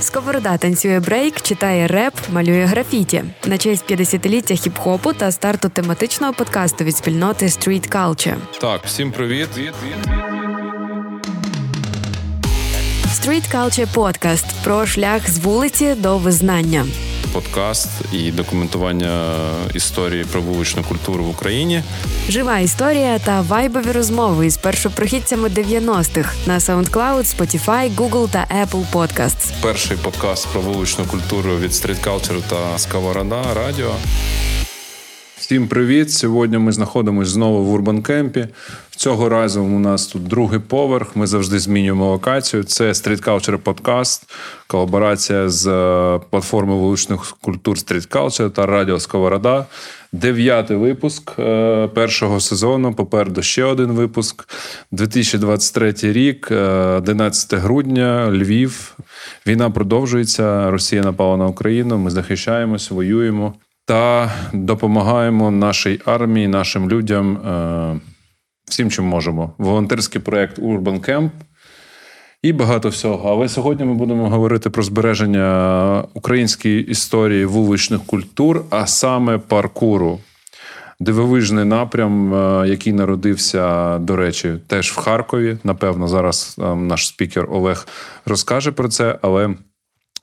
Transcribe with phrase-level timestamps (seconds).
[0.00, 6.84] Сковорода танцює брейк, читає реп, малює графіті на честь 50-ліття хіп-хопу та старту тематичного подкасту
[6.84, 8.36] від спільноти Street Culture.
[8.60, 9.48] Так, всім привіт.
[13.08, 16.86] Street Culture Podcast про шлях з вулиці до визнання.
[17.34, 19.34] Подкаст і документування
[19.74, 21.82] історії про вуличну культуру в Україні.
[22.28, 29.52] Жива історія та вайбові розмови із першопрохідцями 90-х на SoundCloud, Spotify, Google та Apple Podcasts.
[29.62, 33.94] Перший подкаст про вуличну культуру від Street Culture та Сковорода Радіо.
[35.44, 36.12] Всім привіт!
[36.12, 38.46] Сьогодні ми знаходимося знову в Урбанкемпі.
[38.90, 41.16] Цього разу у нас тут другий поверх.
[41.16, 42.64] Ми завжди змінюємо локацію.
[42.64, 44.22] Це Street Culture Podcast,
[44.66, 49.66] колаборація з е, платформи вуличних культур Street Culture та Радіо Сковорода.
[50.12, 52.94] Дев'ятий випуск е, першого сезону.
[52.94, 54.48] Попереду ще один випуск.
[54.90, 58.96] 2023 рік, 11 е, грудня, Львів.
[59.46, 60.70] Війна продовжується.
[60.70, 61.98] Росія напала на Україну.
[61.98, 63.54] Ми захищаємось, воюємо
[63.84, 68.00] та допомагаємо нашій армії, нашим людям е,
[68.64, 69.54] всім, чим можемо.
[69.58, 71.30] Волонтерський проєкт Urban Camp
[72.42, 73.30] і багато всього.
[73.30, 80.18] Але сьогодні ми будемо говорити про збереження української історії вуличних культур, а саме паркуру.
[81.00, 85.58] Дивовижний напрям, е, який народився, до речі, теж в Харкові.
[85.64, 87.86] Напевно, зараз е, наш спікер Олег
[88.26, 89.54] розкаже про це, але.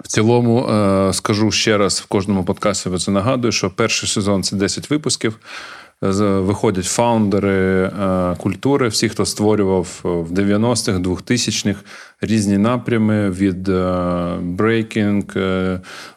[0.04, 2.90] В цілому е, скажу ще раз в кожному подкасті.
[2.98, 5.40] це нагадую, що перший сезон це 10 випусків.
[6.02, 11.80] Виходять фаундери е, культури, всі, хто створював в 90-х, 2000-х
[12.22, 15.24] різні напрями від е, брейкінг,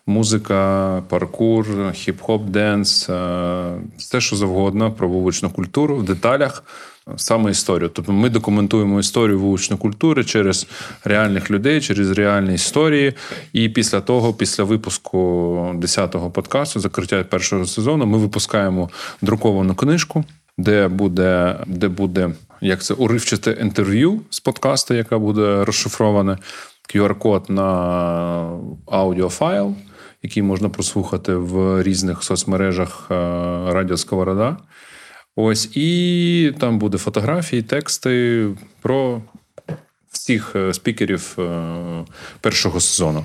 [0.07, 3.03] музика, паркур, хіп-хоп, денс,
[3.97, 6.63] все що завгодно про вуличну культуру в деталях
[7.17, 7.91] саме історію.
[7.95, 10.67] Тобто ми документуємо історію вуличної культури через
[11.05, 13.13] реальних людей, через реальні історії.
[13.53, 15.19] І після того, після випуску
[15.75, 18.91] 10-го подкасту, закриття першого сезону, ми випускаємо
[19.23, 20.25] друковану книжку,
[20.59, 26.39] де буде, де буде як це уривчате інтерв'ю з подкасту, яка буде розшифроване.
[26.95, 29.75] QR-код на аудіофайл,
[30.23, 33.15] який можна прослухати в різних соцмережах е,
[33.73, 34.57] Радіо Сковорода.
[35.37, 38.47] Ось і там буде фотографії, тексти
[38.83, 39.23] про
[40.11, 41.75] всіх е, спікерів е,
[42.41, 43.25] першого сезону.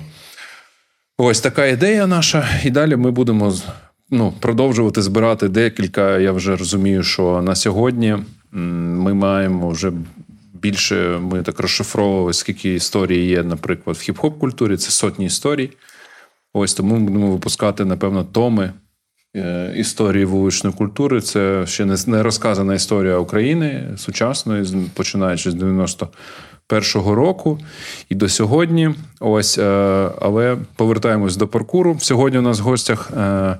[1.18, 2.48] Ось така ідея наша.
[2.64, 3.54] І далі ми будемо
[4.10, 6.18] ну, продовжувати збирати декілька.
[6.18, 8.16] Я вже розумію, що на сьогодні
[8.52, 9.92] ми маємо вже
[10.54, 14.76] більше, ми так розшифровували, скільки історій є, наприклад, в хіп-хоп культурі.
[14.76, 15.70] Це сотні історій.
[16.52, 18.72] Ось тому ми будемо випускати, напевно, томи.
[19.36, 21.20] Е, історії вуличної культури.
[21.20, 27.58] Це ще не розказана історія України сучасної, починаючи з 91-го року
[28.08, 28.94] і до сьогодні.
[29.20, 31.96] Ось, е, але повертаємось до паркуру.
[32.00, 33.56] Сьогодні у нас в гостях е,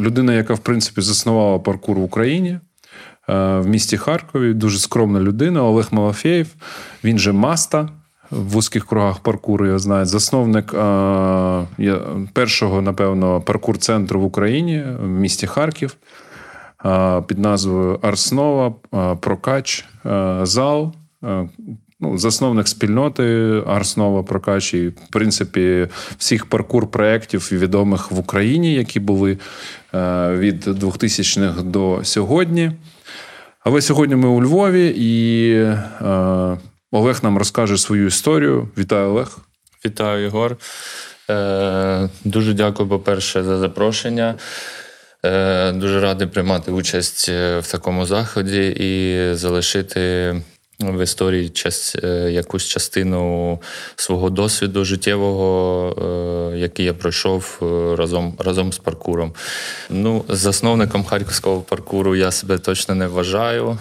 [0.00, 2.58] людина, яка в принципі заснувала паркур в Україні.
[3.28, 6.46] В місті Харкові дуже скромна людина Олег Малафєєв.
[7.04, 7.88] Він же Маста
[8.30, 10.08] в вузьких кругах паркуру його знають.
[10.08, 11.96] Засновник е,
[12.32, 15.96] першого, напевно, паркур-центру в Україні в місті Харків
[16.84, 19.84] е, під назвою Арснова, е, Прокач,
[20.42, 20.92] Зал.
[22.00, 23.22] Ну, Засновник спільноти
[23.66, 25.88] Арснова Прокач і, в принципі,
[26.18, 29.38] всіх паркур-проєктів відомих в Україні, які були
[30.32, 32.72] від 2000-х до сьогодні.
[33.60, 35.58] Але сьогодні ми у Львові і
[36.90, 38.68] Олег нам розкаже свою історію.
[38.78, 39.38] Вітаю, Олег.
[39.84, 40.56] Вітаю, Ігор.
[41.30, 44.34] Е, Дуже дякую, по-перше, за запрошення.
[45.24, 50.34] Е, Дуже радий приймати участь е, в такому заході і залишити
[50.80, 53.58] в історії час, е, якусь частину
[53.96, 59.34] свого досвіду життєвого, е, який я пройшов е, разом разом з паркуром.
[59.90, 63.78] Ну, Засновником харківського паркуру я себе точно не вважаю.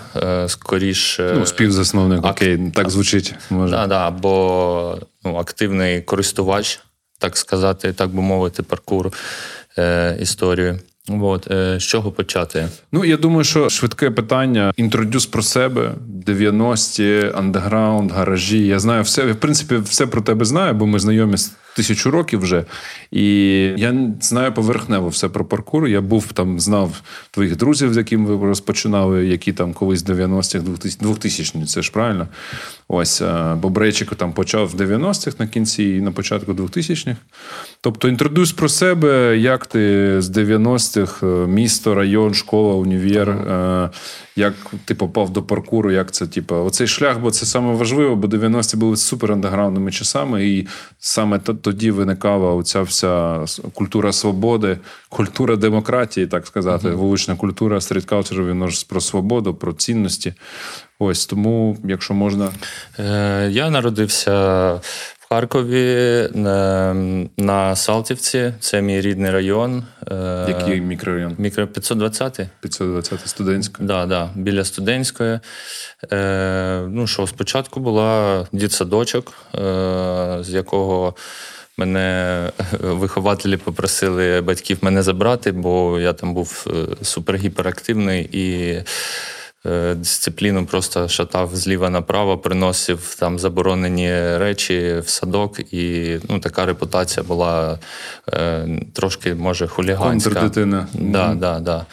[0.47, 2.31] Скоріше, ну, співзасновник, ак...
[2.31, 3.36] окей, так звучить.
[3.50, 3.72] може.
[3.72, 6.80] Да, да, Або ну, активний користувач,
[7.19, 9.13] так сказати, так би мовити, паркуру
[10.19, 10.80] історію.
[11.09, 12.69] От, е, з чого почати?
[12.92, 14.74] Ну я думаю, що швидке питання.
[14.77, 15.92] Інтродюс про себе,
[16.25, 18.68] 90-ті, андеграунд, гаражі.
[18.68, 19.31] Я знаю все.
[19.31, 22.65] В принципі, все про тебе знаю, бо ми знайомі з тисячу років вже.
[23.12, 23.25] І
[23.77, 25.88] я знаю поверхнево все про паркур.
[25.88, 27.01] Я був там, знав
[27.31, 31.91] твоїх друзів, з якими ви розпочинали, які там колись в 90-х, 2000 ні це ж
[31.91, 32.27] правильно.
[32.88, 33.21] Ось
[33.62, 37.18] бо Брейчик там почав в 90-х на кінці і на початку 2000-х.
[37.81, 43.89] Тобто, інтродусь про себе, як ти з 90-х, е, місто, район, школа, універ, е,
[44.35, 44.53] як
[44.85, 48.77] ти попав до паркуру, як це, типу, оцей шлях, бо це саме важливо, бо 90-ті
[48.77, 50.68] були супер андеграундними часами, і
[51.00, 54.78] саме тоді виникала оця вся культура свободи,
[55.10, 56.96] культура демократії, так сказати, uh-huh.
[56.96, 60.34] вулична культура, стріткаутер, він ж про свободу, про цінності.
[61.00, 62.50] Ось тому, якщо можна.
[63.00, 64.74] Е, я народився
[65.19, 66.94] в Харкові на,
[67.38, 69.84] на Салтівці, це мій рідний район.
[70.12, 71.36] Е, Який мікрорайон?
[71.38, 73.84] Мікро 520 520 студентська.
[73.84, 75.40] Да, да, біля студентської.
[76.12, 81.16] Е, Ну що, спочатку була дітсадочок, е, з якого.
[81.77, 86.68] Мене вихователі попросили батьків мене забрати, бо я там був
[87.01, 88.77] супергіперактивний і
[89.68, 96.65] Е, дисципліну просто шатав зліва направо, приносив там заборонені речі в садок, і ну, така
[96.65, 97.80] репутація була
[98.33, 100.30] е, трошки, може, хуліганська.
[100.30, 100.88] Контрдитина.
[100.94, 101.85] Да, да, да.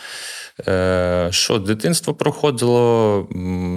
[0.69, 3.27] Е, Що дитинство проходило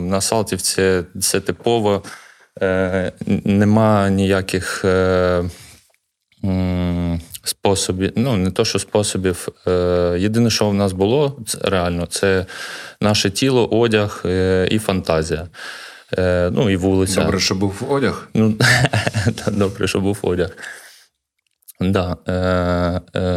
[0.10, 2.04] на Салтівці, це типово,
[2.62, 3.12] е,
[3.46, 4.86] нема ніяких.
[7.44, 9.48] Способів, ну не то, що способів.
[9.68, 12.46] Е, Єдине, що в нас було це, реально, це
[13.02, 15.48] наше тіло, одяг е, і фантазія.
[16.18, 17.22] Е, Ну і вулиця.
[17.22, 18.30] Добре, що був одяг.
[18.34, 18.54] Ну,
[19.48, 20.50] Добре, що був одяг.
[21.82, 22.18] Да.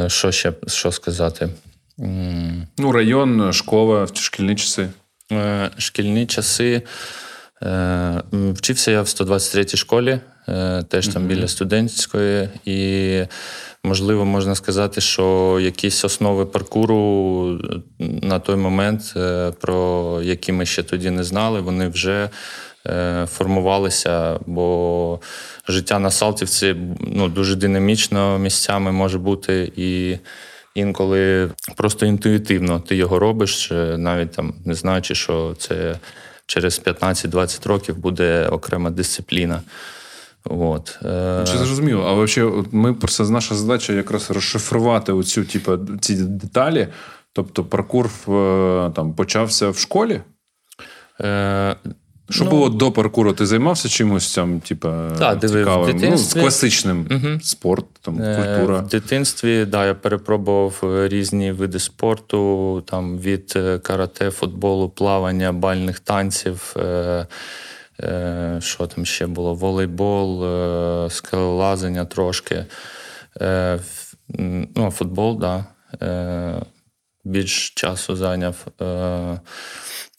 [0.08, 1.48] Що ще що сказати?
[2.78, 4.88] Ну, район, школа, шкільні часи.
[5.78, 6.82] Шкільні часи.
[7.62, 13.22] Е, Вчився я в 123-й школі, е, теж там біля студентської, і
[13.84, 17.58] можливо можна сказати, що якісь основи паркуру
[17.98, 22.28] на той момент, е, про які ми ще тоді не знали, вони вже
[23.26, 25.20] формувалися, бо
[25.68, 29.72] життя на Салтівці ну, дуже динамічно місцями може бути.
[29.76, 30.18] І.
[30.74, 35.96] Інколи просто інтуїтивно ти його робиш, навіть там не знаючи, що це
[36.50, 39.62] через 15-20 років буде окрема дисципліна.
[40.44, 40.98] От.
[41.04, 46.88] Е, Чи зрозуміло, а взагалі, ми просто наша задача якраз розшифрувати оцю, типу, ці деталі.
[47.32, 50.20] Тобто, паркур е, там почався в школі?
[51.20, 51.76] Е,
[52.30, 53.32] що ну, було до паркуру?
[53.32, 55.96] Ти займався чимось там, типа, да, цікавим?
[56.02, 57.40] Ну, з класичним угу.
[57.42, 58.78] спорт, там, е, культура.
[58.78, 65.52] В дитинстві да, я перепробував е, різні види спорту, там від е, карате, футболу, плавання,
[65.52, 66.76] бальних танців.
[68.58, 69.54] Що там ще було?
[69.54, 70.44] Волейбол,
[71.10, 72.64] скелелазення трошки.
[74.74, 75.64] Ну, Футбол, так.
[76.00, 76.62] Да.
[77.24, 78.66] Більш часу зайняв.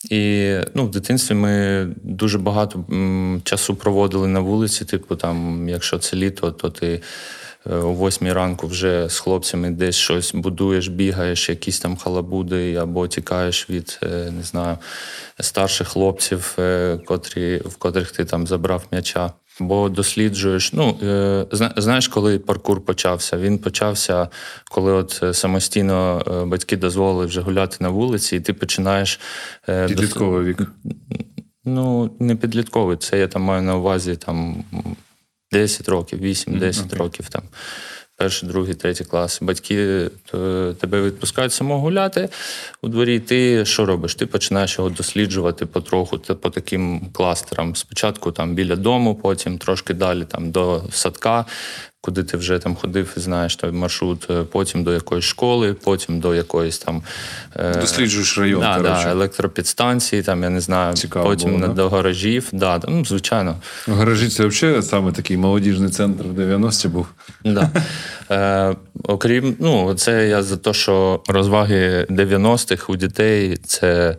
[0.09, 2.85] І ну, в дитинстві ми дуже багато
[3.43, 4.85] часу проводили на вулиці.
[4.85, 7.01] Типу, там, якщо це літо, то ти
[7.71, 13.07] е, о восьмій ранку вже з хлопцями десь щось будуєш, бігаєш, якісь там халабуди, або
[13.07, 14.77] тікаєш від е, не знаю,
[15.39, 19.31] старших хлопців, е, котрі, в котрих ти там забрав м'яча.
[19.59, 20.73] Бо досліджуєш.
[20.73, 21.45] Ну е,
[21.77, 23.37] знаєш, коли паркур почався?
[23.37, 24.27] Він почався,
[24.71, 29.19] коли от е, самостійно е, батьки дозволили вже гуляти на вулиці, і ти починаєш
[29.87, 30.61] підлітковий вік.
[31.65, 32.97] Ну, не підлітковий.
[32.97, 34.63] Це я там маю на увазі там
[35.51, 36.97] 10 років, 8-10 mm-hmm.
[36.97, 37.41] років там
[38.21, 39.39] перший, другий, третій клас.
[39.41, 40.09] Батьки
[40.79, 42.29] тебе відпускають самого гуляти
[42.81, 43.19] у дворі.
[43.19, 44.15] Ти що робиш?
[44.15, 47.75] Ти починаєш його досліджувати потроху, по таким кластерам.
[47.75, 51.45] Спочатку там біля дому, потім трошки далі там до садка
[52.01, 56.19] куди ти вже там ходив і знаєш той маршрут, е, потім до якоїсь школи, потім
[56.19, 57.03] до якоїсь там
[57.55, 58.61] е, досліджуєш район.
[58.61, 62.49] Да, да, електропідстанції, там я не знаю, Цікаво потім було, до гаражів.
[62.51, 63.55] Да, ну, Звичайно.
[63.87, 67.07] Гаражі це взагалі саме такий молодіжний центр в 90-ті був.
[67.45, 67.71] Да.
[68.31, 74.17] Е, Окрім, ну, це я за те, що розваги 90-х у дітей це.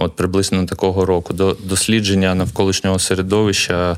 [0.00, 3.96] От приблизно такого року до дослідження навколишнього середовища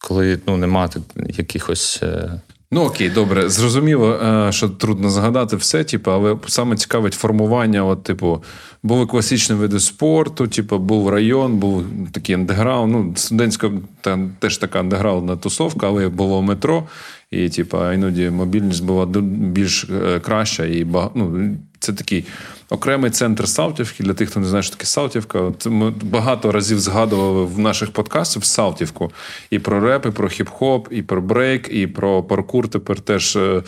[0.00, 2.00] коли ну, нема якихось.
[2.02, 2.40] Е,
[2.70, 7.84] ну окей, добре, зрозуміло, е, що трудно згадати все, типу, але саме цікавить формування.
[7.84, 8.42] От, типу,
[8.82, 12.92] були класичні види спорту, типу, був район, був такий андеграунд.
[12.92, 13.70] Ну, студентська
[14.00, 16.88] там теж така андеграундна тусовка, але було метро.
[17.30, 22.24] і типа, іноді мобільність була більш е, краща і ну, це такий
[22.70, 24.04] окремий центр Салтівки.
[24.04, 25.52] Для тих, хто не знає, що таке Салтівка.
[25.66, 29.12] Ми багато разів згадували в наших подкастах Салтівку
[29.50, 32.68] і про реп, і про хіп-хоп, і про брейк, і про паркур.
[32.68, 33.62] Тепер теж uh,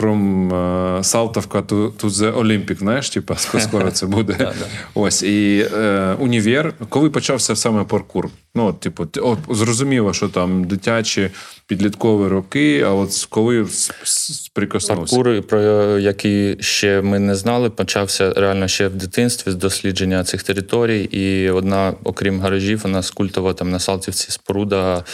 [0.00, 4.52] from uh, Салтовка to, to the Olympic, знаєш, типа скоро це буде.
[4.94, 6.74] Ось і uh, універ.
[6.88, 8.28] Коли почався саме паркур?
[8.54, 11.30] Ну, от, типу, от, зрозуміло, що там дитячі
[11.66, 13.66] підліткові роки, а от коли
[14.04, 15.16] сприкоснувся?
[15.16, 15.60] Паркур, про
[15.98, 21.02] який ще ми не знали, почався реально ще в дитинстві з дослідження цих територій.
[21.02, 25.04] І одна, окрім гаражів, у нас культова там на Салтівці споруда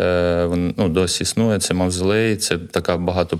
[0.00, 1.58] е, ну, досі існує.
[1.58, 3.38] Це мавзолей, це така багато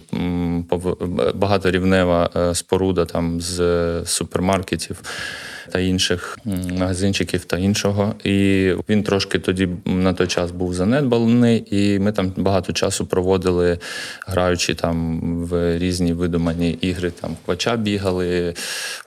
[1.35, 6.39] багаторівнева е, споруда там з супермаркетів українців та інших
[6.79, 8.15] магазинчиків та іншого.
[8.25, 13.79] І він трошки тоді на той час був занедбаний, і ми там багато часу проводили,
[14.27, 18.55] граючи там в різні видумані ігри, там квача бігали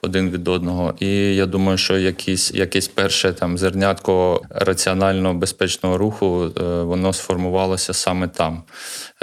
[0.01, 0.93] один від одного.
[0.99, 7.93] І я думаю, що якісь, якесь перше там зернятко раціонально безпечного руху, е, воно сформувалося
[7.93, 8.63] саме там.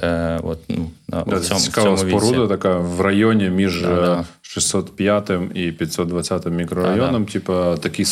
[0.02, 4.24] Е, от, ну, на, цьому, Цікава споруда така в районі між да, да.
[4.42, 7.26] 605 і 520 мікрорайоном.
[7.34, 8.06] Да, типу, такий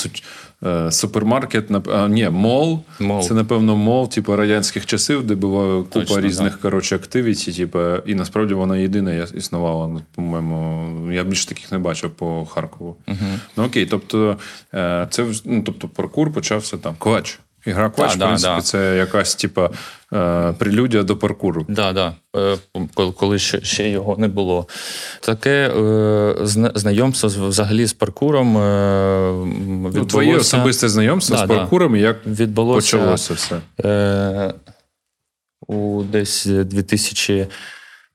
[0.64, 2.81] е, супермаркет, а, ні, мол.
[3.00, 3.23] мол.
[3.23, 7.52] Це, напевно, мол, типу радянських часів, де була купа Точно, різних коротше, активіті.
[7.52, 9.88] Типу, і насправді вона єдина існувала.
[9.88, 12.97] Ну, по-моєму, я більше таких не бачив по Харкову.
[13.09, 13.17] Угу.
[13.57, 14.37] Ну окей, тобто,
[14.75, 16.95] е, це ну, тобто паркур почався там.
[16.99, 17.38] Квач.
[17.66, 18.62] Ігра Квач, да, в принципі, да.
[18.62, 19.71] це якась типа
[20.12, 21.66] е, прелюдія до паркуру.
[21.69, 22.14] Да, да.
[22.37, 22.59] Е,
[23.16, 24.66] коли ще його не було.
[25.21, 26.35] Таке е,
[26.75, 29.99] знайомство взагалі з паркуром відбулося...
[29.99, 34.54] Ну, Твоє особисте знайомство да, з паркуром, як відбулося почалося все?
[35.69, 37.47] У десь 2000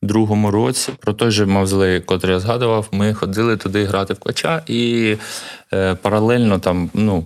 [0.01, 4.62] другому році про той же мавзолей, котрий я згадував, ми ходили туди грати в квача
[4.68, 5.16] і
[5.74, 7.25] е, паралельно там ну,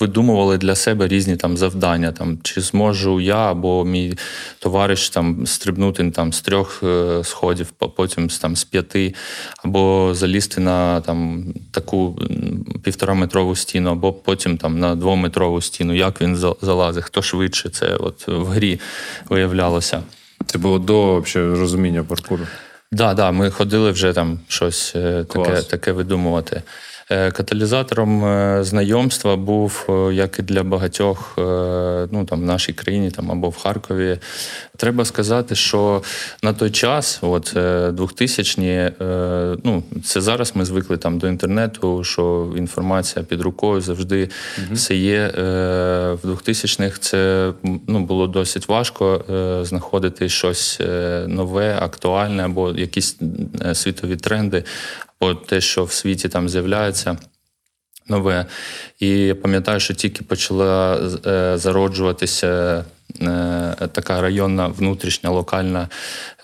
[0.00, 2.12] видумували для себе різні там завдання.
[2.12, 4.18] Там, Чи зможу я або мій
[4.58, 9.14] товариш там стрибнути там, з трьох е, сходів, потім там, з п'яти,
[9.64, 12.18] або залізти на там, таку
[12.82, 15.94] півтораметрову стіну, або потім там, на двометрову стіну.
[15.94, 18.80] Як він залазить, хто швидше це от в грі
[19.28, 20.02] виявлялося.
[20.46, 22.42] Це було до взагалі, розуміння паркуру.
[22.42, 22.48] Так,
[22.92, 26.62] да, да, ми ходили вже там щось е, таке, таке видумувати.
[27.12, 31.34] Е, каталізатором е, знайомства був, е, як і для багатьох
[32.12, 34.18] ну, там, в нашій країні там, або в Харкові.
[34.76, 36.02] Треба сказати, що
[36.42, 38.90] на той час, от 2000-ні,
[39.64, 44.28] ну, це зараз ми звикли там до інтернету, що інформація під рукою завжди
[44.58, 44.66] угу.
[44.72, 45.30] все є.
[45.34, 49.24] В 2000-х це ну, було досить важко
[49.64, 50.80] знаходити щось
[51.26, 53.18] нове, актуальне або якісь
[53.72, 54.64] світові тренди
[55.22, 57.01] от те, що в світі там з'являється.
[58.08, 58.46] Нове.
[59.00, 62.84] І я пам'ятаю, що тільки почала е, зароджуватися
[63.20, 65.88] е, така районна внутрішня локальна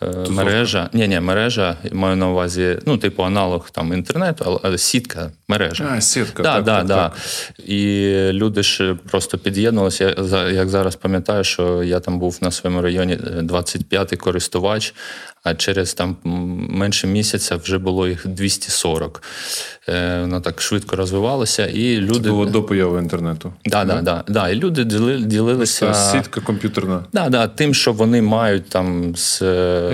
[0.02, 0.90] е, мережа.
[0.93, 5.88] Ні, ні, мережа, маю на увазі, ну, типу, аналог там інтернету, але сітка, мережа.
[5.97, 7.09] А, сітка, да, так, да, так, да.
[7.09, 7.69] так.
[7.69, 10.14] І люди ж просто під'єднувалися.
[10.31, 14.95] Я як зараз пам'ятаю, що я там був на своєму районі 25-й користувач,
[15.45, 16.17] а через там
[16.71, 19.23] менше місяця вже було їх 240.
[19.88, 21.67] Е, воно так швидко розвивалося.
[21.67, 22.21] і люди...
[22.21, 23.52] Це було до появи інтернету.
[23.64, 24.49] Да, да, да, да.
[24.49, 24.85] І люди
[25.19, 25.93] ділилися.
[25.93, 27.05] Це сітка комп'ютерна.
[27.12, 29.43] Да, да, Тим, що вони мають там з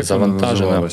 [0.02, 0.88] завантаження.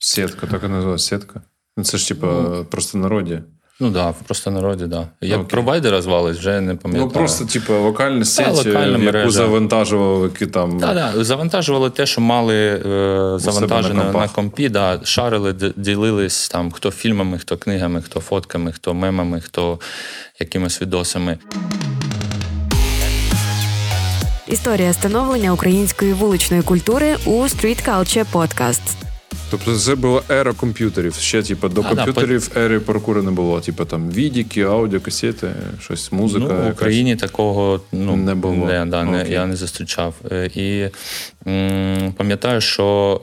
[0.00, 1.42] Сітка, так і називалась сітка.
[1.76, 3.40] Ну, це ж, типа, ну, просто народі.
[3.80, 4.90] Ну так, да, в народі, так.
[4.90, 5.08] Да.
[5.20, 5.50] Як Окей.
[5.50, 7.06] провайдера звались, вже не пам'ятаю.
[7.06, 9.30] Ну просто, типу, локальна сеть, яку мережа.
[9.30, 10.80] завантажували там.
[10.80, 16.70] Так, да, завантажували те, що мали е, завантажено на, на компі, да, шарили, ділились там
[16.70, 19.80] хто фільмами, хто книгами, хто фотками, хто мемами, хто
[20.40, 21.38] якимись відосами.
[24.48, 28.80] Історія становлення української вуличної культури у Street Culture Podcast.
[29.50, 31.14] Тобто це була ера комп'ютерів.
[31.14, 33.60] Ще, типу, до а, комп'ютерів да, ери паркуру не було.
[33.60, 35.48] Типу там відіки, аудіокасети,
[35.80, 36.46] щось, музика.
[36.48, 37.30] Ну, В Україні якась.
[37.30, 38.66] такого ну, не було.
[38.66, 40.14] Не, да, не, я не зустрічав.
[40.30, 40.90] Е, і
[42.16, 43.20] пам'ятаю, що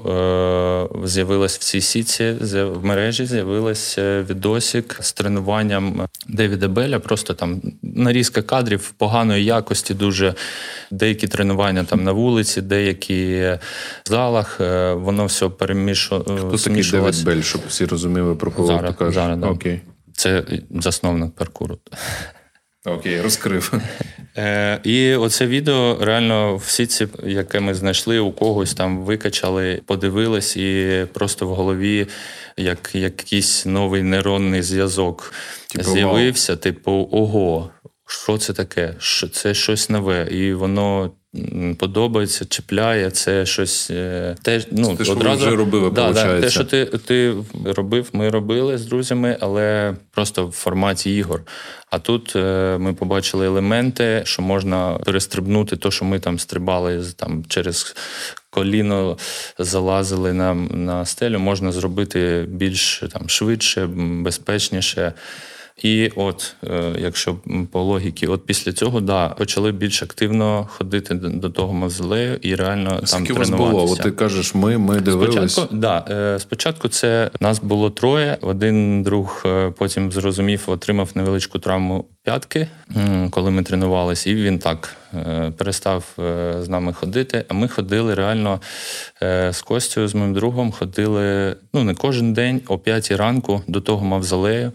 [1.03, 6.99] е, з'явилась в цій сіці, в мережі з'явилась е, відосик з тренуванням Девіда Беля.
[6.99, 10.33] Просто там нарізка кадрів поганої якості, дуже
[10.91, 13.35] деякі тренування там на вулиці, деякі
[14.05, 14.61] в залах.
[14.61, 19.37] Е, воно все перемішувало Хто такий Девід Бель, щоб всі розуміли, про кого ти Зараз,
[19.37, 19.47] да.
[19.47, 19.81] Окей.
[20.13, 21.77] Це засновник паркуру.
[22.85, 23.73] Окей, розкрив.
[24.37, 30.57] Е, І оце відео реально всі ці, яке ми знайшли, у когось там викачали, подивились,
[30.57, 32.07] і просто в голові
[32.57, 35.33] як якийсь новий нейронний зв'язок
[35.67, 36.55] Типу, з'явився.
[36.55, 37.69] Типу, ого,
[38.07, 38.95] що це таке?
[39.33, 41.11] Це щось нове, і воно.
[41.79, 46.41] Подобається, чіпляє, це щось е, те, ну, те, що ви одразу вже робили, да, да,
[46.41, 51.41] те, що ти, ти робив, ми робили з друзями, але просто в форматі ігор.
[51.89, 57.45] А тут е, ми побачили елементи, що можна перестрибнути те, що ми там стрибали там,
[57.47, 57.95] через
[58.49, 59.17] коліно,
[59.59, 65.13] залазили на, на стелю, можна зробити більш там, швидше, безпечніше.
[65.83, 67.37] І от, е, якщо
[67.71, 72.89] по логіки, от після цього да, почали більш активно ходити до, того мавзолею і реально
[72.89, 73.91] там Скільки вас було?
[73.91, 75.51] От ти кажеш, ми, ми дивились.
[75.51, 78.37] Спочатку, да, е, спочатку це нас було троє.
[78.41, 82.67] Один друг е, потім зрозумів, отримав невеличку травму п'ятки,
[83.29, 84.95] коли ми тренувалися, і він так
[85.57, 86.03] перестав
[86.61, 87.45] з нами ходити.
[87.47, 88.61] А ми ходили реально
[89.51, 94.05] з Костю, з моїм другом, ходили ну не кожен день о 5 ранку до того
[94.05, 94.71] мавзолею.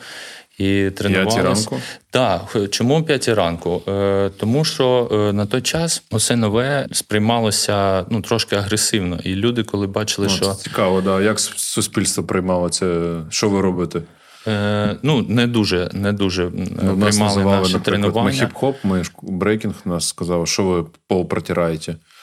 [0.59, 1.71] І тренувалися.
[2.11, 3.83] Так, чому о 5 ранку?
[3.89, 9.19] Е, тому що е, на той час усе нове сприймалося ну, трошки агресивно.
[9.25, 11.21] І люди, коли бачили, Ну, що це цікаво, да.
[11.21, 13.17] як суспільство приймало це?
[13.31, 14.03] Що ви робите?
[14.47, 19.03] е, ну, не дуже, не дуже Ну, нас приймали називали, наші наприклад, ми хіп-хоп, ми
[19.23, 21.29] брейкінг нас сказав, що ви пол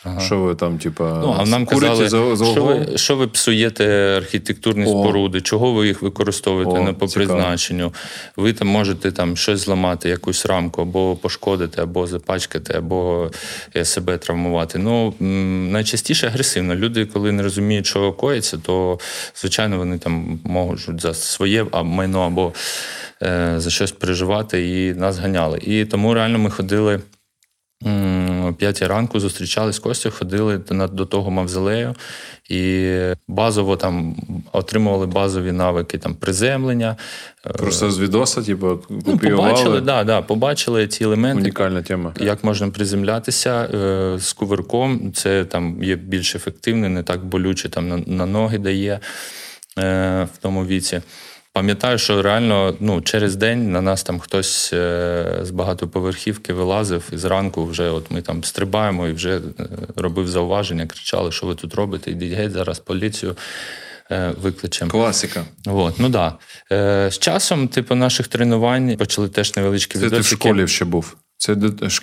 [0.03, 0.25] протираєте?
[0.25, 4.17] Що ви там, типа, Ну, а нам казали, за, за що, ви, що ви псуєте
[4.17, 4.87] архітектурні О.
[4.89, 7.25] споруди, чого ви їх використовуєте О, не по цікаво.
[7.27, 7.93] призначенню.
[8.37, 13.31] Ви там можете там щось зламати, якусь рамку, або пошкодити, або запачкати, або
[13.75, 14.79] е, себе травмувати.
[14.79, 15.13] Ну
[15.71, 16.75] найчастіше агресивно.
[16.75, 18.99] Люди, коли не розуміють, що коїться, то
[19.35, 22.53] звичайно вони там можуть за своє майно або
[23.23, 25.59] е, за щось переживати і нас ганяли.
[25.63, 26.99] І тому реально ми ходили.
[27.85, 30.57] О п'ятій ранку зустрічались з Костю, ходили
[30.91, 31.95] до, того мавзолею
[32.49, 32.91] і
[33.27, 34.15] базово там
[34.51, 36.95] отримували базові навики там приземлення.
[37.45, 41.41] Е, Просто з відоса, типу, Ну, побачили, да, да, побачили ці елементи.
[41.41, 42.13] Унікальна тема.
[42.19, 47.87] Як можна приземлятися е, з кувирком, це там є більш ефективне, не так болюче там
[47.87, 48.99] на, на ноги дає
[49.79, 51.01] е, в тому віці.
[51.57, 57.17] Пам'ятаю, що реально ну, через день на нас там хтось е, з багатоповерхівки вилазив, і
[57.17, 59.41] зранку вже от ми там стрибаємо і вже е,
[59.95, 63.37] робив зауваження, кричали, що ви тут робите, йдіть геть, зараз поліцію
[64.11, 64.91] е, викличемо.
[64.91, 65.45] Класика.
[65.65, 66.37] От, ну да.
[66.71, 71.15] Е, з часом, типу, наших тренувань почали теж невеличкі Це ти в школі ще був.
[71.37, 71.55] Це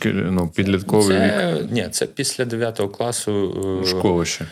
[0.04, 1.32] ну, підлітковий вік.
[1.70, 3.84] Ні, це після 9 класу.
[3.87, 4.46] Школа ще.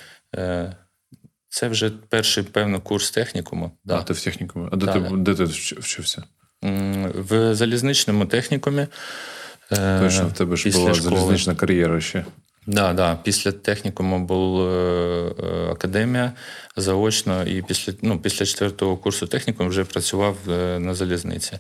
[1.55, 3.65] Це вже перший, певно, курс технікуму.
[3.67, 4.03] А Да.
[4.03, 4.69] ти в технікумі.
[4.73, 5.17] А де, Да, ти, да.
[5.17, 5.45] де ти
[5.81, 6.23] вчився?
[7.15, 8.87] В залізничному технікумі.
[9.73, 11.17] е, Точно, в тебе ж після була школи.
[11.17, 12.25] залізнична кар'єра ще.
[12.67, 13.19] Да, да.
[13.23, 16.33] Після технікуму була е, е, академія
[16.77, 20.37] заочно, і після, ну, після четвертого курсу технікуму вже працював
[20.79, 21.59] на залізниці.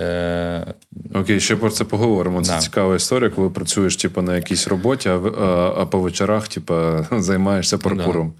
[0.00, 0.74] Е,
[1.14, 2.42] Окей, ще про це поговоримо.
[2.42, 2.58] Це Да.
[2.58, 6.74] цікава історія, коли працюєш типу, на якійсь роботі, а, а, а по вечорах типу,
[7.18, 8.32] займаєшся паркуром.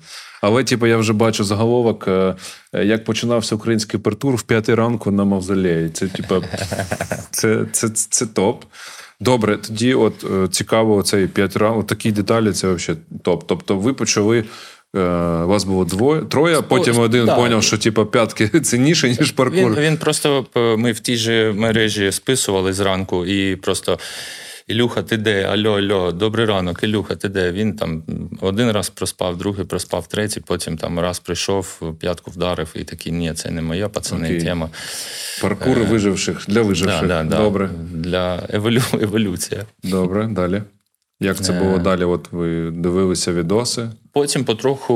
[0.42, 2.34] Але, типу, я вже бачу заголовок, е,
[2.72, 5.90] е, як починався український паркур в п'ятій ранку на мавзолеї.
[5.90, 6.34] Це, типу,
[7.30, 8.64] це, це, це, це топ.
[9.20, 13.44] Добре, тоді от е, цікаво, цей п'ять ранку, такі деталі, це взагалі топ.
[13.46, 14.44] Тобто, ви почали.
[14.96, 17.36] Е, Вас було двоє, троє, а потім один да.
[17.36, 19.74] поняв, що типу, п'ятки цінніше, ніж паркур.
[19.74, 20.46] Він, він просто
[20.78, 23.98] ми в тій же мережі списували зранку і просто.
[24.66, 25.42] Ілюха, ти де?
[25.42, 27.52] Альо, альо, добрий ранок, Ілюха, ти де?
[27.52, 28.02] Він там
[28.40, 33.32] один раз проспав, другий проспав, третій, потім там раз прийшов, п'ятку вдарив і такий, ні,
[33.34, 34.40] це не моя, пацани, Окей.
[34.40, 34.70] тема.
[35.42, 37.00] Паркур виживших для виживших.
[37.00, 37.36] Да, да, да.
[37.36, 37.70] Добре.
[37.92, 38.82] Для еволю...
[39.02, 39.64] еволюція.
[39.82, 40.62] Добре, далі.
[41.20, 42.04] Як це було далі?
[42.04, 43.88] От ви дивилися відоси.
[44.12, 44.94] Потім потроху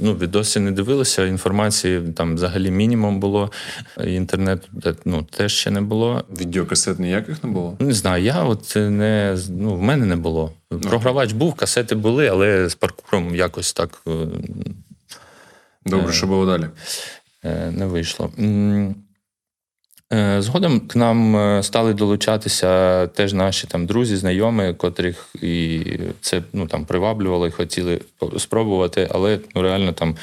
[0.00, 3.52] ну, відоси не дивилися, інформації там взагалі мінімум було.
[4.04, 4.68] Інтернету
[5.04, 6.24] ну, теж ще не було.
[6.40, 7.76] Відеокасет ніяких не було?
[7.80, 10.52] Ну, Не знаю, я от не ну, в мене не було.
[10.82, 14.10] Програвач був, касети були, але з паркуром якось так е,
[15.86, 16.66] Добре, що було далі?
[17.44, 18.30] е, не вийшло.
[20.12, 25.82] Е, Згодом к нам е, стали долучатися теж наші там друзі, знайомі, котрих і
[26.20, 28.00] це ну, там приваблювало і хотіли
[28.38, 30.16] спробувати, але ну, реально там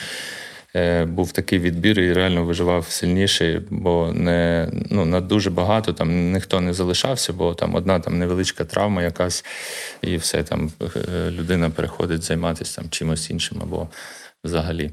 [0.76, 6.32] е, був такий відбір і реально виживав сильніший, бо не ну, на дуже багато там
[6.32, 9.45] ніхто не залишався, бо там одна там невеличка травма якась,
[10.02, 10.71] і все там
[11.30, 13.88] людина переходить займатися там чимось іншим або
[14.43, 14.91] взагалі.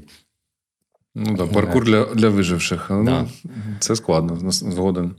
[1.15, 2.87] Ну так, паркур для, для виживших.
[2.89, 3.29] Ну,
[3.79, 5.15] Це складно, згоден.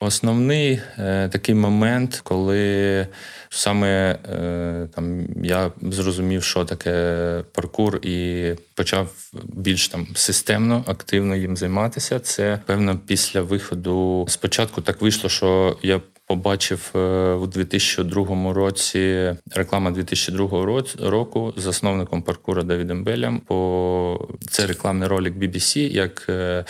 [0.00, 3.06] Основний е, такий момент, коли
[3.48, 9.08] саме е, там я зрозумів, що таке паркур, і почав
[9.44, 12.20] більш там системно, активно їм займатися.
[12.20, 14.26] Це певно після виходу.
[14.28, 16.00] Спочатку так вийшло, що я.
[16.28, 16.98] Побачив е,
[17.32, 23.40] у 2002 році реклама 2002 року засновником паркура Девідом Беллям.
[23.40, 26.64] По це рекламний ролик BBC, як е,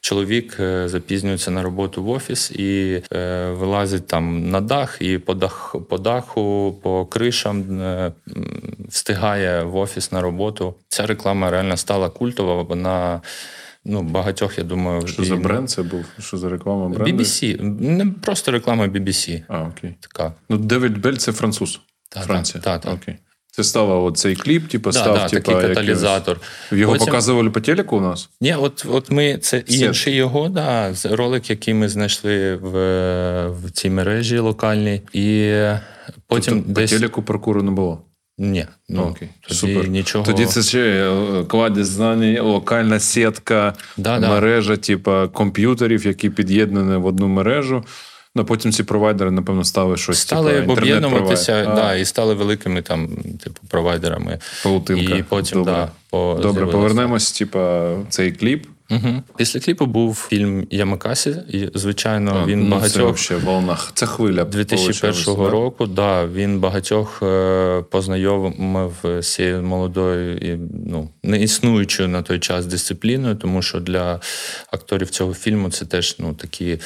[0.00, 3.02] чоловік е, запізнюється на роботу в офіс і
[3.50, 7.64] вилазить там на дах, і по дах, по даху, по кришам
[8.88, 10.74] встигає в офіс на роботу.
[10.88, 12.62] Ця реклама реально стала культова.
[12.62, 13.20] Вона
[13.84, 16.04] Ну, багатьох, я думаю, що за бренд це був?
[16.18, 17.22] Що за реклама бренду?
[17.22, 17.62] BBC.
[17.80, 19.42] Не просто реклама BBC.
[19.48, 19.94] А, окей.
[20.00, 20.32] Така.
[20.48, 21.80] Ну, Девід Бель це француз.
[22.08, 22.62] Та, Франція.
[22.62, 23.16] Та, та, Окей.
[23.50, 26.36] Це став оцей кліп, типу, да, став да, типу, такий каталізатор.
[26.36, 26.80] Якийсь...
[26.80, 27.06] Його Потім...
[27.06, 28.30] показували по телеку у нас?
[28.40, 29.72] Ні, от от ми це Сет.
[29.72, 35.02] інший його, да, ролик, який ми знайшли в в цій мережі локальній.
[35.12, 35.54] І
[36.26, 36.92] потім тобто, десь...
[36.92, 38.02] по телеку паркуру не було.
[38.38, 39.28] Ні, ну Окей.
[39.40, 39.88] тоді Супер.
[39.88, 40.24] нічого.
[40.24, 47.06] Тоді це ще е, кладі знані, локальна сітка, да, мережа, типу, комп'ютерів, які під'єднані в
[47.06, 47.84] одну мережу.
[48.36, 50.18] Ну, потім ці провайдери, напевно, стали щось.
[50.18, 53.08] Стали типу, об'єднуватися, да, і стали великими там,
[53.44, 54.38] типу, провайдерами.
[54.62, 55.14] Паутинка.
[55.16, 57.58] І потім, Добре, да, по Добре повернемось, типу,
[58.08, 58.66] цей кліп.
[58.94, 59.22] Угу.
[59.36, 61.36] Після кліпу був фільм Ямакасі.
[61.48, 63.78] І, звичайно, а, він ну, багатьох це волна.
[63.94, 65.86] Це хвиля 2001 року.
[65.86, 72.66] Да, він багатьох е, познайомив з цією молодою і ну не існуючою на той час
[72.66, 74.20] дисципліною, тому що для
[74.70, 76.78] акторів цього фільму це теж ну такі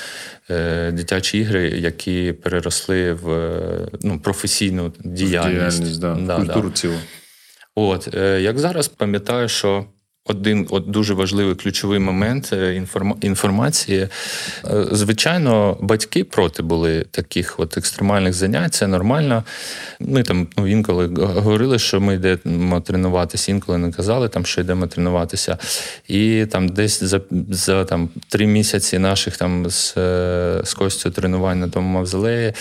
[0.50, 3.60] е, дитячі ігри, які переросли в
[4.02, 6.14] ну професійну діяльність, діяльність да.
[6.14, 6.74] Да, культуру да.
[6.74, 6.94] цілу.
[7.74, 9.84] От е, як зараз пам'ятаю, що
[10.28, 12.84] один от дуже важливий ключовий момент е,
[13.20, 14.08] інформації.
[14.64, 18.74] Е, звичайно, батьки проти були таких от екстремальних занять.
[18.74, 19.44] Це нормально.
[20.00, 24.86] Ми там ну, інколи говорили, що ми йдемо тренуватися, інколи не казали, там, що йдемо
[24.86, 25.58] тренуватися.
[26.08, 31.60] І там десь за за там, три місяці наших там з, е, з Костю тренувань
[31.60, 32.52] на тому мавзолеї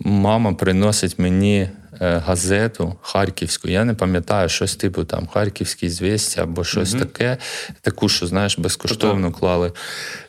[0.00, 1.68] мама приносить мені.
[2.00, 3.68] Е, газету харківську.
[3.68, 7.04] Я не пам'ятаю щось типу там Харківські звісті або щось угу.
[7.04, 7.36] таке,
[7.80, 9.72] таку, що знаєш, безкоштовно клали.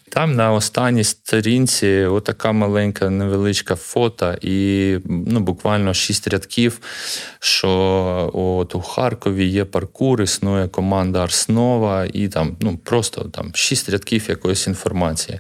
[0.10, 6.80] Там на останній сторінці отака маленька невеличка фото, і ну, буквально шість рядків,
[7.40, 7.70] що
[8.34, 14.26] от у Харкові є паркур, існує команда Арснова, і там ну, просто там шість рядків
[14.30, 15.40] якоїсь інформації.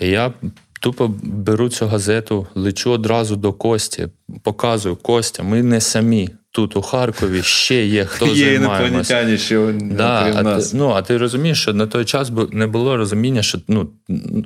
[0.00, 0.32] Я
[0.80, 4.08] Тупо беру цю газету, лечу одразу до Кості,
[4.42, 6.28] показую Костя, ми не самі.
[6.52, 10.70] Тут у Харкові ще є хто Є інопланетяні, що да, а нас.
[10.70, 13.90] Ти, ну, а ти розумієш, що на той час не було розуміння, що ну,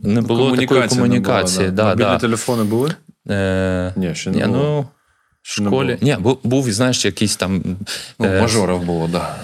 [0.03, 1.67] не було такої комунікації.
[1.67, 1.89] Не було, да.
[1.89, 2.19] Мобільні да.
[2.19, 2.91] телефони були?
[3.31, 4.59] Е, Ні, ще не було.
[4.59, 4.87] Ну,
[5.43, 5.99] в школі.
[6.01, 7.63] Ні, був, був, знаєш, якийсь там.
[8.19, 9.13] Ну, е, мажорів було, так.
[9.13, 9.37] Да.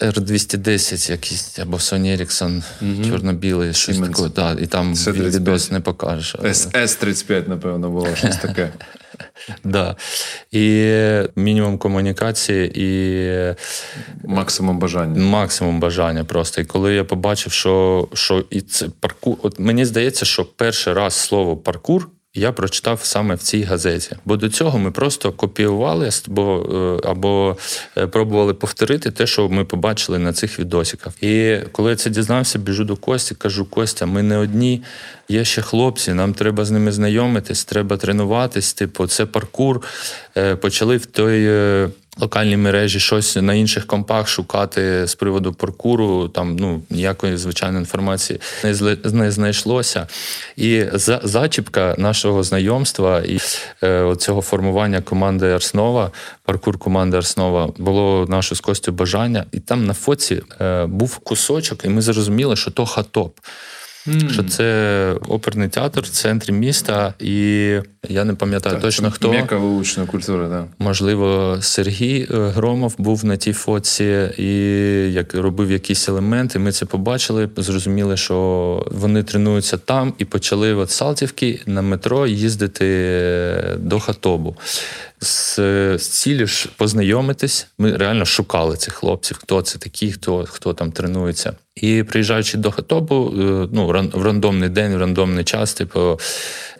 [0.00, 3.04] R210 якийсь або Sony Ericsson угу.
[3.08, 4.28] чорно-білий, щось таке.
[4.34, 6.34] Да, і там відос не покажеш.
[6.34, 8.72] S35, напевно, було щось таке.
[9.64, 9.96] Да.
[10.50, 10.92] І
[11.36, 15.22] мінімум комунікації і максимум бажання.
[15.22, 16.60] Максимум бажання просто.
[16.60, 21.14] І коли я побачив, що що і це паркур, от мені здається, що перший раз
[21.14, 24.16] слово паркур я прочитав саме в цій газеті.
[24.24, 26.66] Бо до цього ми просто копіювали або,
[27.04, 27.56] е, або
[27.96, 31.22] е, пробували повторити те, що ми побачили на цих відосиках.
[31.22, 34.82] І коли я це дізнався, біжу до Кості, кажу: Костя, ми не одні,
[35.28, 38.74] є ще хлопці, нам треба з ними знайомитись, треба тренуватись.
[38.74, 39.82] Типу, це паркур.
[40.36, 41.48] Е, почали в той
[42.18, 48.40] локальній мережі щось на інших компах шукати з приводу паркуру, там ну ніякої звичайної інформації
[48.64, 50.06] не не знайшлося.
[50.56, 53.38] І за зачіпка нашого знайомства і
[53.82, 56.10] е, цього формування команди Арснова,
[56.44, 61.84] паркур команди Арснова, було наше з Костю бажання, і там на фоці е, був кусочок,
[61.84, 63.38] і ми зрозуміли, що то хатоп.
[64.06, 64.32] Mm.
[64.32, 67.34] Що це оперний театр в центрі міста, і
[68.08, 69.30] я не пам'ятаю так, точно хто.
[69.30, 70.66] М'яка вулична культура, да.
[70.78, 74.52] Можливо, Сергій е, Громов був на тій фоці і
[75.12, 76.58] як робив якісь елементи.
[76.58, 82.84] Ми це побачили, зрозуміли, що вони тренуються там, і почали от Салтівки на метро їздити
[83.78, 84.56] до Хатобу
[85.20, 85.58] з
[85.98, 87.66] з цілі ж познайомитись.
[87.78, 91.56] Ми реально шукали цих хлопців, хто це такі, хто хто там тренується.
[91.76, 96.20] І приїжджаючи до Хатобу, е, ну в рандомний день, в рандомний час, типу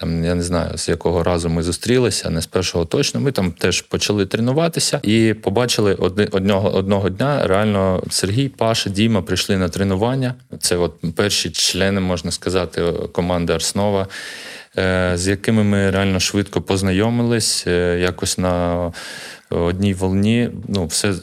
[0.00, 3.20] там я не знаю з якого разу ми зустрілися, не з першого точно.
[3.20, 7.46] Ми там теж почали тренуватися і побачили одни, одного одного дня.
[7.46, 10.34] Реально Сергій, Паша, Діма прийшли на тренування.
[10.60, 14.06] Це от перші члени, можна сказати, команди Арснова.
[14.78, 18.92] Е, з якими ми реально швидко познайомились, е, якось на
[19.50, 20.50] одній волні.
[20.68, 21.14] Ну, все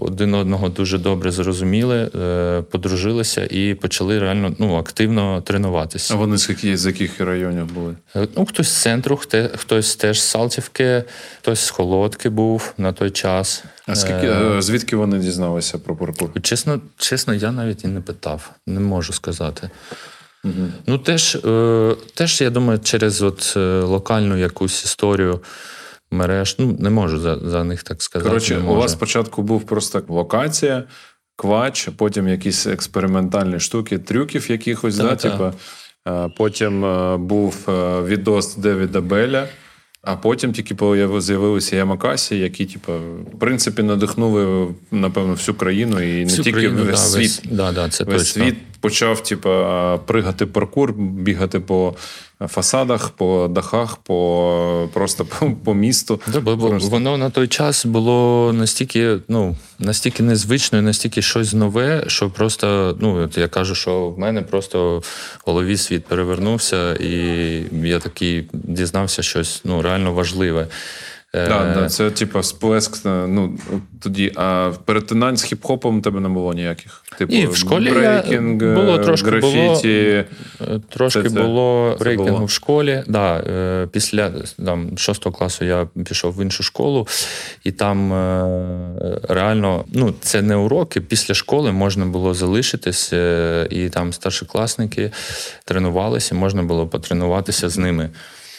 [0.00, 6.14] один одного дуже добре зрозуміли, е, подружилися і почали реально ну, активно тренуватися.
[6.14, 7.94] А вони з яких, з яких районів були?
[8.36, 9.20] Ну, Хтось з центру,
[9.56, 11.04] хтось теж з Салтівки,
[11.38, 13.64] хтось з Холодки був на той час.
[13.86, 16.42] А скільки звідки вони дізналися про паркур?
[16.42, 19.70] Чесно, чесно, я навіть і не питав, не можу сказати.
[20.46, 20.68] Угу.
[20.86, 25.40] Ну, теж, е, теж, я думаю, через от е, локальну якусь історію
[26.10, 28.28] мереж, ну, не можу за за них так сказати.
[28.28, 30.84] Коротше, у вас спочатку був просто локація,
[31.36, 35.52] квач, потім якісь експериментальні штуки, трюків якихось, да, типу.
[36.36, 37.64] Потім е, був
[38.04, 39.48] відос Девіда Беля.
[40.06, 40.74] А потім тільки
[41.20, 42.92] з'явилися Ямакасі, які, типу,
[43.34, 47.22] в принципі, надихнули, напевно, всю країну і всю не тільки країну, весь да, світ.
[47.22, 48.44] Весь, да, да, це весь точно.
[48.44, 49.50] світ почав, типу,
[50.06, 51.94] пригати паркур, бігати по
[52.40, 56.20] фасадах, по дахах, по просто по, по місту.
[56.32, 56.90] Да, бо просто.
[56.90, 62.96] Воно на той час було настільки, ну, настільки незвично, і настільки щось нове, що просто,
[63.00, 65.02] ну, от я кажу, що в мене просто в
[65.46, 70.68] голові світ перевернувся, і я такий дізнався щось ну, реально важливе.
[71.34, 73.04] Да, да, Це типу сплеск.
[73.04, 73.58] Ну
[74.00, 77.04] тоді, а перетинань з хіп-хопом тебе не було ніяких.
[77.18, 80.24] Типу, і в школі брейкінг, було трошки графіті.
[80.60, 82.44] Було, трошки це, було брейкінгу було.
[82.44, 83.02] в школі.
[83.06, 83.42] Да,
[83.92, 84.32] Після
[84.64, 87.08] там, 6 класу я пішов в іншу школу,
[87.64, 88.12] і там
[89.28, 91.00] реально ну, це не уроки.
[91.00, 93.12] Після школи можна було залишитись,
[93.70, 95.12] і там старшокласники
[95.64, 98.10] тренувалися, можна було потренуватися з ними.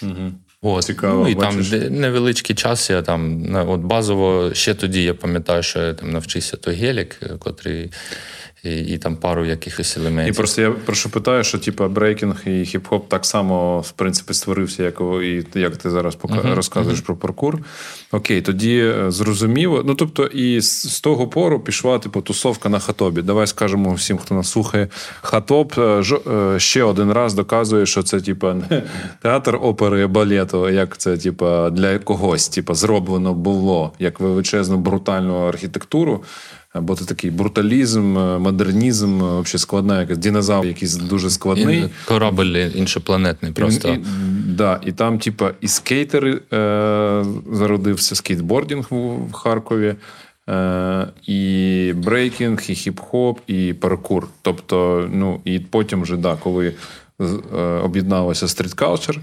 [0.01, 0.31] Угу.
[0.67, 0.83] От.
[0.83, 1.69] Цікаво, ну, і бачиш?
[1.69, 2.89] там невеличкий час.
[2.89, 7.91] Я там от базово ще тоді я пам'ятаю, що я там навчився той гелік, котрий
[8.67, 10.33] і, і там пару якихось елементів.
[10.33, 14.83] І просто я прошу питаю, що типу, брейкінг і хіп-хоп так само в принципі створився,
[14.83, 17.05] як і як ти зараз пока uh-huh, розказуєш uh-huh.
[17.05, 17.59] про паркур.
[18.11, 19.83] Окей, тоді е, зрозуміло.
[19.85, 23.21] Ну тобто, і з, з того пору пішла типу тусовка на ХАТОБі.
[23.21, 24.87] Давай скажемо всім, хто нас слухає,
[25.21, 26.03] ХАТОБ е,
[26.57, 28.83] ще один раз доказує, що це типу, не
[29.21, 36.23] театр опери балету, як це типу, для когось, типу, зроблено було як величезну брутальну архітектуру.
[36.75, 41.79] Бо це такий бруталізм, е, модернізм, е, взагалі складна, якась динозавр, якийсь дуже складний.
[41.79, 43.89] І, корабль іншопланетний просто.
[43.89, 44.03] І, і,
[44.47, 49.95] да, і там, типа, і скейтери е, зародився, скейтбордінг в Харкові,
[50.49, 54.27] е, і брейкінг, і хіп-хоп, і паркур.
[54.41, 56.73] Тобто, ну, і потім вже, да, коли
[57.83, 59.19] об'єдналося street culture,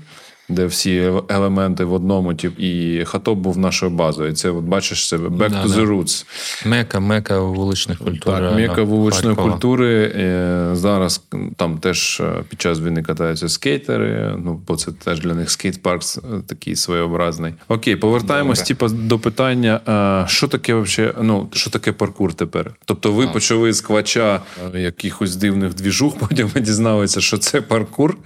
[0.49, 4.33] де всі елементи в одному, тип, і ХАТОБ був нашою базою.
[4.33, 6.25] Це от бачиш це back да, to the roots.
[6.67, 8.35] Мека, мека вуличних культур.
[8.35, 10.13] Так, мека вуличної культури.
[10.17, 11.23] Е, зараз
[11.57, 14.37] там теж е, під час війни катаються скейтери.
[14.45, 17.55] Ну, бо це теж для них скейт-парк е, такий своєобразний.
[17.69, 22.75] Окей, повертаємось типу, до питання, що таке вообще, ну, що таке паркур тепер?
[22.85, 23.29] Тобто ви а.
[23.29, 24.41] почали з квача
[24.75, 28.17] якихось дивних двіжух, потім ви дізналися, що це паркур.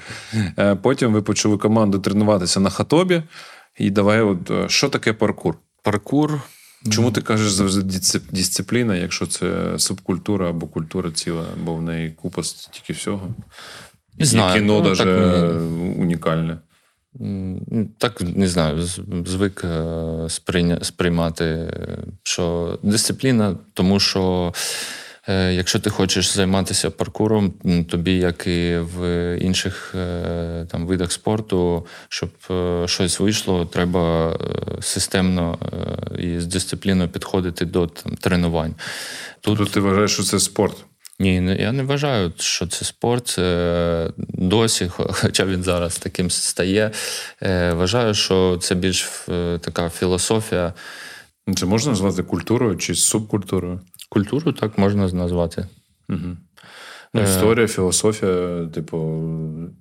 [0.83, 3.22] Потім ви почали команду тренуватися на хатобі.
[3.78, 5.56] І давай, от е, що таке паркур?
[5.82, 6.40] Паркур.
[6.90, 12.42] Чому ти кажеш завжди дисципліна, якщо це субкультура або культура ціла, бо в неї купа
[12.70, 13.28] тільки всього?
[14.18, 14.60] Не знаю.
[14.60, 15.62] кіно ну, даже так,
[15.98, 16.58] унікальне.
[17.98, 18.86] Так не знаю,
[19.26, 20.28] звик е,
[20.82, 21.74] сприймати,
[22.22, 27.52] що дисципліна, тому що Е, якщо ти хочеш займатися паркуром,
[27.90, 34.36] тобі, як і в інших е, там видах спорту, щоб е, щось вийшло, треба
[34.80, 35.58] системно
[36.18, 38.74] і з дисципліною підходити до там, тренувань.
[39.40, 40.76] Тут тобто ти вважаєш, що це спорт?
[41.20, 43.40] Ні, я не вважаю, що це спорт.
[44.28, 46.90] Досі, хоча він зараз таким стає.
[47.72, 49.08] Вважаю, що це більш
[49.60, 50.72] така філософія.
[51.56, 53.80] Це можна назвати культурою чи субкультурою?
[54.08, 55.66] Культуру так можна назвати.
[56.08, 56.36] Угу.
[57.14, 59.22] Ну, Історія, філософія, типу,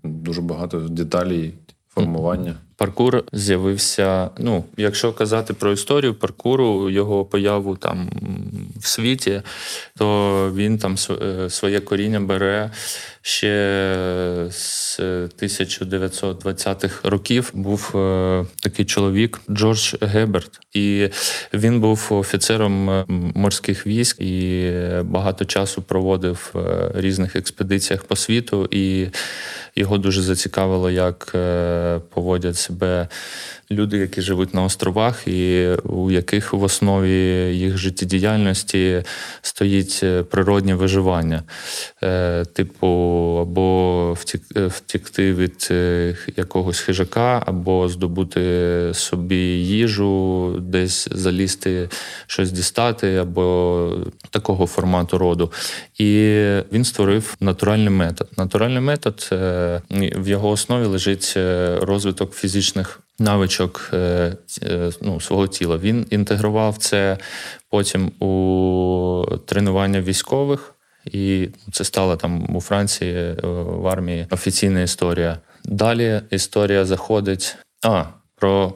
[0.03, 1.53] дуже багато деталей
[1.89, 2.55] формування.
[2.75, 4.29] Паркур з'явився.
[4.37, 8.09] Ну, якщо казати про історію паркуру, його появу там
[8.79, 9.41] в світі,
[9.97, 10.97] то він там
[11.49, 12.71] своє коріння бере
[13.27, 17.51] ще з 1920-х років.
[17.53, 17.91] Був
[18.63, 21.09] такий чоловік Джордж Геберт, і
[21.53, 23.03] він був офіцером
[23.35, 24.71] морських військ і
[25.03, 28.67] багато часу проводив в різних експедиціях по світу.
[28.71, 29.07] І
[29.77, 33.07] його дуже зацікавило, як е, поводять себе
[33.71, 37.17] люди, які живуть на островах, і у яких в основі
[37.57, 39.03] їх життєдіяльності
[39.41, 41.43] стоїть е, природнє виживання,
[42.03, 42.45] е,
[43.17, 44.17] типу, або
[44.55, 45.69] втікти від
[46.37, 51.89] якогось хижака, або здобути собі їжу, десь залізти,
[52.27, 53.89] щось дістати, або
[54.29, 55.51] такого формату роду.
[55.97, 58.27] І він створив натуральний метод.
[58.37, 59.29] Натуральний метод
[60.15, 63.97] в його основі лежить е, розвиток фізичних навичок е,
[64.63, 65.77] е, ну, свого тіла.
[65.77, 67.17] Він інтегрував це
[67.69, 70.73] потім у тренування військових,
[71.11, 75.37] і це стала там у Франції в армії офіційна історія.
[75.65, 77.55] Далі історія заходить.
[77.85, 78.03] А,
[78.39, 78.73] про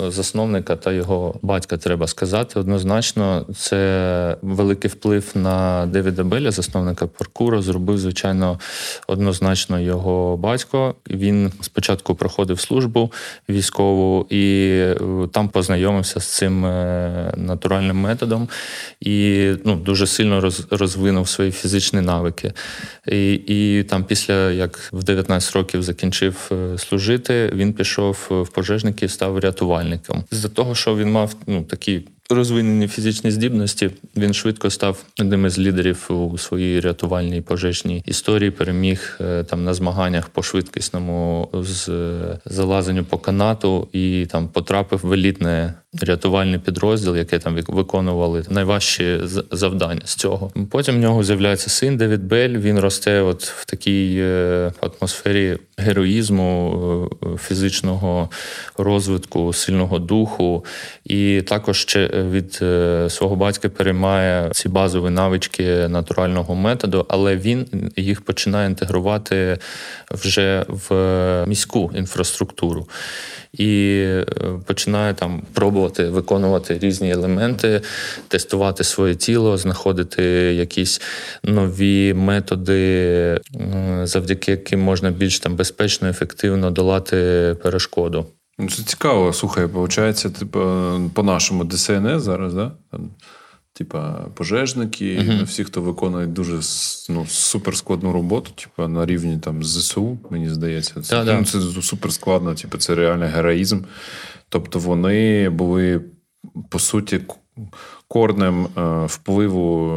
[0.00, 2.60] е, засновника та його батька треба сказати.
[2.60, 7.62] Однозначно, це великий вплив на Девіда Беля, засновника паркуру.
[7.62, 8.60] Зробив, звичайно,
[9.06, 10.94] однозначно його батько.
[11.10, 13.12] Він спочатку проходив службу
[13.48, 14.96] військову і е,
[15.32, 18.48] там познайомився з цим е, натуральним методом
[19.00, 22.52] і ну, дуже сильно розвинув свої фізичні навики.
[23.06, 29.14] І, І там, після як в 19 років закінчив служити, він пішов в пожежники який
[29.14, 30.24] став рятувальником.
[30.30, 35.58] З-за того, що він мав ну такі розвинені фізичні здібності, він швидко став одним із
[35.58, 38.50] лідерів у своїй рятувальній пожежній історії.
[38.50, 41.90] Переміг е, там на змаганнях по швидкісному з
[42.44, 50.02] залазенню по канату і там потрапив в елітне рятувальний підрозділ, який там виконували найважчі завдання
[50.04, 50.52] з цього.
[50.70, 52.48] Потім в нього з'являється син Девід Бель.
[52.58, 58.30] Він росте, от в такій е, атмосфері героїзму, е, фізичного
[58.78, 60.64] розвитку, сильного духу,
[61.04, 67.90] і також ще від е, свого батька переймає ці базові навички натурального методу, але він
[67.96, 69.58] їх починає інтегрувати
[70.10, 72.88] вже в міську інфраструктуру
[73.52, 74.24] і е,
[74.66, 77.80] починає там пробувати виконувати різні елементи,
[78.28, 80.22] тестувати своє тіло, знаходити
[80.54, 81.00] якісь
[81.42, 83.40] нові методи,
[84.02, 87.16] завдяки яким можна більш там безпечно, ефективно долати
[87.62, 88.26] перешкоду.
[88.58, 90.60] Ну, це цікаво, слухай, виходить, типу,
[91.14, 92.72] по-нашому ДСНС зараз, да?
[93.72, 95.44] Типа пожежники, uh-huh.
[95.44, 96.60] всі, хто виконує дуже
[97.08, 102.78] ну, суперскладну роботу, типу, на рівні там ЗСУ, мені здається, це ну, це суперскладно, типу,
[102.78, 103.80] це реальний героїзм.
[104.48, 106.00] Тобто вони були
[106.70, 107.20] по суті
[108.08, 109.94] корнем е, впливу е,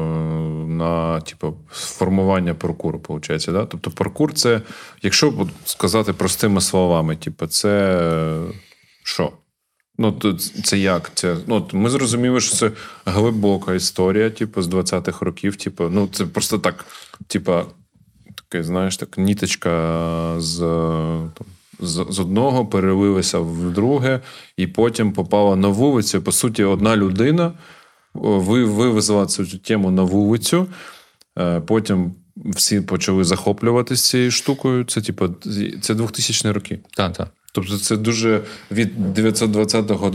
[0.67, 3.65] на типу, формування паркуру, виходить, да?
[3.65, 4.61] Тобто, паркур це,
[5.01, 8.41] якщо сказати простими словами, типу, це
[9.03, 9.31] що?
[9.97, 10.19] Ну,
[10.63, 11.11] це як?
[11.13, 12.71] Це, ну, Ми зрозуміли, що це
[13.05, 15.55] глибока історія, типу, з 20-х років.
[15.55, 16.85] Типу, ну, це просто так,
[17.27, 17.61] типу,
[18.35, 20.57] таке, знаєш, так, ніточка з
[21.37, 21.47] там,
[21.79, 24.19] з, з одного перелилася в друге,
[24.57, 26.21] і потім попала на вулицю.
[26.21, 27.51] По суті, одна людина
[28.13, 30.67] ви вивезла цю тему на вулицю,
[31.39, 32.11] е, потім.
[32.45, 34.83] Всі почали захоплюватися цією штукою.
[34.83, 35.29] Це, типу,
[35.81, 36.79] це 2000 роки.
[36.95, 37.29] Так, так.
[37.57, 40.09] Тобто це дуже від 920-го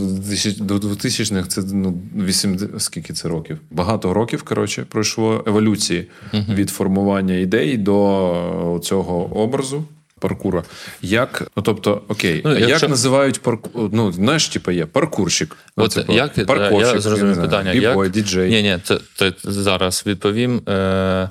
[0.64, 3.58] до 2000-х це ну, 80, скільки це років?
[3.70, 6.08] Багато років, коротше, пройшло еволюції
[6.48, 9.84] від формування ідей до цього образу.
[10.22, 10.64] Паркура.
[11.02, 12.68] Як, ну тобто, окей, ну, якщо...
[12.68, 13.90] як називають паркур?
[13.92, 15.56] Ну, знаєш, типу, є паркурщик.
[15.76, 17.72] Ну, От, типу, як, паркурщик, Я зрозумів питання.
[17.72, 18.50] Бібой, діджей.
[18.50, 20.68] Ні, ні, це, це зараз відповім.
[20.68, 21.28] Е,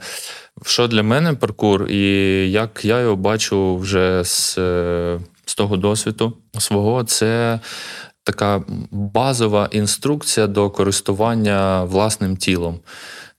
[0.65, 2.01] Що для мене паркур, і
[2.51, 7.59] як я його бачу вже з е, з того досвіду свого, це
[8.23, 12.79] така базова інструкція до користування власним тілом.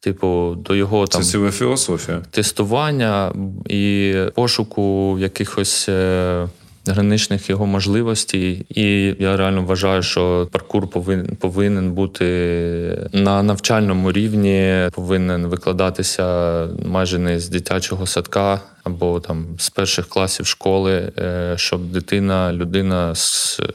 [0.02, 2.22] Типу, до його там Це філософія.
[2.30, 3.32] тестування
[3.68, 6.48] і пошуку якихось е,
[6.86, 8.66] граничних його можливостей.
[8.70, 17.18] І я реально вважаю, що паркур повинен повинен бути на навчальному рівні, повинен викладатися майже
[17.18, 23.14] не з дитячого садка або там з перших класів школи, е, щоб дитина, людина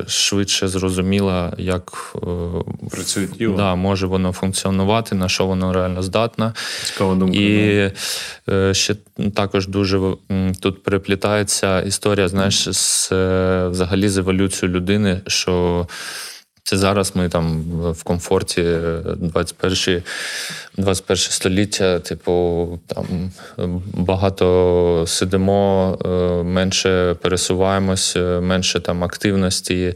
[0.07, 2.19] швидше зрозуміла, як е,
[2.89, 3.57] працює тіло.
[3.57, 6.53] Да, може воно функціонувати, на що воно реально здатне.
[6.83, 7.37] Цікава думка.
[7.37, 7.91] І
[8.47, 8.73] да.
[8.73, 8.95] ще
[9.35, 9.99] також дуже
[10.59, 12.96] тут переплітається історія, знаєш, з
[13.71, 15.87] взагалі з еволюцією людини, що
[16.63, 18.63] Це зараз ми там в комфорті
[19.17, 20.03] 21
[20.77, 23.31] 21 століття, типу, там
[23.93, 29.93] багато сидимо, е, менше пересуваємось, е, менше там активності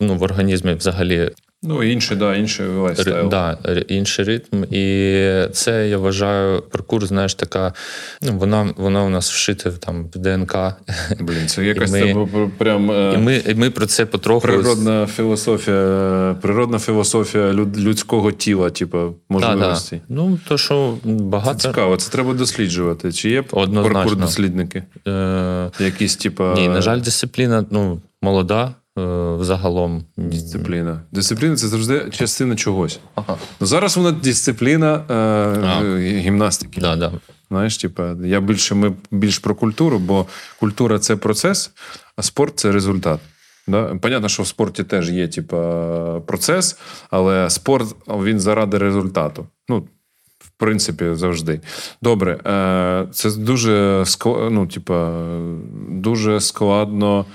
[0.00, 1.30] ну, в організмі взагалі
[1.64, 3.28] Ну, інший, да, інший лайфстайл.
[3.28, 4.64] Да, інший ритм.
[4.70, 7.72] І це я вважаю, паркур, знаєш, така.
[8.22, 10.56] Ну, вона вона у нас вшита там в ДНК.
[11.20, 12.90] Блін, це якась ми, тебе прям.
[13.14, 14.40] І ми і ми про це потроху.
[14.40, 19.96] Природна філософія, природна філософія людського тіла, типу, можливості.
[19.96, 20.22] Да, да.
[20.22, 21.58] Ну, то що багато.
[21.58, 23.12] Це цікаво, це треба досліджувати.
[23.12, 24.82] Чи є паркур дослідники?
[25.08, 25.70] Е...
[25.80, 26.54] Якісь, типа.
[26.54, 28.74] Ні, на жаль, дисципліна ну, молода.
[28.98, 30.04] Е, взагалом.
[30.16, 31.02] Дисципліна.
[31.12, 33.00] Дисципліна це завжди частина чогось.
[33.14, 33.36] Ага.
[33.60, 34.94] Ну, Зараз вона дисципліна
[35.82, 36.80] е, гімнастики.
[36.80, 37.12] Да, да.
[37.50, 40.26] Знаєш, типа, я більше ми більш про культуру, бо
[40.60, 41.70] культура це процес,
[42.16, 43.20] а спорт це результат.
[43.68, 43.94] Да?
[44.02, 46.78] Понятно, що в спорті теж є типа, процес,
[47.10, 49.46] але спорт він заради результату.
[49.68, 49.78] Ну,
[50.38, 51.60] в принципі, завжди.
[52.02, 55.12] Добре, е, це дуже ну, типа,
[55.88, 57.26] дуже складно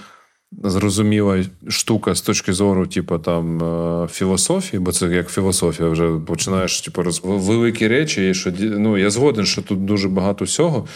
[0.63, 3.63] зрозуміла штука з точки зору, типу, там
[4.03, 7.21] е, філософії, бо це як філософія, вже починаєш типу, роз...
[7.23, 8.29] великі речі.
[8.29, 10.87] І що ну, я згоден, що тут дуже багато всього.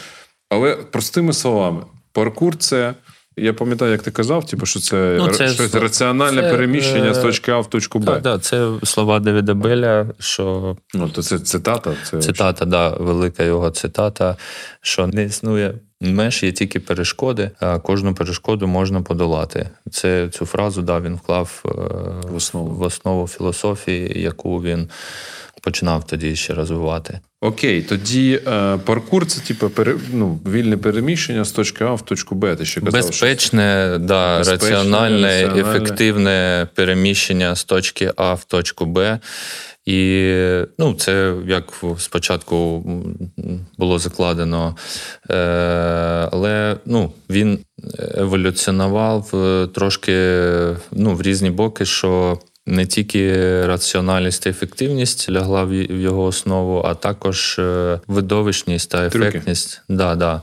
[0.50, 1.82] Але простими словами,
[2.12, 2.94] паркур це.
[3.38, 7.18] Я пам'ятаю, як ти казав, типу, що це, ну, це щось раціональне це, переміщення з
[7.18, 8.06] е, точки А в точку Б.
[8.06, 10.76] Так, да, це слова Девіда Беля, що.
[10.94, 11.94] Ну, то це цитата.
[12.04, 14.38] Це Цитата, да, велика його цитата,
[14.82, 19.70] що не існує меж, є тільки перешкоди, а кожну перешкоду можна подолати.
[19.92, 21.70] Це Цю фразу да, він вклав е,
[22.28, 24.90] в основу, в основу філософії, яку він
[25.62, 27.20] починав тоді ще розвивати.
[27.42, 32.36] Окей, тоді е, паркур це типу пере, ну, вільне переміщення з точки А в точку
[32.36, 32.56] Б.
[32.56, 34.00] Ти ще казав, Безпечне, що...
[34.00, 39.20] да, Безпечне, раціональне, раціональне, ефективне переміщення з точки А в точку Б.
[39.86, 40.34] І
[40.78, 42.86] ну, це як спочатку
[43.78, 44.76] було закладено,
[45.30, 45.36] е,
[46.32, 47.60] але ну, він
[47.98, 50.14] еволюціонував е, трошки
[50.92, 53.36] ну, в різні боки, що не тільки
[53.66, 59.82] раціональність та ефективність лягла в його основу, а також е, видовищність та ефектність.
[59.90, 60.42] Да, да.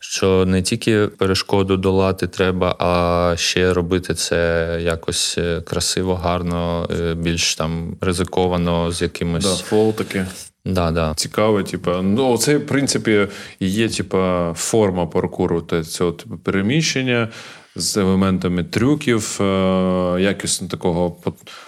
[0.00, 7.14] Що не тільки перешкоду долати треба, а ще робити це якось е, красиво, гарно, е,
[7.14, 9.44] більш там ризиковано з якимось.
[9.44, 10.26] Да, фол таке.
[10.64, 11.12] Да, да.
[11.16, 13.26] Цікаве, типу, ну це в принципі
[13.60, 14.18] є типу,
[14.54, 17.28] форма паркуру, цього типу, переміщення
[17.78, 19.44] з елементами трюків, е,
[20.20, 21.16] якісно такого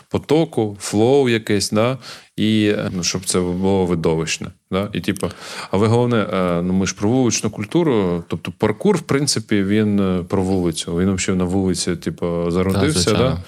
[0.09, 1.99] потоку, flow якесь, да?
[2.37, 4.47] і ну, щоб це було видовищне.
[4.71, 4.89] Да?
[4.93, 5.29] І, типу,
[5.71, 10.25] Але головне, е, ну ми ж про вуличну культуру, тобто паркур, в принципі, він е,
[10.29, 10.97] про вулицю.
[10.97, 13.13] Він взагалі на вулиці, типу, зародився.
[13.13, 13.39] Да,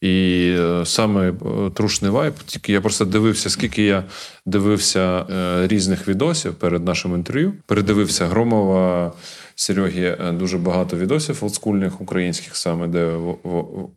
[0.00, 1.32] і саме
[1.74, 4.04] трушний вайб, тільки я просто дивився, скільки я
[4.46, 5.26] дивився
[5.68, 7.52] різних відосів перед нашим інтерв'ю.
[7.66, 9.12] Передивився Громова,
[9.60, 13.18] Серьогі е, дуже багато відосів олдскульних українських, саме де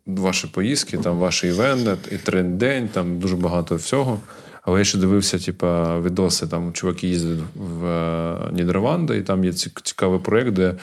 [0.06, 4.20] ваші поїздки, там ваші івенти, і тренд-день, там дуже багато всього.
[4.62, 9.52] Але я ще дивився, типа, відоси, там чуваки їздять в е, Нідерланди, і там є
[9.52, 10.74] цікавий проєкт, де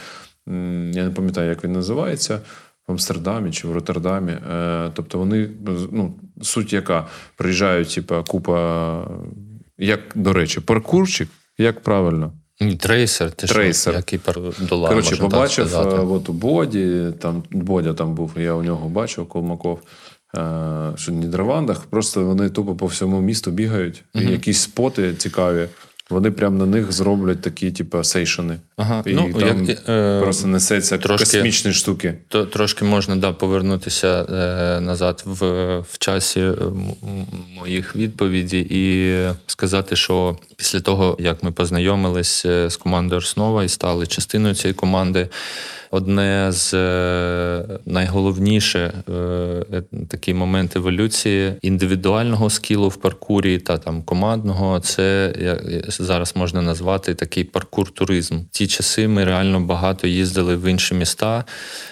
[0.94, 2.42] я не пам'ятаю, як він називається.
[2.88, 4.32] В Амстердамі чи в Роттердамі.
[4.32, 5.50] Е, тобто вони,
[5.92, 9.08] ну, суть яка приїжджають, типа, купа,
[9.78, 12.34] як, до речі, паркурчик, як правильно?
[12.60, 13.94] Трейсер, ти Трейсер.
[13.94, 14.20] що, який
[14.60, 18.90] долар, Короче, побачив так е, от у Боді, там Бодя там був, я у нього
[18.90, 19.80] бачив Колмаков,
[20.38, 25.68] е, що в Нідерландах просто вони тупо по всьому місту бігають, і якісь споти цікаві.
[26.10, 28.58] Вони прямо на них зроблять такі, типу, сейшени.
[28.78, 29.04] Ага.
[29.06, 32.14] І ну, там як, е, просто несеться трошки, космічні штуки.
[32.28, 35.46] То, Трошки можна да, повернутися е, назад в
[35.80, 36.56] в часі е,
[37.58, 39.16] моїх відповідей і
[39.48, 44.74] сказати, що після того, як ми познайомились е, з командою Арснова і стали частиною цієї
[44.74, 45.30] команди
[45.92, 54.80] одне з е, найголовніше е, такий момент еволюції індивідуального скілу в паркурі та там командного.
[54.80, 55.34] Це
[55.88, 58.40] зараз можна назвати такий паркур-туризм.
[58.52, 61.44] Ті часи ми реально багато їздили в інші міста.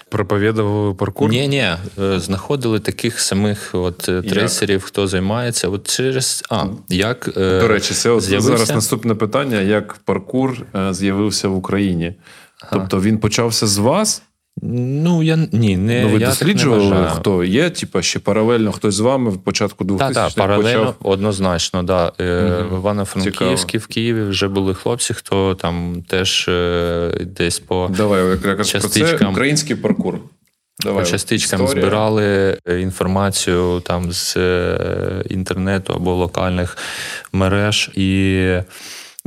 [0.09, 1.29] Проповідували паркур?
[1.29, 1.65] Ні, ні,
[1.99, 5.69] е, знаходили таких самих от трейсерів, хто займається.
[5.69, 11.55] От через а як до речі, це от зараз наступне питання: як паркур з'явився в
[11.55, 12.13] Україні?
[12.71, 14.21] Тобто він почався з вас?
[14.61, 18.95] Ну, я ні, не Ну, ви я досліджували, не хто є, типа ще паралельно хтось
[18.95, 20.95] з вами в початку 2000-х Так, так, паралельно, почав...
[20.99, 22.03] однозначно, да.
[22.05, 22.75] Угу.
[22.75, 27.91] В Івано-Франківській, в Києві вже були хлопці, хто там теж е, десь по.
[27.97, 30.19] Давай, якраз про це український паркур.
[30.79, 31.83] Давай, По частичкам історія.
[31.83, 34.37] збирали інформацію там з
[35.29, 36.77] інтернету або локальних
[37.31, 38.59] мереж і.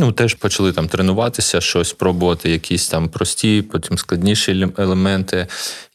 [0.01, 5.47] Ну, теж почали там тренуватися, щось пробувати, якісь там прості, потім складніші елементи.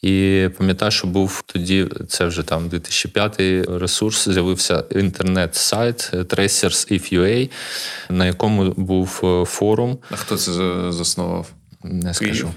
[0.02, 7.50] І пам'ятаю, що був тоді, це вже там 2005 ресурс, з'явився інтернет-сайт tracers.if.ua,
[8.10, 9.98] на якому був е, форум.
[10.10, 10.52] А хто це
[10.92, 11.48] заснував?
[11.84, 12.52] Не скажу.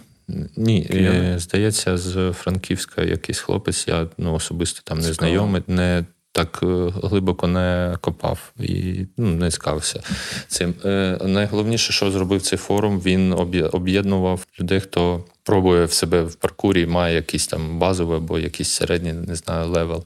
[0.57, 0.91] Ні?
[0.91, 3.89] Е, здається, з Франківська якийсь хлопець.
[3.89, 5.63] Я ну, особисто там не знайомий.
[5.67, 6.05] Не
[6.39, 6.67] так е,
[7.03, 10.01] глибоко не копав і ну, не цікавився
[10.49, 10.75] цим.
[10.85, 13.33] Е, найголовніше, що зробив цей форум, він
[13.73, 19.13] об'єднував людей, хто пробує в себе в паркурі, має якийсь там базовий або якийсь середній,
[19.13, 20.05] не знаю, level.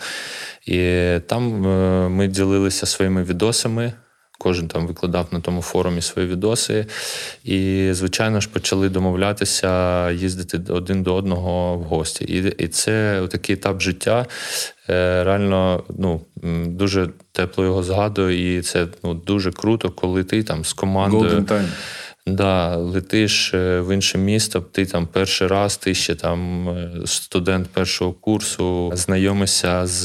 [0.66, 3.92] І там е, ми ділилися своїми відосами.
[4.42, 6.86] Кожен там викладав на тому форумі свої відоси.
[7.44, 12.24] І, звичайно ж, почали домовлятися, їздити один до одного в гості.
[12.24, 14.26] І і це такий етап життя.
[14.90, 16.20] Е, реально ну,
[16.66, 21.44] дуже тепло його згадую, і це ну, дуже круто, коли ти там з командою.
[22.26, 27.68] Да, летиш е, в інше місто, ти там перший раз, ти ще там е, студент
[27.68, 30.02] першого курсу, знайомишся з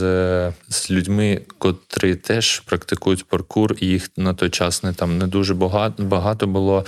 [0.69, 5.53] з людьми, котрі теж практикують паркур, і їх на той час не там не дуже
[5.53, 6.85] багато багато було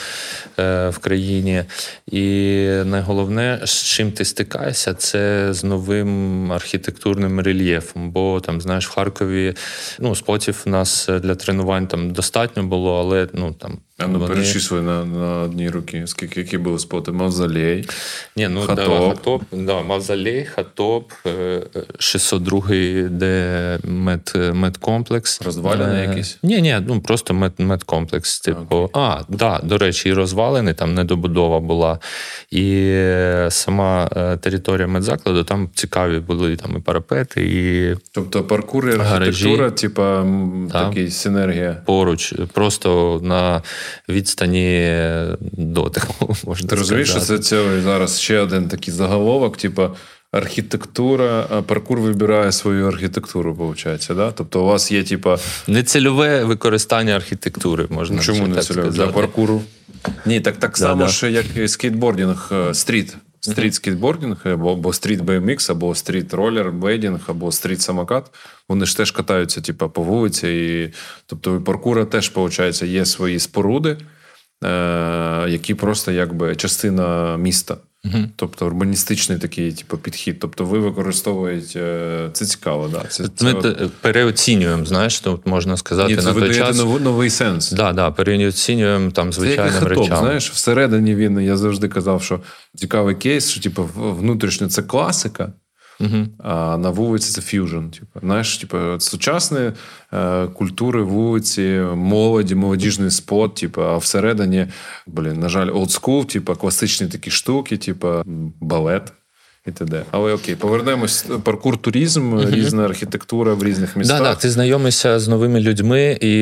[0.60, 1.64] е, в країні.
[2.12, 8.12] І найголовне, з чим ти стикаєшся, це з новим архітектурним рельєфом.
[8.12, 9.54] Бо там, знаєш, в Харкові
[10.00, 13.80] ну, спотів у нас для тренувань там достатньо було, але ну там.
[14.00, 14.34] А ну вони...
[14.34, 16.04] перечислюй на на одній руки.
[16.06, 17.12] Скільки які були споти?
[17.12, 17.90] Мавзолей.
[18.36, 18.88] Ні, ну хатоп.
[18.88, 21.12] Да, хатоп, да, Мавзолей, хатоп,
[22.00, 25.42] 602 е, де мед, медкомплекс.
[25.42, 26.38] Розвалини е, якісь?
[26.44, 28.40] Ні, ні, ну просто мед, медкомплекс.
[28.40, 28.90] Типу, okay.
[28.94, 32.00] а, да, до речі, і розвалини, там недобудова була.
[32.52, 34.08] І е, сама
[34.42, 37.96] територія медзакладу, там цікаві були там і парапети, і.
[38.12, 40.26] Тобто паркур і архітектура, типа
[40.72, 41.78] такий синергія.
[41.86, 43.62] Поруч, просто на
[44.10, 44.96] відстані
[45.52, 46.36] дотику.
[46.46, 49.90] можна Ти розумієш, що це цілий зараз ще один такий заголовок, типу.
[50.32, 54.32] Архітектура, паркур вибирає свою архітектуру, виходить, да?
[54.32, 55.38] Тобто у вас є, типа.
[55.68, 58.90] Нецільове використання архітектури, можна Чому не цільове?
[58.90, 59.62] Для паркуру?
[60.26, 61.12] Ні, так так само, да.
[61.12, 63.16] що як і скейтбордінг, е, street.
[63.42, 68.32] Street скейтбордінг, або, street BMX, або street rollerblading, або street самокат.
[68.70, 70.48] Вони ж теж катаються, типу, по вулиці.
[70.48, 70.94] І,
[71.26, 73.98] Тобто, у паркура теж, виходить, є свої споруди.
[74.64, 77.78] Е, які просто якби частина міста.
[78.06, 80.40] Uh Тобто урбаністичний такий типу, підхід.
[80.40, 83.04] Тобто, ви використовуєте це цікаво, да.
[83.10, 83.76] Це, Ми це...
[84.02, 86.78] переоцінюємо, знаєш, тут можна сказати, Ні, це на той час.
[86.78, 87.72] Новий, новий сенс.
[87.72, 90.18] Да, да, переоцінюємо там звичайним речам.
[90.18, 92.40] Знаєш, всередині він я завжди казав, що
[92.76, 95.54] цікавий кейс, що типу, внутрішньо це класика.
[96.38, 97.90] А на вулиці це ф'южн.
[97.90, 99.72] Типу, знаєш, типу, сучасні
[100.14, 104.68] е, культури вулиці, молоді, молодіжний спот, типу, а всередині,
[105.08, 108.22] блін, на жаль, олдскул, типу, класичні такі штуки, типу,
[108.62, 109.14] балет
[109.68, 110.04] і т.д.
[110.12, 111.26] Але окей, повернемось.
[111.44, 114.18] Паркур туризм, різна архітектура в різних містах.
[114.18, 116.34] Да, да, Ти знайомишся з новими людьми, і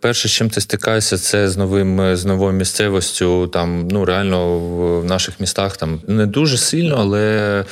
[0.00, 3.46] перше, з чим ти стикаєшся, це з новим з новою місцевістю.
[3.46, 7.64] Там ну реально в наших містах там не дуже сильно, але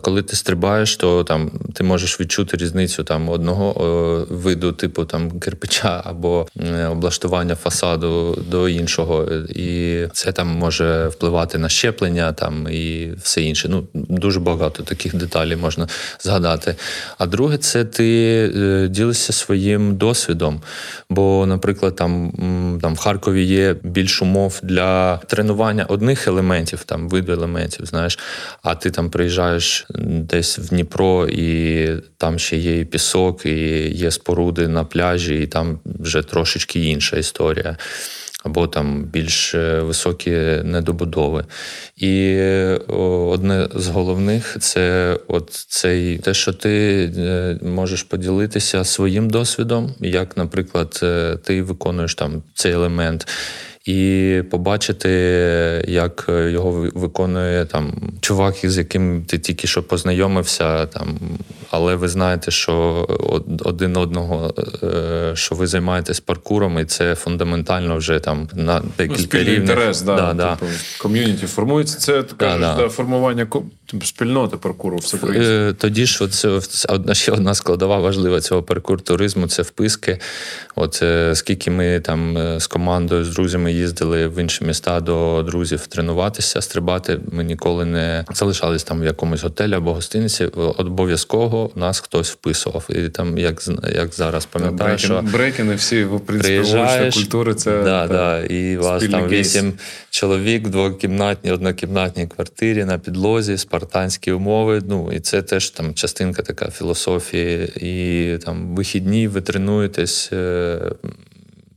[0.00, 6.02] коли ти стрибаєш, то там ти можеш відчути різницю там одного виду, типу там кирпича
[6.04, 6.46] або
[6.90, 9.24] облаштування фасаду до іншого.
[9.48, 13.68] І це там може впливати на щеплення там і все інше.
[13.68, 15.88] Ну дуже багато таких деталей можна
[16.20, 16.76] згадати.
[17.18, 20.62] А друге, це ти е, ділишся своїм досвідом.
[21.10, 22.32] Бо, наприклад, там
[22.82, 28.18] там в Харкові є більш умов для тренування одних елементів, там виду елементів, знаєш,
[28.62, 34.10] а ти там приїжджаєш десь в Дніпро, і там ще є і пісок, і є
[34.10, 37.76] споруди на пляжі, і там вже трошечки інша історія
[38.44, 40.30] або там більш е, високі
[40.64, 41.44] недобудови.
[41.96, 42.38] І
[42.88, 50.36] одне з головних це от цей те, що ти е, можеш поділитися своїм досвідом, як,
[50.36, 53.28] наприклад, е, ти виконуєш там цей елемент
[53.84, 55.08] і побачити,
[55.88, 61.18] як його виконує там чувак, з яким ти тільки що познайомився, там,
[61.70, 63.06] але ви знаєте, що
[63.60, 69.44] один одного, е, що ви займаєтесь паркуром, і це фундаментально вже там на декілька ну,
[69.44, 69.60] рівнів.
[69.60, 71.98] інтерес, да, да, типу, ком'юніті формується.
[71.98, 72.88] Це кажеш, да, да.
[72.88, 73.46] формування
[73.86, 75.70] типу, спільноти паркуру всеукраїнської.
[75.70, 76.28] Е, тоді ж
[76.88, 80.18] одна ще одна складова важлива цього паркур туризму це вписки.
[80.74, 85.86] От е, скільки ми там з командою, з друзями їздили в інші міста до друзів
[85.86, 87.20] тренуватися, стрибати.
[87.32, 90.44] Ми ніколи не залишались там в якомусь готелі або гостиниці.
[90.44, 92.86] Обов'язково нас хтось вписував.
[92.88, 93.62] І там, як
[93.94, 97.54] як зараз пам'ятаю, що брейкіни всі в принципі культури.
[97.54, 99.72] Це да, да, і вас там вісім
[100.10, 104.82] чоловік в двокімнатній, однокімнатній квартирі на підлозі, спартанські умови.
[104.88, 110.32] Ну і це теж там частинка така філософії, і там вихідні ви тренуєтесь.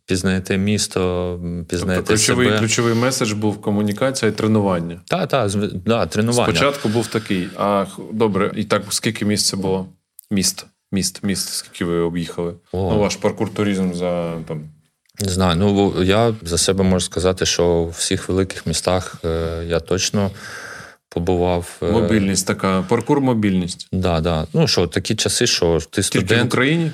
[0.07, 1.39] Пізнаєте місто,
[1.69, 2.59] пізнаєте тобто, ключовий, себе.
[2.59, 5.01] ключовий меседж був комунікація і тренування.
[5.05, 5.51] Так, так,
[5.85, 6.53] да, тренування.
[6.53, 7.47] Спочатку був такий.
[7.57, 9.87] А добре, і так скільки місць це було?
[10.31, 10.65] Міст.
[10.91, 12.53] Міст, міст, скільки ви об'їхали?
[12.71, 12.91] О.
[12.93, 14.69] Ну, ваш паркур туризм за там.
[15.19, 15.55] Не знаю.
[15.55, 20.31] Ну я за себе можу сказати, що в всіх великих містах е, я точно
[21.09, 21.77] побував.
[21.83, 23.87] Е, мобільність така, паркур мобільність.
[23.91, 24.47] Да, да.
[24.53, 26.29] Ну що, такі часи, що ти студент.
[26.29, 26.91] Тільки в Україні?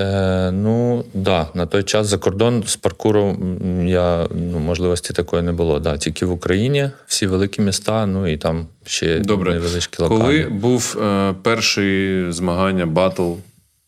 [0.00, 5.52] Е, Ну да, на той час за кордон з паркуром я ну, можливості такої не
[5.52, 5.78] було.
[5.80, 9.54] Да, Тільки в Україні всі великі міста, ну і там ще Добре.
[9.54, 10.18] невеличкі локалі.
[10.20, 13.32] Коли був е, перший змагання, батл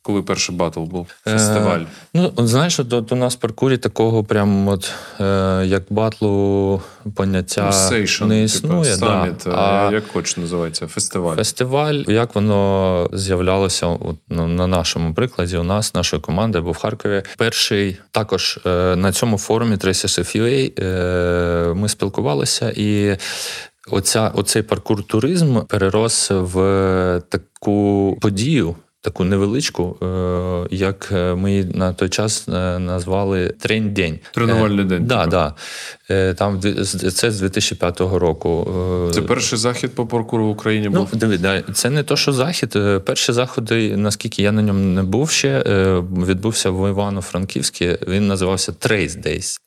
[0.07, 1.81] коли перший батл був фестиваль?
[1.81, 6.83] Е, Ну, знаєш, до, до нас в паркурі такого прям от е, як батлу
[7.15, 8.95] поняття Station, не існує.
[8.95, 9.35] Типу, да.
[9.51, 11.37] А як хоч називається, фестиваль.
[11.37, 16.79] Фестиваль, як воно з'являлося от, ну, на нашому прикладі, у нас, нашої команди, був в
[16.79, 17.23] Харкові.
[17.37, 23.17] Перший також е, на цьому форумі Tracers е, ми спілкувалися і.
[23.91, 28.77] Оця, Оцей паркур туризм перерос в таку подію,
[29.07, 34.19] таку невеличку, е, як е, ми на той час е, назвали трень-день.
[34.35, 35.07] Тренувальний день.
[35.07, 35.31] Да, типу.
[35.31, 35.55] да.
[36.35, 36.61] Там
[37.15, 38.69] Це з 2005 року.
[39.15, 41.09] Це перший захід по паркуру в Україні ну, був?
[41.13, 42.77] Ну, диви, це не то, що захід.
[43.05, 45.63] Перші заходи, наскільки я на ньому не був ще,
[46.27, 47.99] відбувся в Івано-Франківській.
[48.09, 49.61] Він називався Trace Days.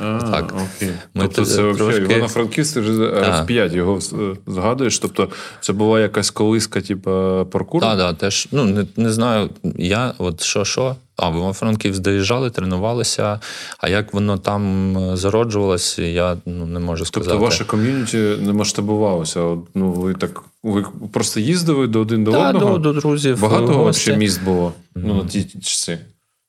[0.00, 0.54] А, так.
[0.54, 0.90] окей.
[1.14, 2.02] Ми тобто це трошки...
[2.02, 4.00] Івано-Франківськ F5 його
[4.46, 4.98] згадуєш.
[4.98, 5.28] Тобто
[5.60, 7.10] це була якась колиска, типу,
[7.52, 7.86] паркуру?
[7.86, 8.48] Так, да, да, теж.
[8.52, 9.50] Ну, не, не знаю.
[9.76, 10.96] Я от що, що.
[11.16, 13.40] А в Івано-Франківськ доїжджали, тренувалися.
[13.78, 17.30] А як воно там зароджувалося, я ну, не можу сказати.
[17.30, 19.56] Тобто ваше ком'юніті не масштабувалося?
[19.74, 22.78] Ну, ви так ви просто їздили до один до да, одного?
[22.78, 23.40] До, до друзів.
[23.40, 25.98] Багато ще міст було ну, на ті часи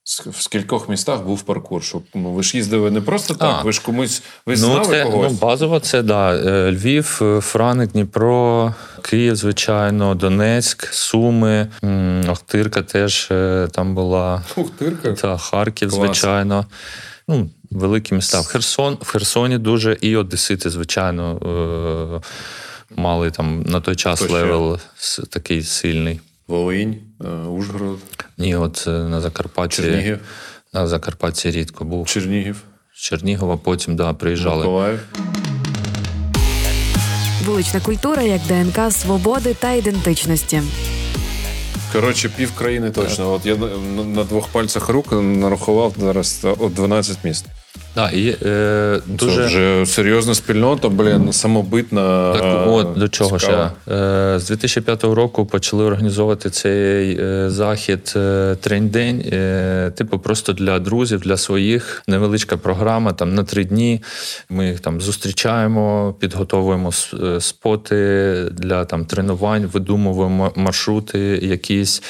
[0.05, 1.83] в скількох містах був паркур.
[1.83, 4.85] Щоб ну, ви ж їздили не просто так, а, ви ж комусь ви ну, знали
[4.85, 5.31] це, когось?
[5.31, 6.35] Ну, базово, це да.
[6.35, 11.67] Е, Львів, е, Франик, Дніпро, Київ, звичайно, Донецьк, Суми,
[12.29, 14.43] Охтирка теж е, там була.
[14.55, 15.13] Охтирка?
[15.13, 16.05] Та, Харків, Клас.
[16.05, 16.65] звичайно.
[17.27, 18.41] Ну, Великі міста.
[18.41, 22.21] В Херсон, в Херсоні дуже і Одесити, звичайно,
[22.95, 25.21] мали там на той час Хто level ще?
[25.21, 26.19] такий сильний.
[26.47, 26.95] Волинь,
[27.49, 27.99] Ужгород.
[28.37, 29.75] Ні, от е, на Закарпатті.
[29.81, 30.19] Чернігів.
[30.73, 32.07] На Закарпатті рідко був.
[32.07, 32.61] Чернігів.
[32.95, 34.57] Чернігова, потім да, приїжджали.
[34.57, 34.99] Миколаїв.
[37.45, 40.61] Вулична культура як ДНК свободи та ідентичності.
[41.93, 43.33] Коротше, пів країни точно.
[43.33, 43.55] От я
[44.15, 47.45] на двох пальцях рук нарахував зараз от 12 міст.
[47.95, 49.35] Да, і, е, дуже...
[49.35, 52.33] Це вже серйозна спільнота, блін, самобитна.
[52.33, 53.71] Так, от до чого цікава.
[53.85, 53.93] ще.
[53.93, 59.23] Е, З 2005 року почали організовувати цей е, захід е, трень-день.
[59.33, 62.03] Е, типу, просто для друзів, для своїх.
[62.07, 64.01] Невеличка програма там на три дні.
[64.49, 66.91] Ми їх там зустрічаємо, підготовуємо
[67.23, 67.95] е, споти
[68.51, 72.01] для там тренувань, видумуємо маршрути якісь.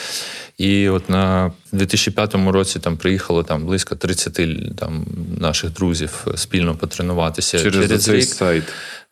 [0.57, 4.33] І от на 2005 році там приїхало там близько 30
[4.75, 5.05] там
[5.37, 8.23] наших друзів спільно потренуватися через, через цей рік.
[8.23, 8.63] сайт.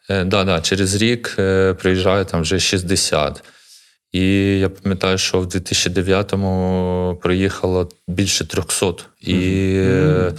[0.10, 3.44] Е, да, да, через рік е, приїжджає там вже 60.
[4.14, 8.94] І я пам'ятаю, що в 2009-му приїхало більше 300.
[9.22, 10.34] І mm-hmm.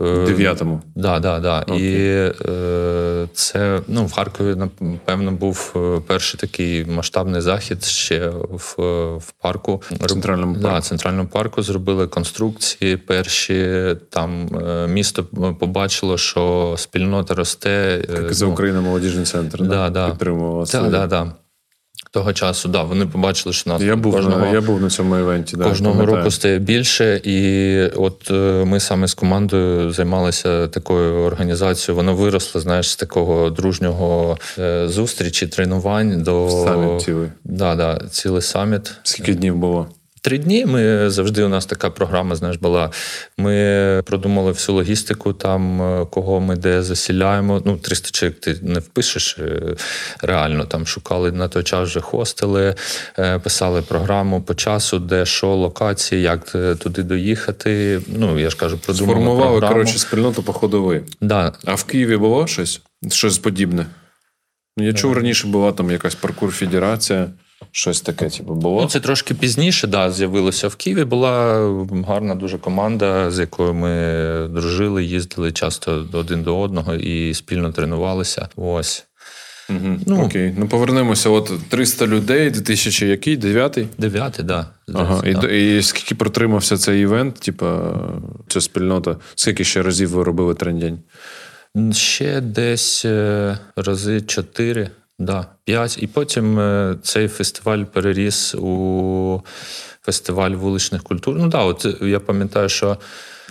[0.00, 0.82] Дев'ятому.
[0.94, 1.64] Да, да, да.
[1.68, 1.78] Okay.
[1.78, 8.74] І е, це ну, в Харкові, напевно, був е, перший такий масштабний захід ще в
[9.16, 9.82] в парку.
[9.90, 10.68] В центральному парку.
[10.68, 12.96] Да, центральному парку зробили конструкції.
[12.96, 15.24] Перші там е, місто
[15.60, 18.04] побачило, що спільнота росте.
[18.14, 20.10] Як за ну, Україна молодіжний центр да, да.
[20.10, 20.68] підтримував.
[20.72, 21.32] Да, да, да.
[22.12, 25.16] Того часу, да, вони побачили, що нас я був кожного, на я був на цьому
[25.16, 25.56] івенті.
[25.56, 31.96] Да, Кожного року стає більше, і от е, ми саме з командою займалися такою організацією.
[31.96, 37.28] Воно виросло, знаєш, з такого дружнього е, зустрічі, тренувань до саміт цілий.
[37.44, 38.92] Да, да, цілий саміт.
[39.02, 39.88] Скільки днів було?
[40.22, 42.90] Три дні ми завжди у нас така програма, знаєш, була.
[43.38, 47.62] Ми продумали всю логістику, там е, кого ми де засіляємо.
[47.64, 49.76] Ну, 300 чоловік ти не впишеш е,
[50.22, 50.64] реально.
[50.64, 52.74] Там шукали на той час вже хостели,
[53.18, 58.00] е, писали програму по часу, де що, локації, як туди доїхати.
[58.06, 59.72] Ну, я ж кажу, продумали Сформували, програму.
[59.74, 61.02] коротше, спільноту походу ви.
[61.20, 61.52] Да.
[61.64, 62.80] А в Києві було щось?
[63.10, 63.86] Щось подібне?
[64.76, 67.28] Ну, Я чув раніше була там якась паркур федерація.
[67.72, 68.82] Щось таке, типу, було.
[68.82, 71.04] Ну, це трошки пізніше, да, з'явилося в Києві.
[71.04, 71.60] Була
[72.08, 78.48] гарна дуже команда, з якою ми дружили, їздили часто один до одного і спільно тренувалися.
[78.56, 79.06] Ось.
[79.70, 79.98] Угу.
[80.06, 80.54] Ну, Окей.
[80.58, 81.30] Ну повернемося.
[81.30, 83.36] От 300 людей, 2000 який?
[83.36, 83.88] Дев'ятий?
[83.98, 84.66] Дев'ятий, да.
[84.94, 85.22] Ага.
[85.28, 85.48] І, да.
[85.48, 87.98] і скільки протримався цей івент, типа
[88.48, 89.16] ця спільнота?
[89.34, 90.98] Скільки ще разів ви робили трендень?
[91.92, 94.90] Ще десь е, рази чотири.
[95.20, 96.02] Да, п'ять.
[96.02, 99.42] І потім е, цей фестиваль переріс у
[100.02, 101.36] фестиваль вуличних культур.
[101.38, 102.96] Ну так, от я пам'ятаю, що.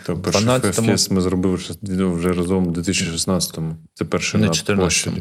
[0.06, 0.88] То перший 12-му...
[0.88, 3.76] фест ми зробили вже разом у 2016-му.
[3.94, 4.78] Це перший Не на 14-му.
[4.78, 5.12] площі.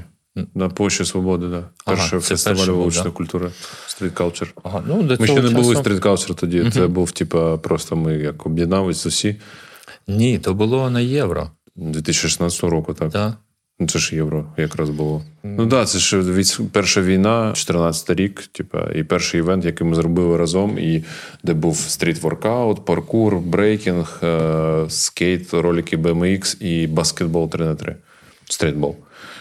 [0.54, 1.64] На площі Свободи, да.
[1.86, 3.16] Перший Ага, фестиваль вуличної да.
[3.16, 3.50] культури.
[3.88, 4.48] Street Culture.
[4.62, 6.70] Ага, ну, до Ми ще не були часу- Street Culture тоді.
[6.70, 9.36] Це був, типа, просто ми як об'єднались усі
[10.08, 11.50] Ні, то було на євро.
[11.76, 13.08] 2016 року, так.
[13.08, 13.36] Да.
[13.80, 15.22] Ну, це ж євро якраз було.
[15.44, 19.86] Ну так, да, це ж від- перша війна, 14 рік, типа, і перший івент, який
[19.86, 21.04] ми зробили разом, і
[21.44, 27.96] де був street workout, паркур, брейкінг, е- скейт, ролики BMX і баскетбол 3 на 3
[28.44, 28.96] Стрітбол.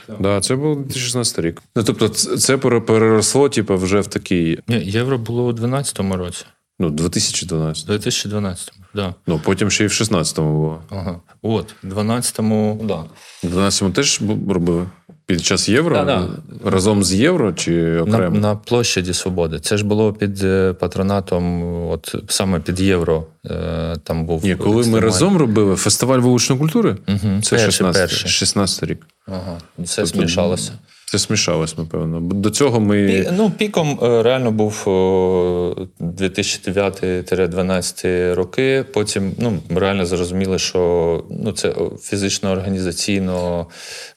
[0.07, 1.61] Так, да, це був 2016 рік.
[1.75, 6.17] Ну, тобто, це це пере- переросло, типу, вже в такий, Ні, євро було у 12-му
[6.17, 6.45] році.
[6.79, 7.89] Ну, 2012.
[7.89, 9.13] 2012-му, да.
[9.27, 10.81] Ну, потім ще й в 16-му було.
[10.89, 11.15] Ага.
[11.41, 13.03] От, в 12-му, да.
[13.49, 14.85] В 12-му теж робили?
[15.25, 15.95] Під час євро?
[15.95, 16.27] Да-да.
[16.69, 18.37] Разом з євро чи окремо?
[18.39, 19.59] на площаді Свободи.
[19.59, 23.25] Це ж було під е, патронатом, от саме під євро.
[23.45, 27.41] е, Там був Ні, коли ми разом робили фестиваль вуличної культури, Мгм.
[27.43, 28.29] це Перший, 16, перший.
[28.29, 29.07] 16 рік.
[29.27, 29.57] Ага.
[29.85, 30.71] Це Тобто, змішалося.
[31.09, 32.19] Це смішалось, напевно.
[32.19, 33.07] До цього ми.
[33.07, 38.85] Пі, ну, піком е, реально був о, 2009-2012 роки.
[38.93, 43.67] Потім ну, ми реально зрозуміли, що ну, це фізично організаційно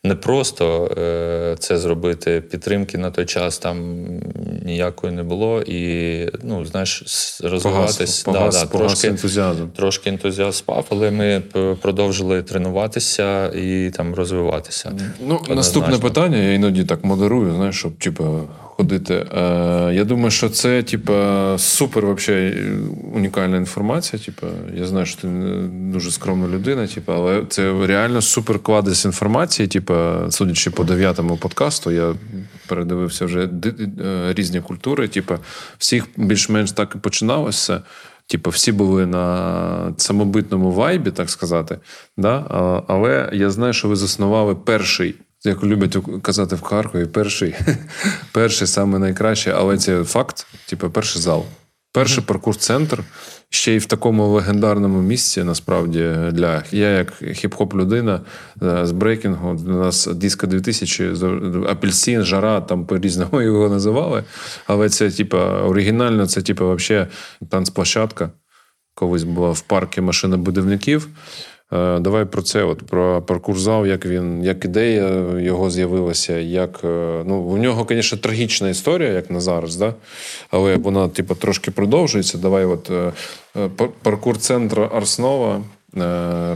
[0.05, 2.43] непросто е, це зробити.
[2.51, 4.07] Підтримки на той час там
[4.65, 5.63] ніякої не було.
[5.63, 7.03] І ну, знаєш,
[7.45, 8.23] розвиватись.
[8.23, 9.67] Погас, погас, да, да, погас трошки, ентузіазм.
[9.77, 11.43] трошки ентузіазм спав, але ми
[11.81, 14.93] продовжили тренуватися і там розвиватися.
[14.97, 15.55] Ну, Однозначно.
[15.55, 18.49] наступне питання, я іноді так модерую, знаєш, щоб типу,
[18.81, 19.15] ходити.
[19.15, 21.15] Е, я думаю, що це типу,
[21.59, 22.65] супер вообще,
[23.15, 24.23] унікальна інформація.
[24.23, 25.29] Типу, я знаю, що ти
[25.71, 29.69] дуже скромна людина, типу, але це реально супер кладезь інформації.
[29.69, 29.95] Типу,
[30.31, 32.15] судячи по дев'ятому подкасту, я
[32.67, 35.09] передивився вже е, різні культури.
[35.09, 35.35] Типу,
[35.79, 37.83] всіх більш-менш так і починалося.
[38.27, 41.79] Типу, всі були на самобитному вайбі, так сказати.
[42.17, 42.45] Да?
[42.89, 45.15] Але я знаю, що ви заснували перший,
[45.45, 47.55] як люблять казати в Харкові, перший,
[48.33, 51.45] перший саме найкращий, але це факт, типу, перший зал.
[51.93, 53.05] Перший паркур-центр
[53.49, 55.99] ще й в такому легендарному місці, насправді,
[56.33, 58.21] для я як хіп-хоп людина
[58.63, 59.49] е, з брейкінгу.
[59.51, 64.25] У нас диско 2000, з- апельсин, жара, там по-різному його називали.
[64.67, 67.07] Але це, типа, оригінально, це, типа, вообще
[67.49, 68.31] танцплощадка.
[68.95, 71.09] Колись була в парку машинобудівників.
[71.73, 75.09] Е, Давай про це, от про паркур-зал, як він, як ідея
[75.41, 76.81] його з'явилася, як.
[76.85, 79.95] е, Ну, у нього, звісно, трагічна історія, як на зараз, да?
[80.51, 82.39] але вона, типу, трошки продовжується.
[82.39, 83.13] Давай, от е,
[83.57, 85.63] е, пар- паркур-центр Арснова,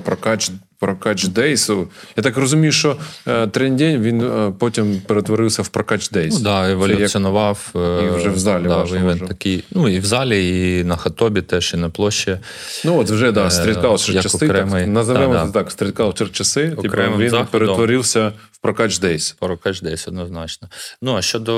[0.04, 0.50] прокач,
[0.84, 1.88] прокач Дейсу.
[2.16, 2.96] Я так розумію, що
[3.28, 6.34] е, трендень він е, потім перетворився в прокач Дейс.
[6.34, 7.72] Ну да, еволюціонував.
[7.76, 9.28] е, І вже в залі да, вашому івент вже.
[9.28, 9.64] такий.
[9.70, 10.38] Ну і в залі,
[10.80, 12.38] і на хатобі теж, і на площі.
[12.84, 15.50] Ну, от вже да, Е, стріткаучер часи, окремий- так, називаємо да, да.
[15.52, 17.46] так, стріткаучер часи, типу, він заходом.
[17.50, 19.32] перетворився в прокач Дейс.
[19.38, 20.68] Порокач десь однозначно.
[21.02, 21.54] Ну а щодо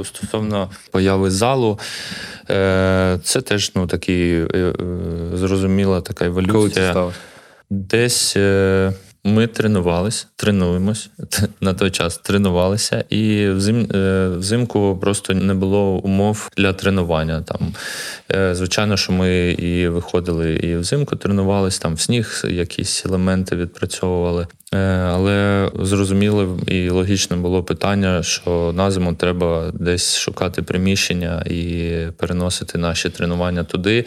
[0.00, 1.78] е, стосовно появи залу,
[2.50, 4.72] е, це теж ну, такий е, е,
[5.34, 6.90] зрозуміла така Коли це еволюція.
[6.90, 7.12] стало?
[7.70, 8.92] Десь е,
[9.24, 11.10] ми тренувались, тренуємось
[11.60, 17.42] на той час тренувалися, і взим, е, взимку просто не було умов для тренування.
[17.42, 17.74] Там,
[18.32, 24.46] е, звичайно, що ми і виходили і взимку тренувались, там в сніг якісь елементи відпрацьовували.
[24.72, 32.78] Але зрозуміло і логічно було питання, що на зиму треба десь шукати приміщення і переносити
[32.78, 34.04] наші тренування туди.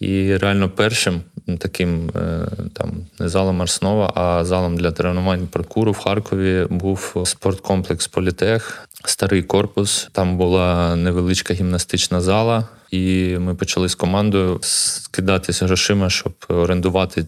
[0.00, 1.20] І реально першим
[1.58, 8.08] таким е, там не залом Арснова, а залом для тренувань паркуру в Харкові був спорткомплекс
[8.08, 10.08] Політех, старий корпус.
[10.12, 12.68] Там була невеличка гімнастична зала.
[12.94, 17.26] І ми почали з командою скидатися грошима, щоб орендувати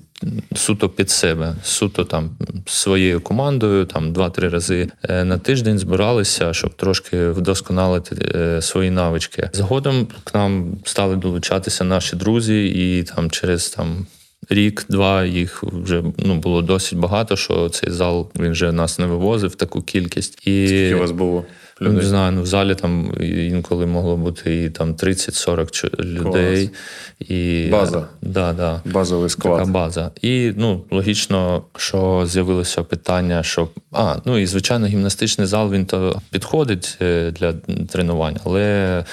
[0.54, 2.30] суто під себе, суто там
[2.66, 9.50] своєю командою, там два-три рази е, на тиждень збиралися, щоб трошки вдосконалити е, свої навички.
[9.52, 14.06] Згодом к нам стали долучатися наші друзі, і там через там.
[14.48, 19.54] Рік-два їх вже ну було досить багато, що цей зал він вже нас не вивозив
[19.54, 20.46] таку кількість.
[20.46, 21.44] І Скільки у вас було?
[21.80, 21.96] Людей?
[21.96, 26.70] Не знаю, ну в залі там інколи могло бути і там 30-40 людей.
[27.18, 28.06] І, База.
[28.22, 28.82] Да, да.
[28.84, 29.58] Базовий склад.
[29.58, 30.10] Така база.
[30.22, 36.20] І ну, логічно, що з'явилося питання, що а, ну і звичайно, гімнастичний зал він то
[36.30, 37.52] підходить е, для
[37.88, 39.04] тренувань, але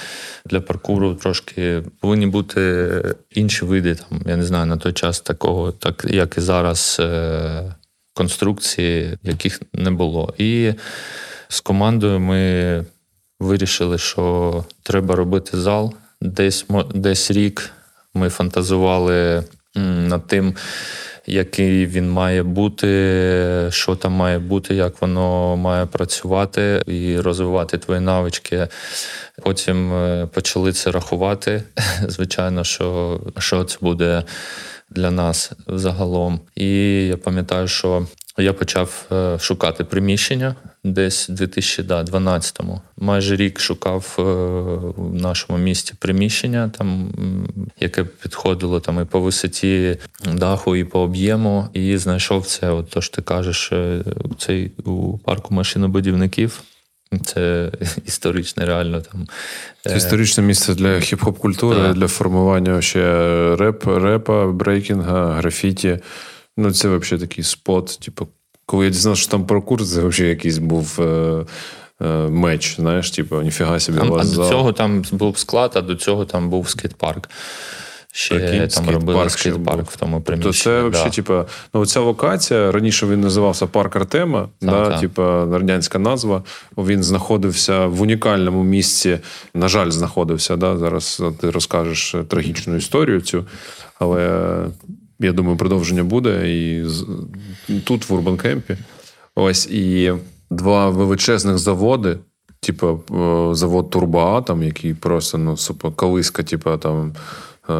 [0.46, 2.90] для паркуру трошки повинні бути
[3.30, 3.94] інші види.
[3.94, 7.74] Там, Я не знаю, на той час такого, так як і зараз, е,
[8.14, 10.34] конструкції, яких не було.
[10.38, 10.72] І
[11.54, 12.84] з командою ми
[13.40, 15.94] вирішили, що треба робити зал.
[16.20, 17.70] Десь десь рік
[18.14, 19.44] ми фантазували
[19.74, 20.54] над тим,
[21.26, 28.00] який він має бути, що там має бути, як воно має працювати і розвивати твої
[28.00, 28.68] навички.
[29.42, 31.62] Потім е, почали це рахувати.
[32.08, 34.22] Звичайно, що, що це буде
[34.90, 36.40] для нас загалом.
[36.54, 36.66] І
[37.06, 38.06] я пам'ятаю, що
[38.38, 40.54] я почав е, шукати приміщення
[40.84, 42.80] десь у 2012-му.
[42.96, 44.22] Майже рік шукав е,
[45.02, 47.12] в нашому місті приміщення, там
[47.80, 49.98] яке підходило там і по висоті
[50.32, 51.68] даху, і по об'єму.
[51.72, 52.70] І знайшов це.
[52.70, 54.04] От то ж ти кажеш, е,
[54.38, 56.62] цей у парку машинобудівників.
[57.24, 57.72] Це
[58.06, 59.26] історичне, реально там.
[59.86, 61.94] Це історичне місце для хіп-хоп культури, так.
[61.94, 63.00] для формування ще
[63.56, 65.98] реп, репа, брейкінга, графіті.
[66.56, 67.98] Ну, це взагалі такий spot.
[68.04, 68.28] Типу,
[68.66, 71.44] коли я дізнався, що там паркур, це взагалі якийсь був е,
[72.00, 72.76] е, меч.
[72.76, 73.98] Знаєш, типу, ніфіга собі.
[73.98, 77.28] А, а до цього там був склад, а до цього там був скейт-парк.
[78.16, 80.52] Ще Прикинь, там робили скейт-парк в тому приміщенні.
[80.52, 81.16] То це взагалі, да.
[81.16, 81.44] типу,
[81.74, 85.00] ну, ця локація раніше він називався Парк Артема, так, да, так.
[85.00, 86.42] типу, радянська назва.
[86.76, 89.18] Він знаходився в унікальному місці.
[89.54, 90.56] На жаль, знаходився.
[90.56, 93.44] Да, Зараз ти розкажеш трагічну історію цю.
[93.98, 94.50] Але
[95.20, 96.84] я думаю, продовження буде і
[97.84, 98.76] тут, в Урбанкемпі.
[99.34, 100.12] Ось і
[100.50, 102.18] два величезних заводи.
[102.60, 107.12] Типу, е, завод Турбоатом, який просто ну, супер, колиска, типу, там
[107.70, 107.74] е,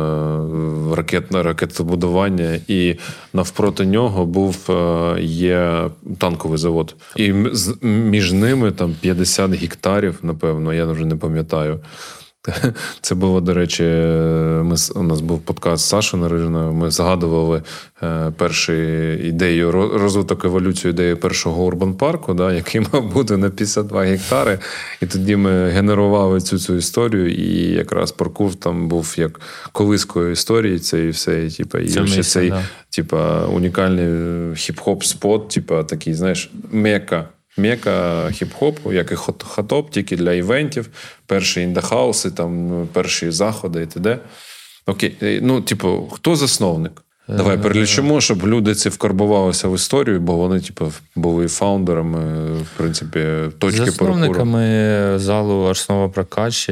[0.96, 2.96] ракетне ракетобудування, і
[3.32, 6.94] навпроти нього був е, є танковий завод.
[7.16, 7.32] І
[7.82, 11.80] між ними там 50 гектарів, напевно, я вже не пам'ятаю.
[13.00, 13.82] Це було, до речі,
[14.62, 16.72] ми, у нас був подкаст з Сашою Нарижиною.
[16.72, 17.62] Ми згадували
[18.02, 18.72] е, першу
[19.12, 24.58] ідею, розвиток еволюцію ідеї першого урбан-парку, да, який мав бути на 52 гектари.
[25.00, 29.40] І тоді ми генерували цю цю історію, і якраз паркур там був як
[29.72, 31.44] колискою історії це і все.
[31.44, 31.50] І,
[32.06, 32.62] ще цей да.
[32.90, 34.08] типа, унікальний
[34.52, 37.28] хіп-хоп спот, типа, такий, знаєш, мека.
[37.56, 40.88] Мека хіп-хопу, як і хатоп, тільки для івентів,
[41.26, 44.18] перші індахауси, там перші заходи і т.д.
[44.86, 47.02] Окей, е, ну, типу, хто засновник?
[47.28, 52.68] Давай е, перелічимо, щоб люди ці вкарбувалися в історію, бо вони, типу, були фаундерами, в
[52.76, 53.26] принципі,
[53.58, 56.68] точки Засновниками залу Арснова Прокач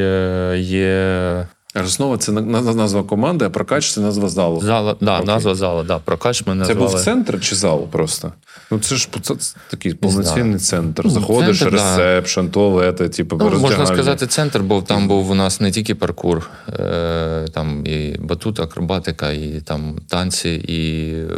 [0.56, 4.60] є Основа це назва команди, а прокач це назва залу.
[4.60, 5.26] Зала, да, Окей.
[5.26, 5.98] назва залу, да.
[5.98, 6.88] Прокач ми назвали.
[6.88, 8.32] Це був центр чи зал просто?
[8.70, 9.34] Ну це ж це
[9.70, 11.02] такий повноцінний центр.
[11.04, 12.48] Ну, Заходиш, центр, ресепшн, да.
[12.48, 17.46] туалети, типу, ну, Можна сказати, центр, бо там був у нас не тільки паркур, е,
[17.54, 21.28] там і батут, акробатика, і там танці, і е,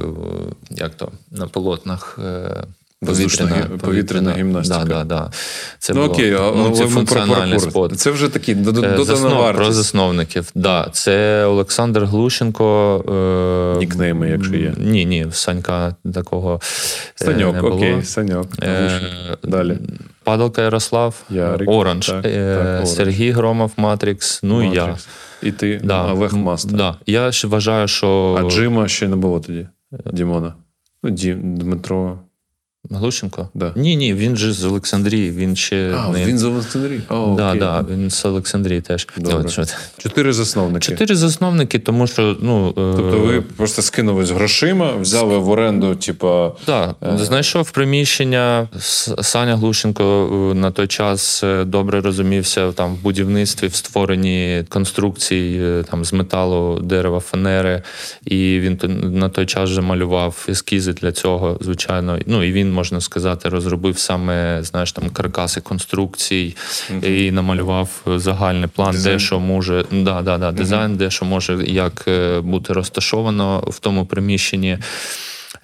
[0.71, 2.19] як то на полотнах.
[2.25, 2.65] Е,
[3.05, 4.85] Повітряна, повітряна гімнастика.
[4.85, 5.31] Да, да, да.
[5.79, 8.01] Це ну, було, окей, ну, це функціональний спорт.
[8.01, 10.51] Це вже такі додана Заснов, Про засновників.
[10.55, 10.89] Да.
[10.93, 13.75] Це Олександр Глушенко.
[13.77, 14.75] Е, Нікнейми, якщо є.
[14.77, 16.55] Ні, ні, Санька такого.
[16.55, 17.77] Е, Саньок, не було.
[17.77, 18.49] окей, Саньок.
[18.63, 19.01] Е,
[19.43, 19.79] Далі.
[20.25, 24.97] Падалка Ярослав, Ярик, Оранж, так, е, так, Сергій Громов, Матрікс, ну і я.
[25.43, 26.13] І ти, да.
[26.13, 26.77] Олег Маста.
[26.77, 26.97] Да.
[27.07, 28.39] Я вважаю, що.
[28.41, 29.67] А Джима ще не було тоді.
[30.13, 30.55] Дімона.
[31.03, 32.19] Ну, Дмитро.
[32.91, 33.49] Глушенко?
[33.55, 33.73] Да.
[33.77, 35.31] Ні, ні, він же з Олександрії.
[35.31, 36.25] Він ще а, не...
[36.25, 37.03] він з Олександрії?
[37.09, 39.07] О, да, да, він з Олександрії теж.
[39.17, 39.51] Добре.
[39.97, 40.89] Чотири засновники.
[40.89, 42.37] Чотири засновники, тому що.
[42.41, 42.73] ну...
[42.77, 46.53] Тобто ви просто скинулись грошима, взяли в оренду, типа.
[46.65, 47.15] Так, да.
[47.15, 47.19] е...
[47.19, 48.69] знайшов приміщення.
[49.23, 55.61] Саня Глушенко е, на той час е, добре розумівся там в будівництві, в створенні конструкцій
[55.63, 57.83] е, там з металу, дерева, фанери.
[58.25, 62.19] І він на той час вже малював ескізи для цього, звичайно.
[62.27, 66.57] Ну і він можна сказати, розробив саме знаєш, там каркаси конструкцій
[66.93, 67.07] mm-hmm.
[67.07, 69.17] і намалював загальний план, дизайн.
[69.17, 70.97] де що може да, да, да, дизайн, mm-hmm.
[70.97, 72.09] де що може як
[72.43, 74.79] бути розташовано в тому приміщенні.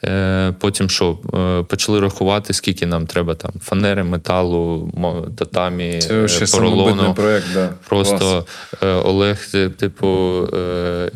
[0.05, 4.91] Е, потім що е, почали рахувати, скільки нам треба там фанери, металу,
[5.39, 7.15] татамі, Це ще поролону.
[7.15, 7.69] проект, да.
[7.89, 8.45] Просто
[8.81, 9.07] Клас.
[9.07, 9.47] Олег,
[9.77, 10.41] типу,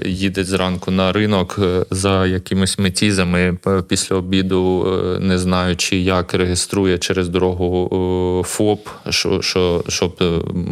[0.05, 1.59] їде зранку на ринок
[1.91, 3.59] за якимись метізами
[3.89, 4.87] після обіду,
[5.21, 10.23] не знаючи, як реєструє через дорогу ФОП, що, що, щоб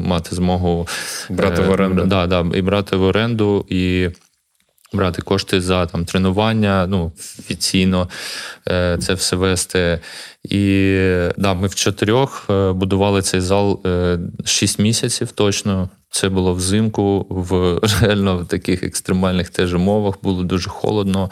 [0.06, 0.88] мати змогу
[1.30, 2.04] брати в оренду.
[2.04, 3.66] Да, да, і брати в оренду.
[3.68, 4.08] і
[4.93, 8.09] брати кошти за там тренування, ну офіційно
[8.68, 10.01] е, це все вести.
[10.45, 10.95] І
[11.38, 15.88] да, ми в чотирьох е, будували цей зал е, 6 місяців точно.
[16.14, 21.30] Це було взимку, в реально в таких екстремальних теж умовах було дуже холодно,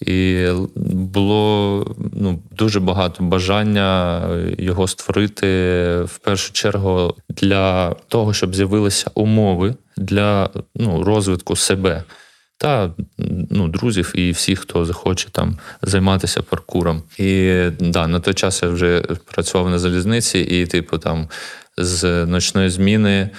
[0.00, 0.46] і
[0.76, 4.22] було ну, дуже багато бажання
[4.58, 5.46] його створити
[6.04, 12.04] в першу чергу для того, щоб з'явилися умови для ну, розвитку себе
[12.58, 12.90] та
[13.50, 17.02] ну, друзів і всіх, хто захоче там займатися паркуром.
[17.18, 19.00] І да, на той час я вже
[19.34, 21.28] працював на залізниці, і, типу, там
[21.78, 23.30] з ночної зміни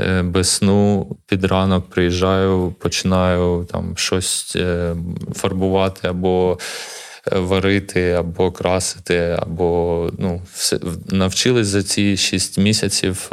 [0.00, 4.96] е, без сну під ранок приїжджаю, починаю там щось е,
[5.34, 6.58] фарбувати або.
[7.32, 13.26] Е, варити або красити, або ну, все навчились за ці шість місяців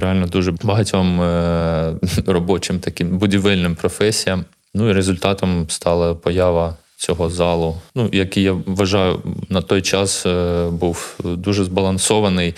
[0.00, 1.20] реально дуже багатьом
[2.26, 4.44] робочим таким будівельним професіям.
[4.78, 10.68] Ну і результатом стала поява цього залу, ну який я вважаю на той час е,
[10.70, 12.54] був дуже збалансований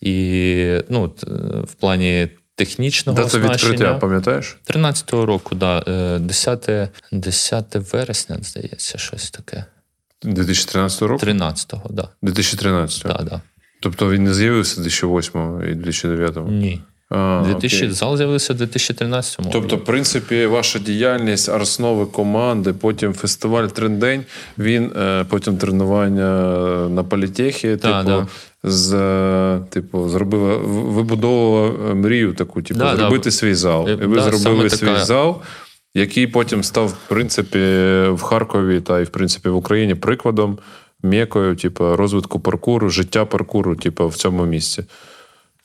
[0.00, 1.12] і ну,
[1.64, 2.28] в плані.
[2.54, 4.58] Технічного Дата відкриття, пам'ятаєш?
[4.66, 6.18] 13-го року, да.
[6.18, 9.64] 10 е, 10 вересня, здається, щось таке.
[10.22, 11.26] 2013 року?
[11.26, 11.92] 13-го, так.
[11.92, 12.08] Да.
[12.22, 13.40] 2013 Так, да, да.
[13.82, 16.82] Тобто він не з'явився 2008 і 2009 Ні.
[17.10, 23.14] А, 2000, Зал з'явився в 2013 му Тобто, в принципі, ваша діяльність, основи команди, потім
[23.14, 24.24] фестиваль Трендень,
[24.58, 26.30] він е, потім тренування
[26.88, 28.26] на політехі, да, типу, да.
[28.70, 33.88] з типу, зробила вибудовувала мрію таку, типу, да, зробити свій зал.
[33.88, 35.04] І ви зробили свій така...
[35.04, 35.42] зал.
[35.94, 37.58] Який потім став, в принципі,
[38.10, 40.58] в Харкові та і в принципі в Україні прикладом,
[41.02, 44.84] м'якою, типу, розвитку паркуру, життя паркуру, типу, в цьому місці.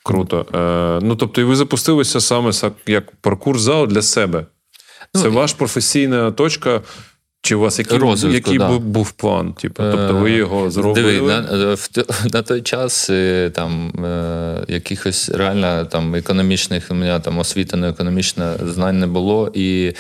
[0.06, 0.46] Круто.
[0.56, 2.52] Е, Ну, тобто, і ви запустилися саме
[2.88, 4.46] як паркур зал для себе.
[5.14, 6.82] Ну, Це ну, ваша професійна точка.
[7.42, 8.80] Чи у вас який Розвитку, який да.
[8.80, 9.54] був план?
[9.54, 11.12] Типу, тобто ви його зробили?
[11.12, 11.78] Диви, на,
[12.34, 17.90] на той час е, там е, якихось реально там економічних у мене там освіта не
[17.90, 19.94] економічна знань не було, і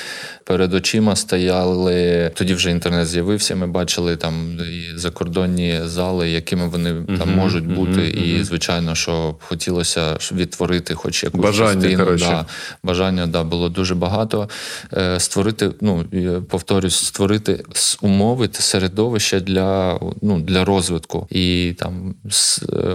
[0.46, 2.32] перед очима стояли.
[2.34, 3.56] Тоді вже інтернет з'явився.
[3.56, 8.02] Ми бачили там і закордонні зали, якими вони uh-huh, там можуть бути.
[8.02, 11.90] Uh-huh, і звичайно, що хотілося відтворити, хоч якусь бажання.
[11.90, 12.18] частину.
[12.18, 12.46] Да,
[12.84, 14.50] Бажання да, було дуже багато.
[14.94, 16.06] Е, створити, ну
[16.50, 17.64] повторюсь, створити
[18.02, 22.16] умови та середовище для ну, для розвитку і там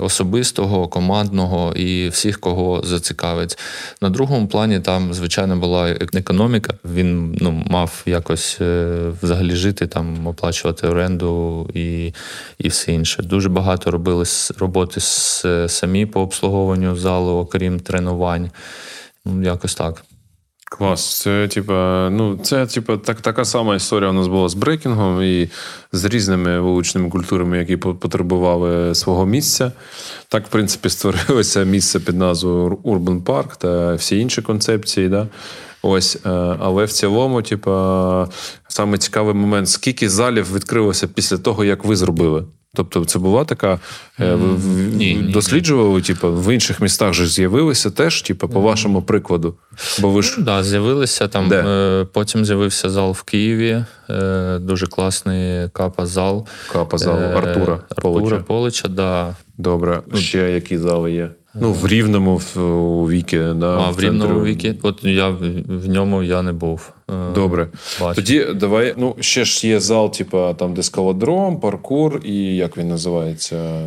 [0.00, 3.58] особистого, командного і всіх, кого зацікавить.
[4.02, 6.74] На другому плані там, звичайно, була економіка.
[6.84, 12.12] Він ну, мав якось е, взагалі жити, там, оплачувати оренду і
[12.58, 13.22] і все інше.
[13.22, 14.24] Дуже багато робили
[14.58, 15.00] роботи
[15.68, 18.50] самі по обслуговуванню залу, окрім тренувань.
[19.24, 20.04] Ну, Якось так.
[20.72, 25.22] Клас, це типа, ну це типа так, така сама історія у нас була з брейкінгом
[25.22, 25.48] і
[25.92, 29.72] з різними вуличними культурами, які потребували свого місця.
[30.28, 35.08] Так, в принципі, створилося місце під назвою Urban Park та всі інші концепції.
[35.08, 35.26] Да?
[35.82, 36.28] Ось, е,
[36.60, 38.28] але в цілому, типа,
[38.68, 42.44] саме цікавий момент, скільки залів відкрилося після того, як ви зробили.
[42.74, 43.78] Тобто, це була така.
[44.18, 44.58] Mm,
[44.94, 46.00] ні, досліджували, ні.
[46.00, 49.54] Типу, в інших містах же з'явилися теж, типу, по вашому прикладу.
[49.98, 50.34] Бо ви ж...
[50.38, 51.48] Ну, да, з'явилися там.
[51.48, 51.64] Де?
[51.66, 53.84] Е, потім з'явився зал в Києві.
[54.10, 56.46] Е, дуже класний капа-зал.
[56.72, 58.24] Капа-зал Артура Полича.
[58.24, 59.36] Артура Полича, да.
[59.58, 60.02] Добре.
[60.12, 61.30] Ну, Ще які зали є?
[61.54, 63.38] Ну, в Рівному в, у Вікі.
[63.38, 64.74] Да, А, в, в Рівному Вікі.
[64.82, 66.92] От я в ньому я не був.
[67.10, 67.68] Е, Добре.
[68.00, 68.14] Бачу.
[68.14, 68.94] Тоді давай.
[68.96, 73.82] Ну, ще ж є зал, типу, там, де скалодром, паркур, і як він називається,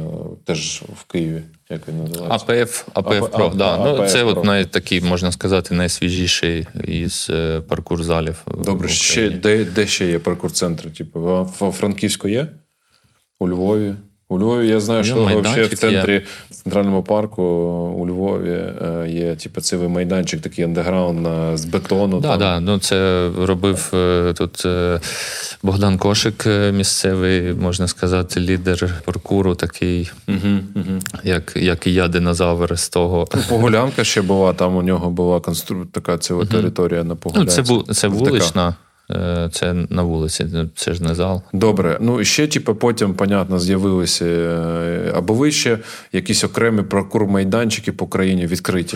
[0.46, 1.42] теж в Києві.
[1.70, 2.54] Як він називається?
[2.54, 3.46] АПФ, АПФ Про.
[3.46, 3.74] А, да.
[3.74, 4.28] А, ну, АПФ Це Pro.
[4.28, 8.46] от най, такий, можна сказати, найсвіжіший із е, паркур залів.
[8.66, 10.90] Добре, ще де де ще є паркур-центри?
[10.90, 11.20] Типу,
[11.60, 12.48] в Франківську є?
[13.40, 13.96] У Львові?
[14.34, 16.22] У Львові я знаю, що взагалі в центрі є.
[16.52, 17.44] в центральному парку
[17.98, 21.28] у Львові е, є типу, цивий майданчик, такий андеграунд
[21.60, 22.20] з бетону.
[22.20, 22.40] Да, там.
[22.40, 25.00] да, ну це робив е, тут е,
[25.64, 31.00] Богдан Кошик, місцевий, можна сказати, лідер паркуру, такий, Угу, угу.
[31.24, 33.28] як, як і я, динозавр з того.
[33.50, 35.86] Погулянка ще була, там у нього була констру...
[35.86, 38.76] така цива територія на Ну, це, бу, це вулична,
[39.52, 40.46] це на вулиці,
[40.76, 41.42] це ж не зал.
[41.54, 45.80] Добре, ну і ще, типу, потім, понятно, з'явилися е, або ви ще
[46.14, 48.96] якісь окремі паркур-майданчики по країні відкриті.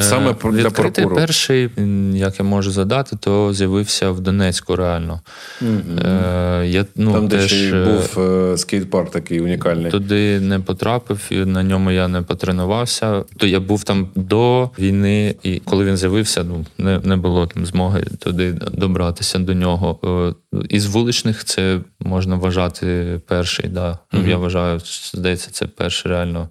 [0.00, 1.16] Саме Е, про- для Відкритий паркуру.
[1.16, 1.70] перший,
[2.14, 5.20] як я можу задати, то з'явився в Донецьку реально.
[5.62, 9.90] Е, я, ну, Там, де ще й е, був е, скейт-парк такий унікальний.
[9.90, 13.22] Туди не потрапив, і на ньому я не потренувався.
[13.36, 17.66] То я був там до війни, і коли він з'явився, ну не, не було там
[17.66, 20.00] змоги туди добратися до нього.
[20.54, 23.68] Е, Із вуличних це можна вважати перший.
[23.68, 23.98] Да.
[24.12, 24.80] Ну, Я вважаю,
[25.14, 26.48] здається, це перший реально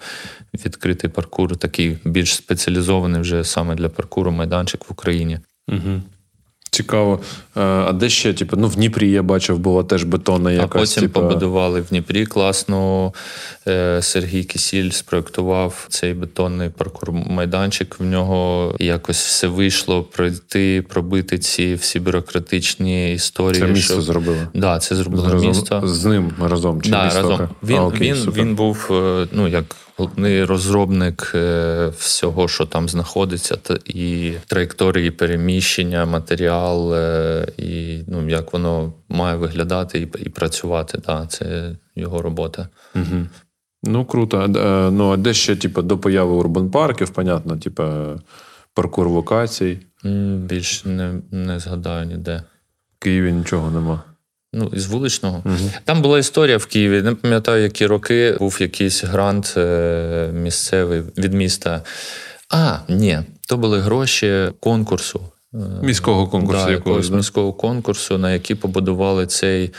[0.66, 5.40] відкритий паркур, такий більш спеціалізований вже саме для паркуру майданчик в Україні.
[5.68, 6.02] Угу.
[6.76, 7.20] Цікаво.
[7.58, 11.04] Е, А де ще, типу, ну в Дніпрі я бачив, була теж бетонна А потім
[11.04, 11.20] типу...
[11.22, 13.14] побудували в Дніпрі класну.
[13.68, 17.96] Е, Сергій Кисіль спроектував цей бетонний паркур майданчик.
[18.00, 23.62] В нього якось все вийшло пройти, пробити ці всі бюрократичні історії.
[23.62, 24.38] Це місто що- зробило.
[24.54, 25.82] Да, це зробило Разом- місто.
[25.86, 26.82] З ним разом.
[26.82, 27.50] Чи Да, місто разом.
[27.64, 32.90] Він, А, окей, він, він був е, ну, як головний розробник е, всього, що там
[32.90, 41.02] знаходиться, і траєкторії переміщення, матеріал, е, і ну, як воно має виглядати і, і працювати.
[41.06, 42.68] Да, це його робота.
[42.96, 43.28] Угу.
[43.84, 44.48] Ну, круто.
[44.94, 47.84] Ну, а де ще, типу, до появи урбан парків, понятно, типу,
[48.74, 49.80] паркур локацій.
[50.06, 52.44] М, Більш не, не згадаю ніде.
[52.96, 54.04] В Києві нічого нема.
[54.58, 55.44] Ну, із вуличного.
[55.84, 57.02] Там була історія в Києві.
[57.02, 61.82] Не пам'ятаю, які роки був якийсь грант е, місцевий від міста.
[62.50, 65.22] А, ні, то були гроші конкурсу.
[65.54, 67.16] Е, Міського конкурсу да, якогось, да?
[67.16, 69.74] міського конкурсу, на який побудували цей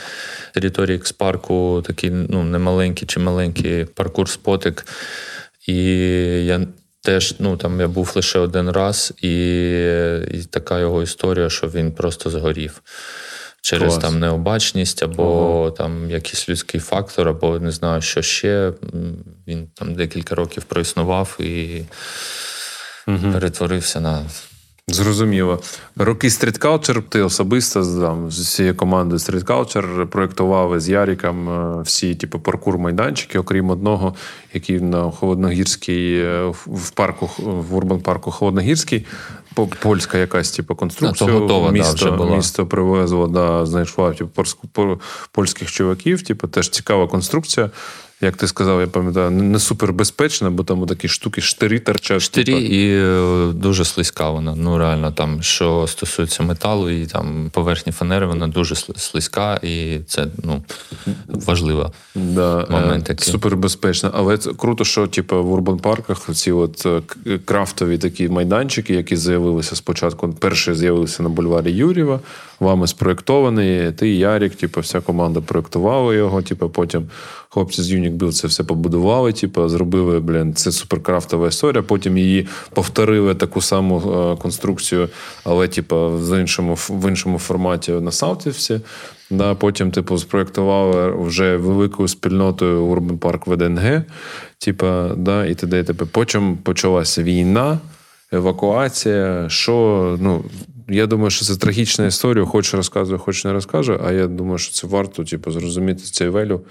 [0.53, 4.85] території експарку, такий ну, немаленький чи маленький паркур-спотик.
[5.67, 5.85] І
[6.45, 6.67] я
[7.01, 9.29] теж ну, там я був лише один раз, і,
[10.31, 12.81] і така його історія, що він просто згорів.
[13.67, 14.03] Через Клас.
[14.03, 18.73] там необачність, або там якийсь людський фактор, або не знаю, що ще.
[19.47, 21.81] Він там декілька років проіснував і
[23.05, 24.25] перетворився на
[24.91, 25.59] Зрозуміло.
[25.95, 31.81] Роки Street Culture ти особисто там, з усією командою Street Culture проєктували з Яріком е,
[31.81, 34.15] всі, типу, паркур-майданчики, окрім одного,
[34.53, 39.05] який на Холодногірській, е, в- парку, в урбан парку Холодногірський.
[39.79, 41.29] Польська якась типу, конструкція.
[41.29, 42.35] А, то готова, да, місто, вже була.
[42.35, 44.43] місто привезло, да, знайшла типу,
[45.31, 46.21] польських чуваків.
[46.21, 47.69] Типу, теж цікава конструкція.
[48.21, 52.21] Як ти сказав, я пам'ятаю, не не супер безпечна, бо там такі штуки, штирі торчать.
[52.21, 52.57] штирі типу.
[52.57, 54.55] і е, дуже слизька вона.
[54.55, 60.27] Ну реально, там, що стосується металу і там поверхні фанери, вона дуже слизька, і це
[60.43, 60.63] ну,
[61.27, 61.91] важливо.
[62.15, 63.31] Да, Момент е, такий.
[63.31, 64.11] супербезпечно.
[64.13, 67.01] Але це круто, що типу, в урбан парках ці от е,
[67.45, 70.33] крафтові такі майданчики, які з'явилися спочатку.
[70.33, 72.19] Перші з'явилися на бульварі Юрєва,
[72.59, 73.91] вами спроєктований.
[73.91, 76.41] Ти, Ярік, типу, вся команда проєктувала його.
[76.41, 77.09] Типу, потім
[77.57, 79.33] хлопці з Unique Build це все побудували.
[79.33, 81.83] Типу, зробили, блін, це суперкрафтова історія.
[81.83, 85.09] Потім її повторили таку саму е, конструкцію,
[85.43, 88.81] але типу, в іншому в іншому форматі на Саутівці.
[89.29, 94.03] Да, потім, типу, спроєктували вже великою спільнотою Урбан Парк ВДНГ.
[94.57, 95.83] Типа, да, і т.д.
[96.11, 97.79] Потім почалася війна,
[98.31, 99.45] евакуація.
[99.49, 100.43] Що, ну,
[100.89, 102.45] я думаю, що це трагічна історія.
[102.45, 103.99] Хоч розказую, хоч не розкажу.
[104.05, 106.61] А я думаю, що це варто, типу, зрозуміти цей велю.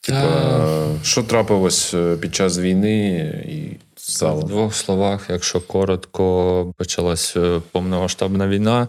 [0.00, 3.18] Типа, що трапилось е, під час війни
[3.48, 3.76] і
[4.20, 8.88] В двох словах, якщо коротко, почалась е, повномасштабна війна.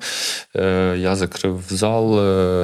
[0.55, 2.15] Е, Я закрив зал,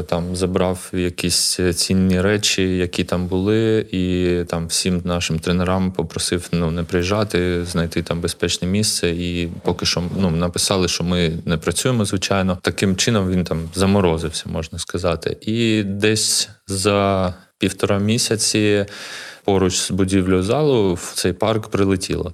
[0.03, 6.71] там забрав якісь цінні речі, які там були, і там всім нашим тренерам попросив ну,
[6.71, 9.09] не приїжджати, знайти там безпечне місце.
[9.09, 12.57] І поки що ну, написали, що ми не працюємо, звичайно.
[12.61, 15.37] Таким чином він там заморозився, можна сказати.
[15.41, 18.85] І десь за півтора місяці
[19.45, 22.33] поруч з будівлею залу в цей парк прилетіло.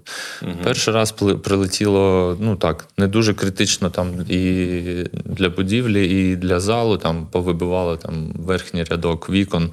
[0.64, 1.12] Перший раз
[1.44, 4.84] прилетіло, ну так, не дуже критично там і
[5.26, 6.98] для будівлі, і для залу.
[6.98, 9.72] Там повибивало там верхній рядок вікон.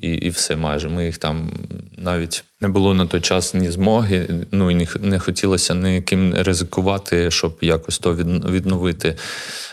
[0.00, 0.88] І, і все майже.
[0.88, 1.50] Ми їх там
[1.98, 7.58] навіть не було на той час ні змоги, ну і не хотілося ніким ризикувати, щоб
[7.60, 9.16] якось то відновити.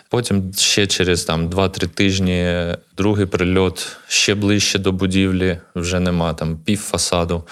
[0.09, 2.65] Потім ще через там 2-3 тижні
[2.97, 7.43] другий прильот ще ближче до будівлі, вже нема там пів фасаду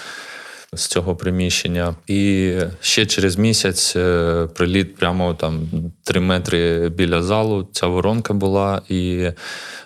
[0.73, 1.95] з цього приміщення.
[2.07, 5.69] І ще через місяць е, приліт прямо там
[6.03, 7.67] 3 метри біля залу.
[7.71, 9.29] Ця воронка була і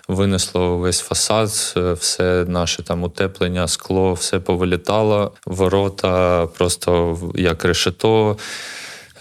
[0.08, 5.32] винесло весь фасад, е, все наше там утеплення, скло, все повилітало.
[5.46, 8.36] Ворота просто як решето.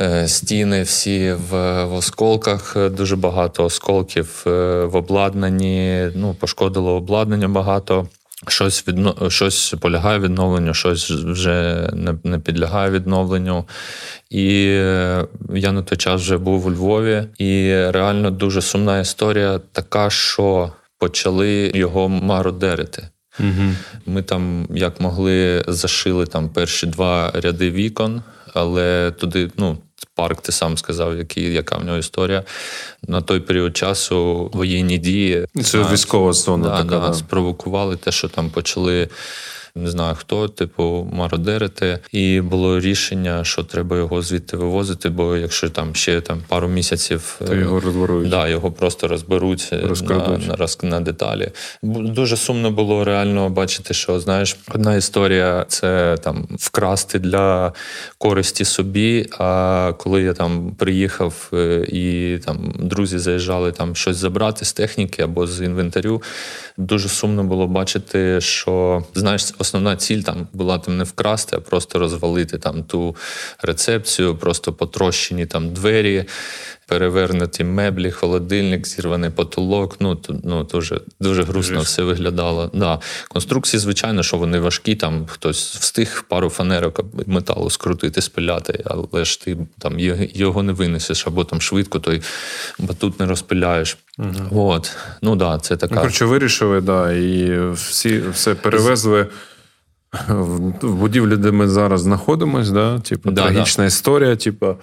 [0.02, 6.10] Е, стіни всі в, в осколках, дуже багато осколків в обладнанні.
[6.16, 8.08] Ну, пошкодило обладнання багато.
[8.48, 9.30] Щось відно...
[9.30, 13.66] щось полягає відновленню, щось вже не не підлягає відновленню.
[14.30, 19.60] І е, я на той час вже був у Львові, і реально дуже сумна історія,
[19.72, 23.10] така, що почали його мародерити.
[23.40, 23.74] Угу.
[24.06, 28.22] Ми там, як могли, зашили там перші два ряди вікон,
[28.54, 29.78] але туди, ну.
[30.16, 32.44] Парк, ти сам сказав, який, яка в нього історія.
[33.08, 35.48] На той період часу воєнні дії.
[35.64, 36.70] Це військова зона.
[36.70, 39.10] Да, така, да, Спровокували те, що там почали
[39.76, 42.00] не знаю хто, типу, мародерити.
[42.12, 47.42] І було рішення, що треба його звідти вивозити, бо якщо там ще там пару місяців
[47.48, 48.30] То його розберуть.
[48.30, 49.76] Да, його просто розберуть е,
[50.10, 51.52] на, на, на деталі.
[51.84, 57.74] Дуже сумно було реально бачити, що знаєш, одна історія це там вкрасти для
[58.18, 59.28] користі собі.
[59.40, 65.22] А коли я там приїхав е, і там друзі заїжджали там щось забрати з техніки
[65.22, 66.22] або з інвентарю,
[66.78, 72.00] дуже сумно було бачити, що знаєш основна ціль там була там не вкрасти, а просто
[72.00, 73.16] розвалити там ту
[73.62, 76.26] рецепцію, просто потрощені там двері,
[76.88, 79.96] перевернуті меблі, холодильник, зірваний потолок.
[80.00, 81.88] Ну ну дуже дуже грустно Жесть.
[81.88, 82.72] все виглядало.
[82.74, 83.00] Да.
[83.28, 84.96] Конструкції, звичайно, що вони важкі.
[84.96, 90.00] Там хтось встиг пару фанерок металу скрутити, спиляти, але ж ти там
[90.34, 92.22] його не винесеш, або там швидко той
[92.80, 93.98] батут не розпиляєш.
[94.20, 94.70] Угу.
[94.70, 94.92] От.
[95.22, 95.96] Ну да, це така.
[95.96, 99.28] Ну, коротше, вирішили, да, і всі все перевезли
[100.82, 103.00] в будівлі, де ми зараз знаходимося, да?
[103.00, 103.88] Типу, да, трагічна да.
[103.88, 104.76] історія, типу.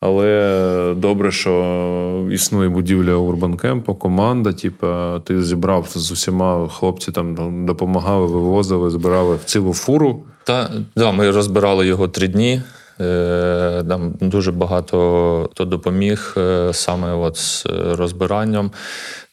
[0.00, 4.52] Але добре, що існує будівля Урбанкемпу, команда.
[4.52, 4.86] Типу,
[5.24, 10.24] ти зібрав з усіма хлопці там допомагали, вивозили, збирали в цілу фуру.
[10.44, 12.62] Та да, ми розбирали його три дні.
[13.00, 18.70] Е, там дуже багато хто допоміг е, саме от з розбиранням.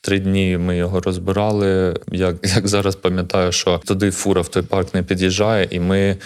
[0.02, 1.96] Три дні ми його розбирали.
[2.12, 6.18] Як як зараз пам'ятаю, що туди фура в той парк не під'їжджає, і ми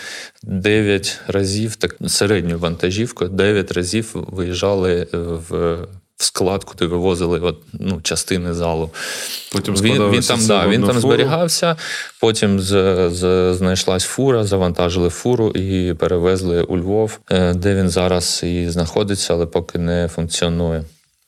[0.44, 5.08] дев'ять разів, так середню вантажівку, дев'ять разів виїжджали
[5.50, 5.78] в.
[6.26, 8.90] Склад, куди вивозили от, ну, частини залу.
[9.52, 11.76] Потім він він там да, він там зберігався,
[12.20, 18.42] потім з, з, знайшлась фура, завантажили фуру і перевезли у Львов, е, де він зараз
[18.44, 20.84] і знаходиться, але поки не функціонує.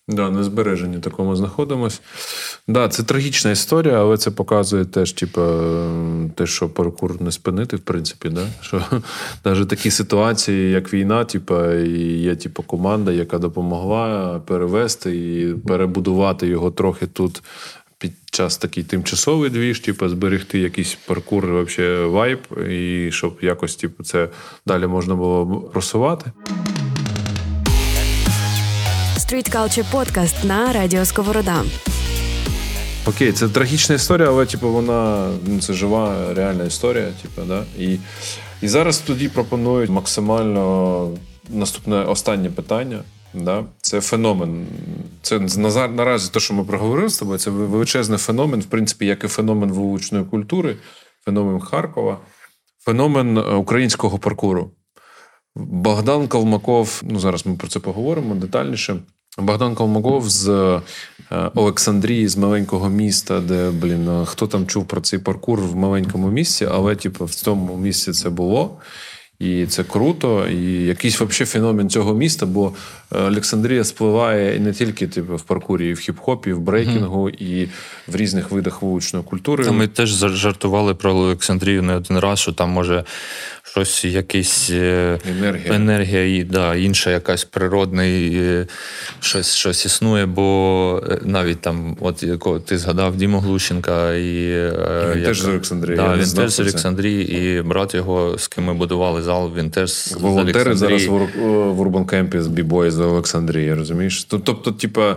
[0.09, 2.01] Да, на збереженні такому знаходимось.
[2.67, 5.41] Да, це трагічна історія, але це показує теж, типу,
[6.35, 8.29] те, що паркур не спинити, в принципі.
[8.29, 8.47] Да?
[8.61, 8.83] Що
[9.45, 16.47] навіть такі ситуації, як війна, типу, і є типу, команда, яка допомогла перевести і перебудувати
[16.47, 17.43] його трохи тут.
[17.99, 22.39] Під час такий тимчасовий двіж, типу, зберегти якийсь паркур, вообще вайб,
[22.69, 24.29] і щоб якось типу, це
[24.65, 26.31] далі можна було просувати.
[29.27, 31.63] Street Culture Podcast на Радіо Сковорода.
[33.05, 37.11] Окей, це трагічна історія, але типу, вона ну, це жива, реальна історія.
[37.21, 37.63] Типу, да?
[37.79, 37.97] І
[38.61, 41.09] і зараз тоді пропонують максимально
[41.49, 42.99] наступне останнє питання.
[43.33, 43.65] Да?
[43.81, 44.67] Це феномен.
[45.21, 45.39] Це
[45.87, 49.71] наразі те, що ми проговорили з тобою, це величезний феномен, в принципі, як і феномен
[49.71, 50.77] вуличної культури,
[51.25, 52.17] феномен Харкова,
[52.85, 54.71] феномен е, українського паркуру.
[55.55, 58.99] Богдан Калмаков, ну зараз ми про це поговоримо детальніше.
[59.37, 60.81] Богдан Колмогов з е,
[61.55, 66.29] Олександрії, з маленького міста, де блін, е, хто там чув про цей паркур в маленькому
[66.29, 68.77] місці, але типу, в цьому місці це було.
[69.39, 72.73] І це круто, і якийсь взагалі феномен цього міста, бо
[73.15, 77.43] е, Олександрія спливає не тільки типу, в паркурі, і в хіп-хопі, і в брейкінгу, mm-hmm.
[77.43, 77.69] і
[78.07, 79.65] в різних видах вуличної культури.
[79.65, 83.03] Та ми теж жартували про Олександрію не один раз, що там може
[83.63, 88.67] щось, якийсь е, енергія, енергія і да, інша якась природний, е,
[89.19, 94.71] щось щось існує, бо навіть там, от якого ти згадав Діму Глущенка, і, і
[95.09, 95.97] він як, теж з Олександрії.
[95.97, 99.91] Да, він теж з Олександрії, і брат його, з ким ми будували зал, він теж
[99.91, 104.23] з волонтери зараз в Урбанкемпі з бібої з Олександрії, розумієш?
[104.23, 105.15] Тобто, типа,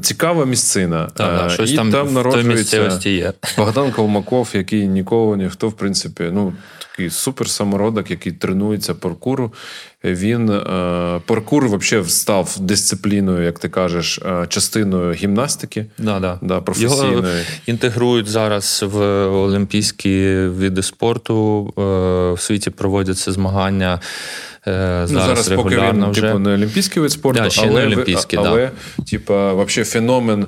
[0.00, 1.08] цікава місцина.
[1.14, 3.32] Та, да, щось і там, там народжується є.
[3.56, 6.52] Богдан Колмаков, який нікого ніхто, в принципі, ну
[7.00, 9.52] такий супер самородок, який тренується паркуру.
[10.04, 15.86] Він е, паркур взагалі став дисципліною, як ти кажеш, е, частиною гімнастики.
[15.98, 16.38] Да, да.
[16.42, 17.12] Да, професійної.
[17.12, 17.28] Його
[17.66, 21.66] інтегрують зараз в олімпійські види спорту.
[21.78, 24.00] Е, в світі проводяться змагання.
[24.66, 26.22] Зараз, ну, зараз поки він вже.
[26.22, 29.04] типу, не олімпійський вид спорту, да, але, олімпійський, але да.
[29.04, 30.46] типу, вообще феномен,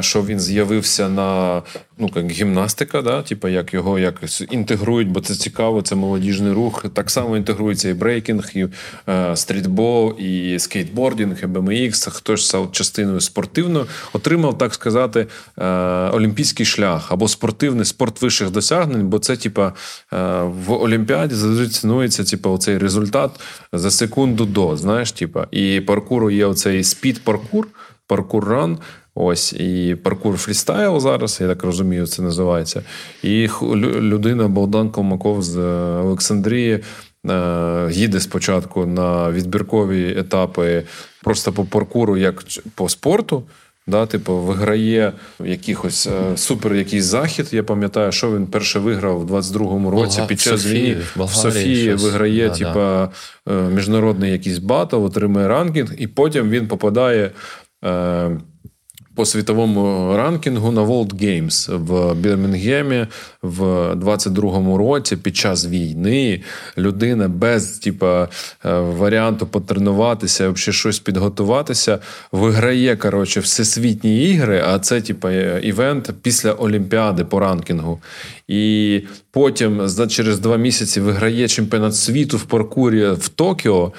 [0.00, 1.62] що він з'явився на
[2.00, 3.22] ну, як гімнастика, да?
[3.22, 6.84] типу, як його якось інтегрують, бо це цікаво, це молодіжний рух.
[6.94, 8.66] Так само інтегрується і брейкінг, і
[9.08, 15.26] е, стрітбол, і скейтбордінг, і BMX, хтось став частиною спортивною, отримав, так сказати,
[15.58, 15.64] е,
[16.08, 19.72] олімпійський шлях або спортивний спорт вищих досягнень, бо це, типа,
[20.12, 23.30] е, в Олімпіаді завжди цінується, типу, оцей результат
[23.72, 24.76] за секунду до.
[24.76, 27.66] Знаєш, типа, і паркуру є оцей speed-паркур,
[28.08, 28.78] паркур-run.
[29.14, 32.82] Ось і паркур фрістайл зараз, я так розумію, це називається.
[33.22, 33.48] І
[34.00, 35.58] людина Богдан Колмаков з
[36.00, 36.80] Олександрії
[37.30, 40.82] е, їде спочатку на відбіркові етапи
[41.22, 43.42] просто по паркуру, як по спорту.
[43.86, 45.12] Да, Типу, виграє
[45.44, 47.48] якихось е, супер якийсь захід.
[47.52, 50.26] Я пам'ятаю, що він перше виграв в 22-му році Болга...
[50.26, 52.02] під час війни в, в Софії щось.
[52.02, 53.10] виграє да, типу, да.
[53.70, 57.30] міжнародний якийсь батл, отримує ranking, і потім він попадає.
[57.84, 58.40] Е,
[59.20, 63.06] по світовому ранкінгу на World Games в Бірмінгемі
[63.42, 63.62] в
[63.94, 66.42] 22-му році під час війни
[66.78, 68.28] людина без типа
[68.64, 71.98] е, варіанту потренуватися, взагалі щось підготуватися,
[72.32, 74.64] виграє коротше всесвітні ігри.
[74.66, 75.32] А це типа
[75.62, 78.00] івент після Олімпіади по ранкінгу.
[78.48, 83.92] І потім за через два місяці виграє чемпіонат світу в паркурі в Токіо.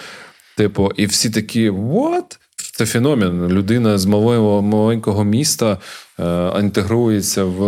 [0.58, 2.38] Типу, і всі такі what?
[2.72, 3.48] Це феномен.
[3.48, 5.78] Людина з малого маленького міста
[6.60, 7.60] інтегрується в.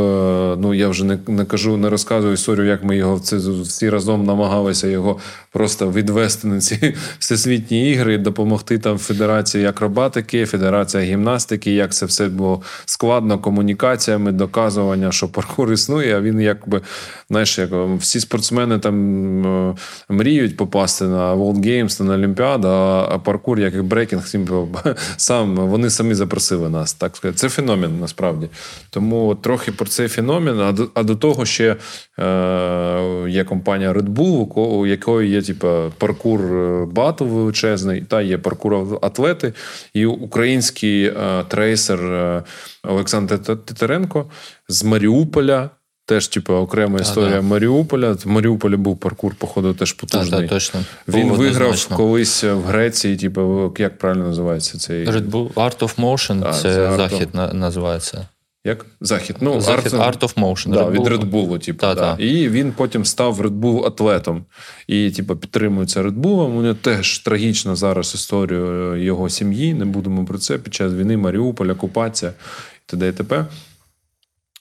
[0.57, 4.25] Ну я вже не не кажу, не розказую історію, як ми його це всі разом
[4.25, 5.19] намагалися його
[5.51, 12.27] просто відвести на ці всесвітні ігри допомогти там Федерації акробатики, Федерація гімнастики, як це все
[12.27, 16.17] було складно комунікаціями, доказування, що паркур існує.
[16.17, 16.81] А він якби
[17.29, 17.69] знаєш, як
[17.99, 19.75] всі спортсмени там е,
[20.09, 24.23] мріють попасти на World Games, на Олімпіаду, а паркур, як і брейкінг,
[25.17, 26.93] сам вони самі запросили нас.
[26.93, 27.37] Так сказати.
[27.37, 28.89] Це феномен насправді насправді.
[28.89, 30.59] Тому трохи про цей феномен.
[30.59, 31.75] А до, а до того ще
[32.19, 35.67] е, є компанія Red Bull, у якої є типу,
[35.97, 39.53] паркур е, батл величезний, та є паркур атлети,
[39.93, 42.43] і український е, трейсер е,
[42.83, 44.25] Олександр Титаренко
[44.69, 45.69] з Маріуполя.
[46.05, 47.47] Теж, типу, окрема історія а, да.
[47.47, 48.11] Маріуполя.
[48.11, 50.45] В Маріуполі був паркур, походу, теж потужний.
[50.45, 50.79] А, точно.
[51.07, 51.97] Він був виграв однозначно.
[51.97, 56.61] колись в Греції, типу, як правильно називається цей Red Bull Art of Motion, а, це,
[56.61, 57.53] це захід of...
[57.53, 58.27] називається.
[58.65, 59.35] Як захід?
[59.41, 60.71] Ну, захід Art, Art of Motion.
[60.71, 62.15] Да, Red від Red Bull, типу, та, да.
[62.19, 64.45] І він потім став Red Bull атлетом.
[64.87, 66.45] І, типу, підтримується Red Bull.
[66.45, 69.73] У нього теж трагічна зараз історія його сім'ї.
[69.73, 73.07] Не будемо про це під час війни, Маріуполь, окупація і т.д.
[73.07, 73.45] і т.п.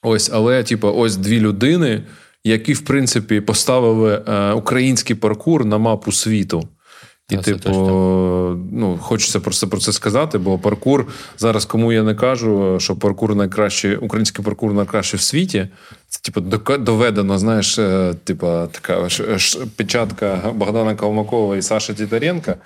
[0.03, 2.03] Ось, але, типу, ось дві людини,
[2.45, 6.69] які, в принципі, поставили е, український паркур на мапу світу.
[7.33, 7.71] І, це типу,
[8.73, 11.07] ну, хочеться просто про це сказати, бо паркур
[11.39, 15.69] зараз, кому я не кажу, що паркур найкращий, український паркур найкращий в світі.
[16.09, 16.41] Це типу
[16.79, 22.57] доведено, знаєш, е, типу, така ж печатка Богдана Калмакова і Саші Тітаренка.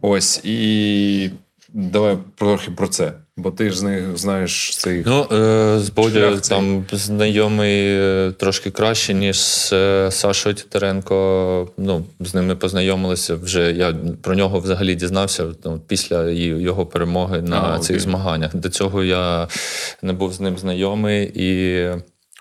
[0.00, 1.30] Ось і
[1.72, 3.12] давай трохи про це.
[3.36, 5.02] Бо ти ж з них знаєш цей.
[5.06, 11.68] Ну, е, з Бодя там знайомий е, трошки краще, ніж з е, Сашою Тітаренко.
[11.78, 13.72] Ну, з ними познайомилися вже.
[13.72, 18.56] Я про нього взагалі дізнався ну, після його перемоги на а, цих змаганнях.
[18.56, 19.48] До цього я
[20.02, 21.88] не був з ним знайомий і.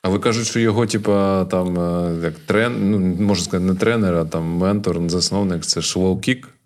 [0.01, 1.75] А ви кажуть, що його, типа, там
[2.23, 6.47] як трен, ну можна сказати, не тренер, а там ментор, засновник це Шволкік.
[6.47, 6.58] Е,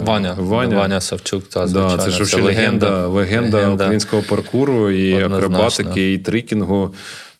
[0.00, 1.96] Ваня Ваня, Ваня Савчук, та звичайно.
[1.96, 6.94] Да, це ж це легенда, легенда, легенда українського паркуру і акробатики, і трікінгу.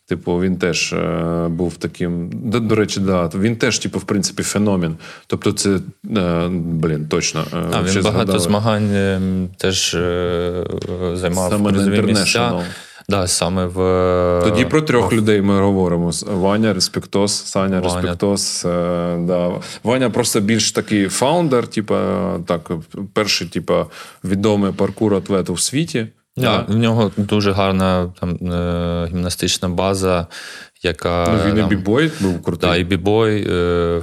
[0.09, 2.29] Типу, він теж е, був таким.
[2.33, 4.97] До, до речі, да, він теж, типу, в принципі, феномен.
[5.27, 5.69] Тобто, це
[6.17, 7.45] е, блін, точно.
[7.53, 8.39] Е, а він багато згадали.
[8.39, 10.65] змагань ем, теж е,
[11.13, 12.61] займав Саме місця.
[13.09, 13.75] Да, саме в
[14.43, 17.95] Тоді про трьох людей ми говоримо: Ваня, Респектос, Саня, Ваня.
[17.95, 18.65] Респектос.
[18.65, 18.69] Е,
[19.17, 19.51] да.
[19.83, 22.71] Ваня просто більш такий фаундер, типа так,
[23.13, 23.85] перший, типа,
[24.23, 26.07] відомий паркур атлет у світі.
[26.37, 26.73] Да, да.
[26.73, 30.27] В нього дуже гарна там е, гімнастична база,
[30.83, 31.27] яка.
[31.27, 32.69] Ну, Він там, і бібой був крутий.
[32.69, 34.01] Да, і бібой е,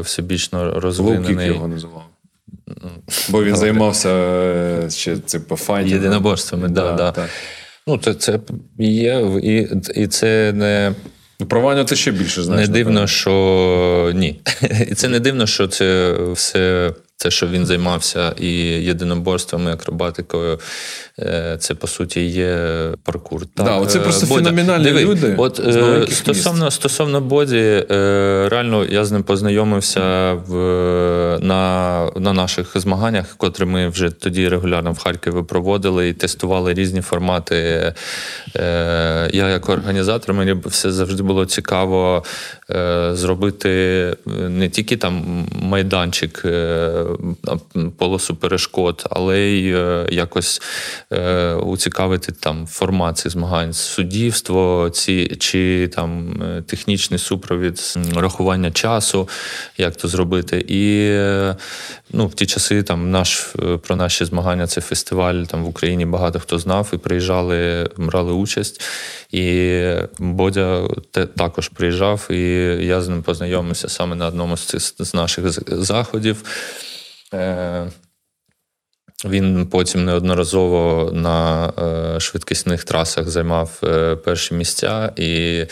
[0.00, 1.36] всебічно розвинений.
[1.36, 2.04] Лоу-кік його називав.
[3.28, 6.02] Бо він займався е, ще типу, файтингом.
[6.02, 7.12] Єдиноборствами, да, да.
[7.12, 7.28] так.
[7.88, 8.38] Ну, це це
[8.78, 10.94] є, і і це не.
[11.48, 12.68] Провання Про ти ще більше знаєш.
[12.68, 14.40] Не дивно, що ні.
[14.90, 18.48] І це не дивно, що це все те, що він займався і
[18.84, 20.60] єдиноборствами, акробатикою,
[21.18, 22.58] е, це по суті є
[23.02, 23.40] паркур.
[23.40, 25.34] Так, да, Оце просто Бодя, феноменальні диви, люди.
[25.38, 30.54] От е, стосовно стосовно Боді, е, реально я з ним познайомився в
[31.42, 37.00] на на наших змаганнях, котрі ми вже тоді регулярно в Харкові проводили і тестували різні
[37.00, 37.92] формати.
[39.32, 42.24] Я, як організатор, мені все завжди було цікаво
[43.12, 46.44] зробити не тільки там майданчик
[47.98, 50.62] полосу перешкод, але й е, якось
[51.12, 59.28] е, уцікавити там формат цих змагань, суддівство, ці чи там е, технічний супровід, рахування часу,
[59.78, 60.64] як то зробити.
[60.68, 61.12] І
[62.12, 66.40] ну, в ті часи там наш про наші змагання це фестиваль там в Україні багато
[66.40, 68.82] хто знав і приїжджали, брали участь.
[69.32, 69.80] І
[70.18, 70.88] Бодя
[71.36, 75.50] також приїжджав, і я з ним познайомився саме на одному з з наших
[75.84, 76.44] заходів.
[77.34, 77.90] Е,
[79.24, 85.64] він потім неодноразово на е, швидкісних трасах займав е, перші місця, і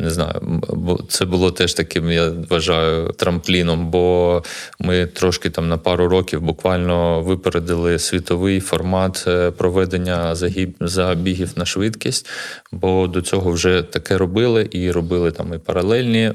[0.00, 0.62] не знаю,
[1.08, 4.42] це було теж таким, я вважаю, трампліном, бо
[4.78, 10.34] ми трошки там на пару років буквально випередили світовий формат проведення
[10.80, 12.28] забігів на швидкість,
[12.72, 16.32] бо до цього вже таке робили і робили там і паралельні,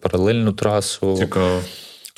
[0.00, 1.16] паралельну трасу.
[1.16, 1.60] Цікаво.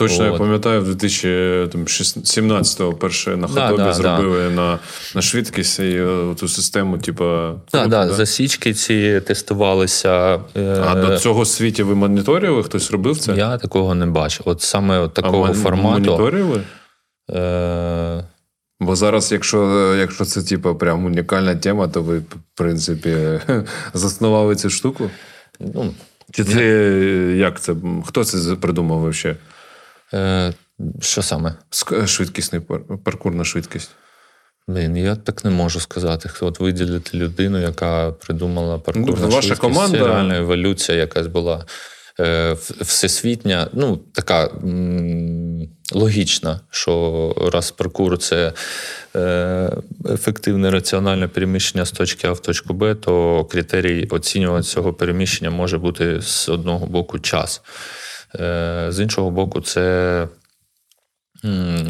[0.03, 0.33] Точно, От.
[0.33, 4.51] я пам'ятаю, в 2017-го перше на Хатопі да, да, зробили да.
[4.51, 4.79] на
[5.15, 7.24] на швидкість і е, ту систему, типу.
[7.73, 10.41] Да, да, засічки ці тестувалися.
[10.57, 12.62] Е, а до цього світі ви моніторили?
[12.62, 13.35] Хтось робив це?
[13.35, 14.43] Я такого не бачив.
[14.45, 15.93] От саме от такого а формату.
[15.93, 16.61] Моніторили?
[17.31, 18.24] Е...
[18.81, 22.24] Бо зараз, якщо якщо це типу, прям унікальна тема, то ви, в
[22.55, 23.16] принципі,
[23.95, 25.11] заснували цю штуку?
[25.61, 25.95] Ну,
[26.31, 26.65] Чи це
[27.37, 27.74] як це?
[28.05, 29.39] Хто це придумав взагалі?
[30.15, 30.53] Е,
[31.01, 31.55] Що саме?
[32.07, 32.63] Швидкісний
[33.05, 33.91] паркур на швидкість.
[34.69, 36.31] Блін, я так не можу сказати.
[36.41, 39.61] От виділити людину, яка придумала паркур ну, на ваша швидкість.
[39.61, 39.99] команда...
[39.99, 41.67] Це реальна еволюція якась була
[42.21, 48.53] е, всесвітня, ну, така м- логічна, що раз паркур це
[49.17, 49.71] е,
[50.11, 55.79] ефективне раціональне переміщення з точки А в точку Б, то критерій оцінювання цього переміщення може
[55.79, 57.63] бути з одного боку час.
[58.41, 60.29] Е, з іншого боку, це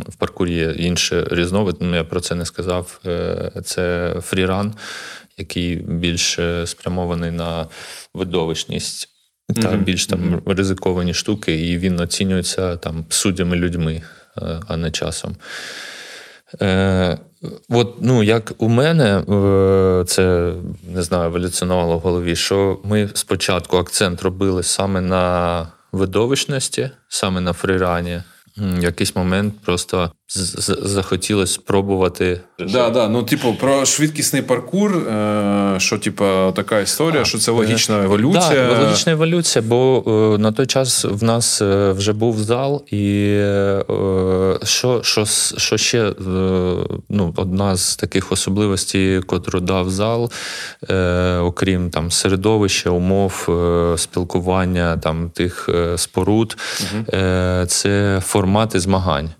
[0.08, 3.00] в паркурі є інший різновид, ну я про це не сказав.
[3.06, 4.74] Е, це фріран,
[5.38, 7.66] який більш спрямований на
[8.14, 9.08] видовищність.
[9.54, 9.84] Та mm-hmm.
[9.84, 14.02] більш там ризиковані штуки, і він оцінюється там суддями людьми,
[14.38, 15.36] е, а не часом.
[16.62, 17.18] Е,
[17.68, 19.22] От, ну, як у мене
[20.06, 20.54] це
[20.94, 27.52] не знаю, еволюціонувало в голові, що ми спочатку акцент робили саме на видовищності, саме на
[27.52, 28.22] фрірані.
[28.80, 32.40] Якийсь момент просто захотілося спробувати.
[32.58, 33.08] Да, да.
[33.08, 36.24] Ну, типу, про швидкісний паркур, е, що, типу,
[36.56, 38.68] така історія, а, що це логічна еволюція.
[38.68, 43.36] Так, логічна еволюція, бо е, на той час в нас е, вже був зал, і
[44.62, 45.24] що що,
[45.56, 46.12] що ще
[47.08, 50.30] ну, одна з таких особливостей, котру дав зал,
[51.40, 53.48] окрім там середовища, умов,
[53.96, 57.04] спілкування там тих споруд, угу.
[57.66, 59.30] це формати змагань.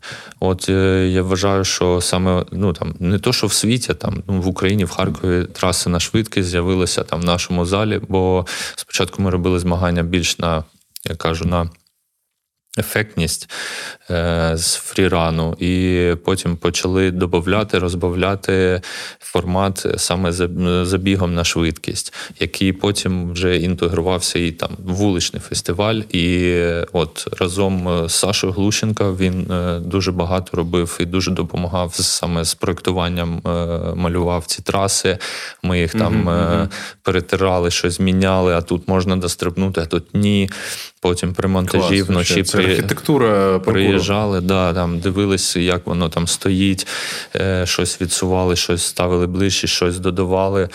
[0.44, 4.40] От е, я вважаю, що саме ну там не то, що в світі, там ну
[4.40, 8.00] в Україні, в Харкові траси на швидкість з'явилися там в нашому залі.
[8.08, 8.46] Бо
[8.76, 10.64] спочатку ми робили змагання більш на
[11.04, 11.70] я кажу на
[12.78, 13.50] ефектність
[14.54, 18.80] з фрірану, і потім почали додати, розбавляти
[19.20, 20.32] формат саме
[20.84, 26.00] забігом на швидкість, який потім вже інтегрувався і там вуличний фестиваль.
[26.10, 26.56] І
[26.92, 32.54] от разом з Сашою Глущенко він е, дуже багато робив і дуже допомагав саме з
[32.54, 33.50] проектуванням, е,
[33.94, 35.18] малював ці траси.
[35.62, 36.68] Ми їх там mm-hmm.
[37.02, 40.50] перетирали, щось зміняли, а тут можна дострибнути, а тут ні.
[41.02, 43.98] Потім при монтажі Клас, вночі це архітектура паркуру.
[44.02, 46.86] Приїжджали, да, там дивилися, як воно там стоїть,
[47.36, 50.68] е, щось відсували, щось ставили ближче, щось додавали.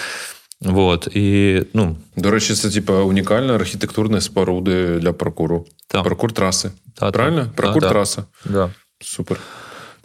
[0.62, 5.66] Вот, і, ну, До речі, це типу, унікальна архітектурна споруди для паркуру.
[6.04, 6.72] Паркур траси.
[6.96, 7.52] Правильно?
[7.56, 8.24] Паркур траса.
[8.46, 8.70] да.
[9.00, 9.38] Супер.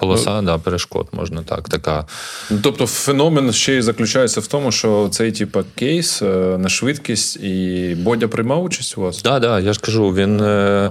[0.03, 1.69] Полоса да, перешкод, можна так.
[1.69, 2.07] така.
[2.51, 6.27] Ну, Тобто феномен ще й заключається в тому, що цей типа кейс е,
[6.59, 9.23] на швидкість і Бодя приймав участь у вас?
[9.23, 10.91] Так, да, я ж кажу, він е,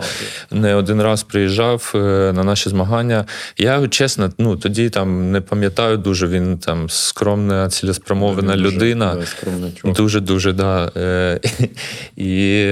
[0.51, 1.97] не один раз приїжджав е,
[2.35, 3.25] на наші змагання.
[3.57, 6.27] Я чесно, ну тоді там не пам'ятаю дуже.
[6.27, 9.15] Він там скромна, цілеспрямована дуже, людина.
[9.15, 9.73] да, скромний.
[9.83, 10.91] Дуже дуже да.
[12.15, 12.65] І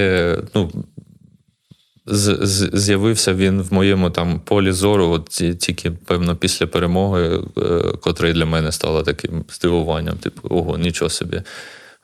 [0.56, 0.72] ну,
[2.74, 7.62] з'явився він в моєму там полі зору, от ті- тільки, певно, після перемоги, е,
[8.02, 10.18] котре для мене стало таким здивуванням.
[10.18, 11.42] Типу, ого, нічого собі.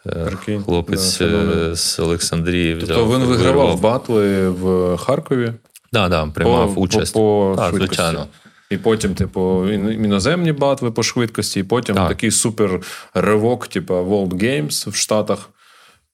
[0.07, 2.97] Е, Прикинь, Хлопець да, е, з Олександрії взяв.
[2.97, 5.53] Тобто він вигравав батли в Харкові.
[5.93, 7.13] Да, да, приймав по, участь.
[7.13, 8.27] По, по Так, звичайно.
[8.69, 12.07] І потім, типу, іноземні батви по швидкості, і потім Так.
[12.07, 12.81] такий супер
[13.13, 15.49] ривок, типу, World Games в Штатах.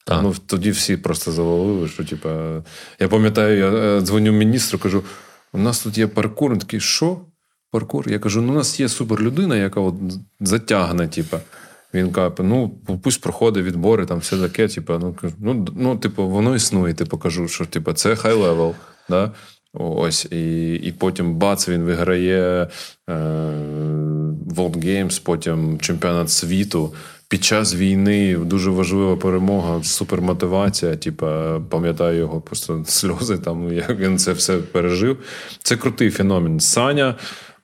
[0.06, 0.24] Так.
[0.24, 2.30] Ну, тоді всі просто завалили, що, типу,
[3.00, 5.04] я пам'ятаю, я е, дзвоню міністру, кажу:
[5.54, 6.52] у нас тут є паркур.
[6.52, 7.18] Він такий, що?
[7.72, 8.10] Паркур?
[8.10, 9.96] Я кажу, ну у нас є суперлюдина, яка от
[10.40, 11.38] затягне, типу.
[11.94, 12.70] Він каже, ну,
[13.04, 17.48] пусть проходить відбори, там все таке, типу, ну, ну, ну, типу, воно існує, типу, кажу,
[17.48, 18.76] що типу, це high level.
[19.10, 19.32] Да?
[19.74, 22.68] Ось, і, і потім бац, він виграє
[23.10, 23.14] е,
[24.56, 26.94] World Games, потім чемпіонат світу.
[27.32, 30.96] Під час війни дуже важлива перемога, супермотивація.
[30.96, 35.18] Типа, пам'ятаю його просто сльози, там, як він це все пережив.
[35.64, 36.60] Це крутий феномен.
[36.60, 37.16] Саня,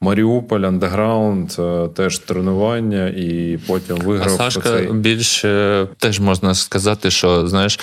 [0.01, 6.55] Маріуполь, андеграунд, е, теж тренування, і потім А виграв Сашка оцей- більш е, теж можна
[6.55, 7.79] сказати, що знаєш,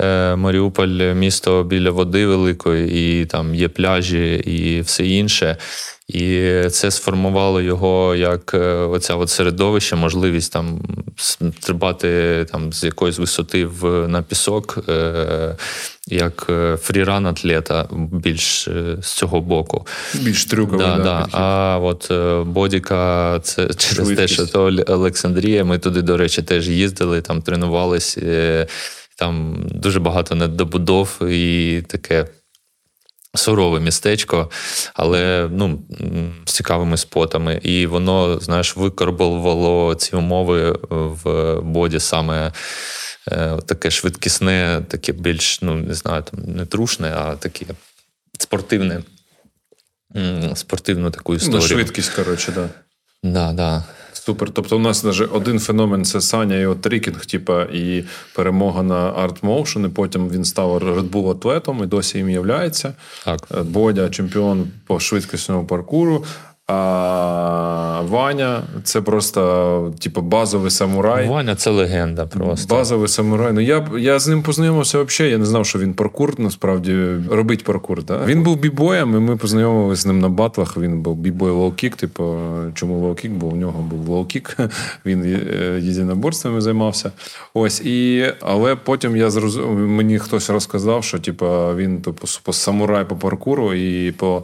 [0.00, 5.56] е, Маріуполь місто біля води великої, і там є пляжі і все інше.
[6.14, 10.80] І це сформувало його як е, оця от середовище, можливість там
[11.16, 15.56] стрибати там з якоїсь висоти в на пісок, е,
[16.06, 19.86] як е, фріран атлета більш е, з цього боку.
[20.14, 20.86] більш трюковий.
[20.86, 21.26] Да, да, да.
[21.32, 22.12] А от
[22.46, 25.64] Бодіка, це через те, що то Олександрія.
[25.64, 28.18] Ми туди, до речі, теж їздили, там тренувались.
[29.16, 32.26] Там дуже багато недобудов і таке.
[33.34, 34.50] Сурове містечко,
[34.94, 35.82] але ну,
[36.46, 37.60] з цікавими спотами.
[37.62, 42.52] І воно, знаєш, викорбувало ці умови в боді саме
[43.28, 47.66] е, таке швидкісне, таке більш, ну не знаю, там не трушне, а таке
[48.38, 49.02] спортивне.
[50.54, 52.68] Спортивну таку Ну, швидкість, коротше, да.
[53.22, 53.84] Да, да.
[54.24, 54.50] Супер.
[54.50, 59.12] Тобто, у нас навіть один феномен це Саня і от трікінг, типа, і перемога на
[59.12, 62.92] Art Motion, і Потім він став Red Bull атлетом і досі їм являється.
[63.24, 63.40] Так.
[63.56, 66.24] Е, Бодя чемпіон по швидкісному паркуру.
[66.72, 71.28] А Ваня це просто, типу, базовий самурай.
[71.28, 72.74] Ваня це легенда просто.
[72.74, 73.52] Базовий самурай.
[73.52, 75.32] Ну я я з ним познайомився взагалі.
[75.32, 76.96] Я не знав, що він паркур насправді
[77.30, 78.04] робить паркур.
[78.04, 78.24] Да?
[78.26, 80.76] Він був бібоєм, і ми познайомилися з ним на батлах.
[80.76, 81.96] Він був бібой лоу-кік.
[81.96, 82.36] Типу,
[82.74, 83.30] чому лоу-кік?
[83.30, 84.70] Бо у нього був лоу-кік.
[85.06, 87.12] Він е, єдиноборствами займався.
[87.54, 93.16] Ось і але потім я зрозумів, мені хтось розказав, що типу, він типу, самурай по
[93.16, 94.42] паркуру і по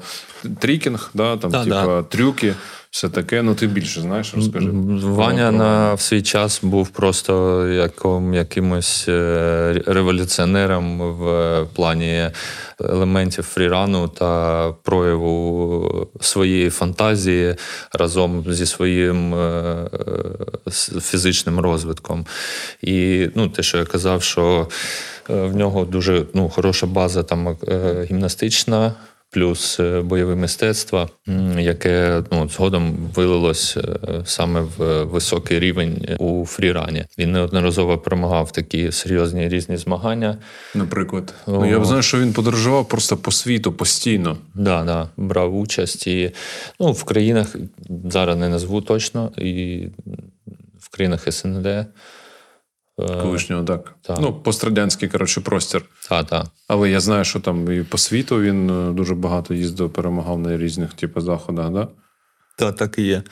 [0.61, 2.03] tricking, да, там, Да, типу, да.
[2.17, 2.55] Трюки.
[2.91, 4.71] Все таке, ну ти більше знаєш, розкажи.
[5.03, 12.31] Ваня Про- на в свій час був просто яком, якимось е, революціонером в плані
[12.81, 17.55] елементів фрірану та прояву своєї фантазії
[17.93, 19.39] разом зі своїм е,
[20.67, 22.27] е, фізичним розвитком.
[22.83, 24.69] І ну, те, що я казав, що
[25.31, 28.93] е, в нього дуже ну, хороша база там е, гімнастична
[29.31, 31.11] плюс е, бойове мистецтво,
[31.59, 37.05] яке ну, згодом вилилось е, саме в високий рівень у фрірані.
[37.19, 40.39] Він неодноразово перемагав такі серйозні різні змагання.
[40.75, 41.53] Наприклад, О.
[41.53, 44.37] ну я знаю, що він подорожував просто по світу постійно.
[44.55, 46.33] Да, да, брав участь і
[46.81, 47.57] ну, в країнах
[48.05, 49.89] зараз не назву точно, і
[50.81, 51.87] в країнах СНД.
[52.97, 53.95] Колишнього, так.
[54.03, 54.19] так.
[54.21, 55.83] Ну, пострадянський, коротше, простір.
[56.09, 56.45] Та, та.
[56.69, 60.57] Але я знаю, що там і по світу він е, дуже багато їздив, перемагав на
[60.57, 61.89] різних типу, заходах, да?
[62.59, 63.23] Та, так і є.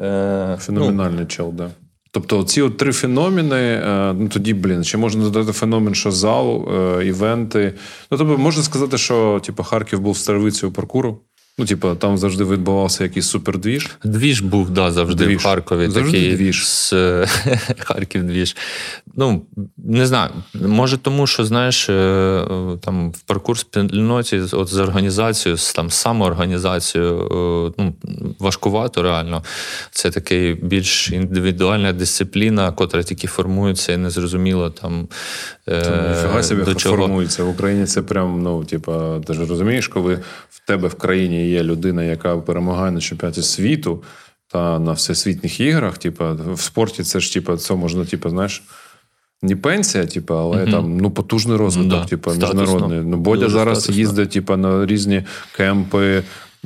[0.00, 1.70] Е, Феноменальний чел, да.
[2.14, 6.68] Тобто, ці от три феномени, е, ну тоді, блін, ще можна додати феномен, що зал,
[6.74, 7.74] е, івенти.
[8.10, 11.20] Ну, тобто, можна сказати, що типу, Харків був старовицею паркуру.
[11.58, 13.90] Ну, типу, там завжди відбувався якийсь супердвіж.
[14.04, 15.40] Двіж був, да, завжди Двіж.
[15.40, 15.88] в Харкові.
[15.88, 16.68] Завжди такий двіж.
[16.68, 16.92] з
[17.78, 18.56] Харків двіж.
[19.14, 19.42] Ну,
[19.76, 20.30] не знаю.
[20.54, 22.44] Може, тому що, знаєш, е,
[22.80, 27.20] там в паркур спільноті от з організацією, з там самоорганізацією,
[27.78, 27.94] е, ну,
[28.38, 29.44] важкувато реально.
[29.90, 35.08] Це такий більш індивідуальна дисципліна, котра тільки формується і незрозуміло там.
[35.68, 36.96] е, ніфіга собі до чого.
[36.96, 37.44] формується.
[37.44, 40.14] В Україні це прям, ну, типа, ти ж розумієш, коли
[40.50, 44.02] в тебе в країні є людина, яка перемагає на чемпіонаті світу
[44.48, 48.62] та на всесвітніх іграх, типа, в спорті це ж, типа, це можна, типа, знаєш.
[49.44, 53.00] Не пенсія, типу, але там ну потужний розвиток, Да, типу, міжнародний.
[53.00, 54.00] Ну, Бодя Дуже зараз статусно.
[54.00, 55.24] їздить, типу, на різні
[55.56, 56.22] кемпи,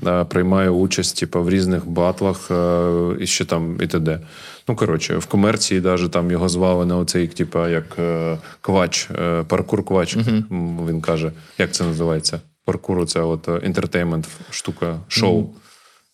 [0.07, 2.91] е, приймає участь, типу, в різних батлах е,
[3.21, 4.21] і ще там і т.д.
[4.69, 9.11] Ну, коротше, в комерції навіть там його звали на оцей, типу, як е, квач,
[9.47, 10.17] паркур квач.
[10.17, 12.41] М, Він каже, як це називається?
[12.67, 15.47] Паркур це от інтертеймент штука, шоу,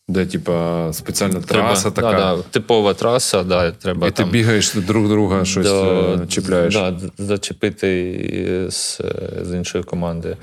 [0.09, 2.13] де, типа, спеціальна траса така.
[2.13, 6.75] Да, да, типова траса, да, треба І ти бігаєш друг друга, щось до- е, чіпляєш.
[6.75, 9.01] Да, зачепити з,
[9.43, 10.37] з іншої команди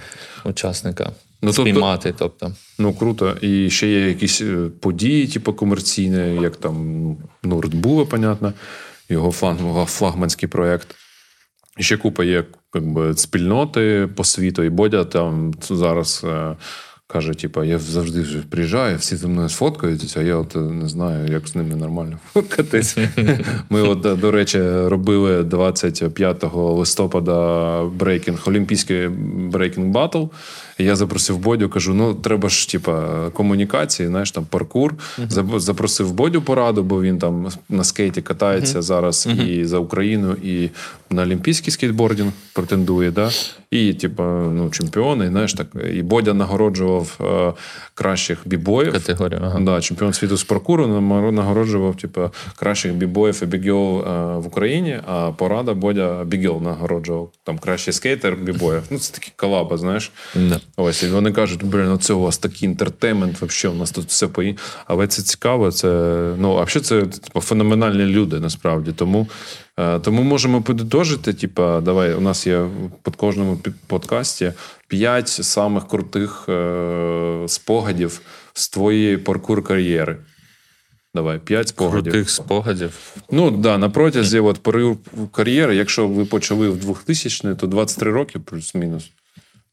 [0.45, 1.11] учасника.
[1.41, 2.51] Ну, тобто- спіймати, тобто.
[2.79, 3.37] Ну, круто.
[3.41, 6.75] І ще є якісь е, події, типу комерційні, як там
[7.43, 8.53] ну, Bull, понятно,
[9.09, 10.95] його флаг- флагманський проєкт.
[11.79, 12.43] Ще купа є
[12.75, 16.55] якби, спільноти по світу, і Бодя там зараз е,
[17.07, 20.89] каже: типу, я завжди вже приїжджаю, всі зі мною сфоткаються, а я от е, не
[20.89, 22.97] знаю, як з ними нормально фоткатись.
[23.69, 29.07] Ми, от, е, до речі, робили 25 листопада брейкінг, олімпійський
[29.51, 30.23] брейкінг батл.
[30.79, 34.93] І я запросив Бодю, кажу: ну треба ж, типа, комунікації, знаєш, там паркур.
[35.29, 40.69] Заб- Запросив Бодю Пораду, бо він там на скейті катається зараз і за Україну, і
[41.09, 43.11] на олімпійський скейтбордінг претендує.
[43.11, 43.29] Да?
[43.71, 44.23] І, типа,
[44.53, 45.67] ну, чемпіони, знаєш, так.
[45.93, 47.53] І Бодя нагороджував е,
[47.93, 48.91] кращих бібоїв.
[48.93, 49.59] Категорію, ага.
[49.59, 50.87] Да, чемпіон світу з паркуру
[51.31, 57.29] нагороджував типу, кращих бібоїв і b-girl е, в Україні, а Порада Бодя b-girl нагороджував.
[57.43, 58.81] Там кращий скейтер бібоїв.
[58.89, 60.11] Ну, це такі колаба, знаєш.
[60.35, 60.59] Да.
[60.77, 64.07] Ось, і вони кажуть, блін, ну це у вас такий entertainment, взагалі, у нас тут
[64.07, 64.43] все по
[64.87, 65.87] Але це цікаво, це
[66.37, 68.91] ну, а взагалі це типу, феноменальні люди, насправді.
[68.91, 69.27] Тому,
[69.77, 72.67] е, тому можемо піддожити, типу, давай, у нас є
[73.03, 74.53] під кожному подкасті
[74.87, 78.21] п'ять самих крутих е, спогадів
[78.53, 80.17] з твоєї паркур кар'єри.
[81.15, 82.03] Давай, п'ять спогадів.
[82.03, 83.15] Крутих спогадів.
[83.31, 84.59] Ну да, на протязі от
[85.31, 89.11] кар'єри, якщо ви почали в 2000 то 23 роки плюс-мінус.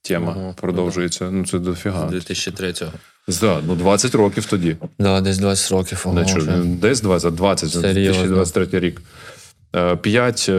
[0.08, 1.30] Тема Ага, продовжується.
[1.30, 2.08] Ну це дофіга.
[2.10, 2.92] З 2003-го.
[3.40, 4.76] Да, ну 20 років тоді.
[4.98, 6.02] Да, десь 20 років.
[6.04, 8.22] ого, Не, десь 20, 20, Серйозно.
[8.22, 9.02] 2023 рік.
[9.76, 10.52] Е, П'ять е,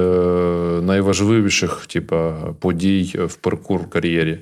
[0.84, 4.40] найважливіших типа, подій в паркур кар'єрі.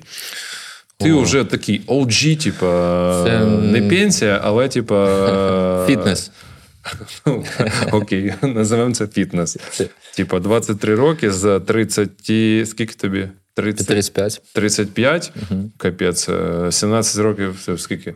[0.98, 1.22] Ти Ого.
[1.22, 5.84] вже такий OG, типа, Це, не пенсія, але типа.
[5.86, 6.30] Фітнес.
[7.92, 9.56] Окей, називаємо це фітнес.
[10.16, 12.10] Типа 23 роки за 30.
[12.68, 13.28] Скільки тобі?
[13.56, 14.42] 30, 35.
[14.52, 15.32] 35?
[15.76, 16.28] Капець.
[16.28, 18.14] е, 17 років це скільки?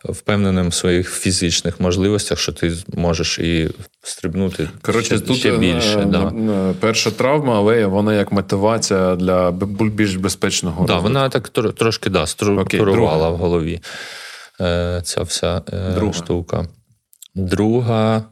[0.05, 3.71] впевненим в своїх фізичних можливостях, що ти можеш і
[4.03, 6.05] стрибнути Коротше, ще, тут ще е, більше.
[6.07, 6.23] да.
[6.29, 12.27] е, перша травма, але вона як мотивація для більш безпечного Да, вона так трошки да,
[12.27, 13.81] структурувала в голові
[15.03, 15.63] ця вся
[15.95, 16.13] Друга.
[16.13, 16.67] штука.
[17.35, 18.25] Друга.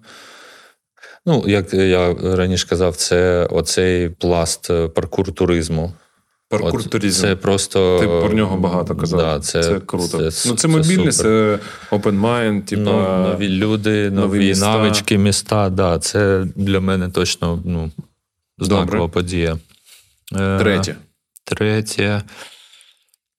[1.27, 5.93] Ну, як я раніше казав, це оцей пласт паркур туризму.
[6.49, 7.21] Паркур туризм.
[7.21, 9.21] Це просто Ти про нього багато казав.
[9.21, 10.31] Да, це, це круто.
[10.31, 11.13] Це, ну, це мобільне, супер.
[11.13, 11.59] це
[11.97, 12.83] open mind, типа.
[12.83, 14.67] Ну, нові люди, нові, нові міста.
[14.67, 15.71] навички, міста.
[15.71, 17.91] Да, це для мене точно ну,
[18.59, 19.09] знакова Добре.
[19.09, 19.59] подія.
[20.37, 20.97] Е, Третє.
[21.45, 22.23] Третє.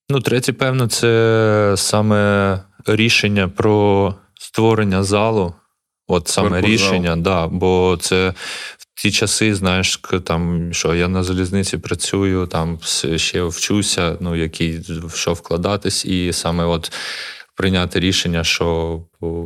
[0.10, 5.54] Ну, третє, певно, це саме рішення про створення залу.
[6.08, 6.72] От саме Паркур-зал.
[6.74, 8.34] рішення, да, бо це
[8.78, 12.80] в ті часи, знаєш, там, що я на залізниці працюю, там
[13.16, 14.82] ще вчуся, ну, який,
[15.14, 16.92] що вкладатись, і саме от
[17.58, 19.00] прийняти рішення, що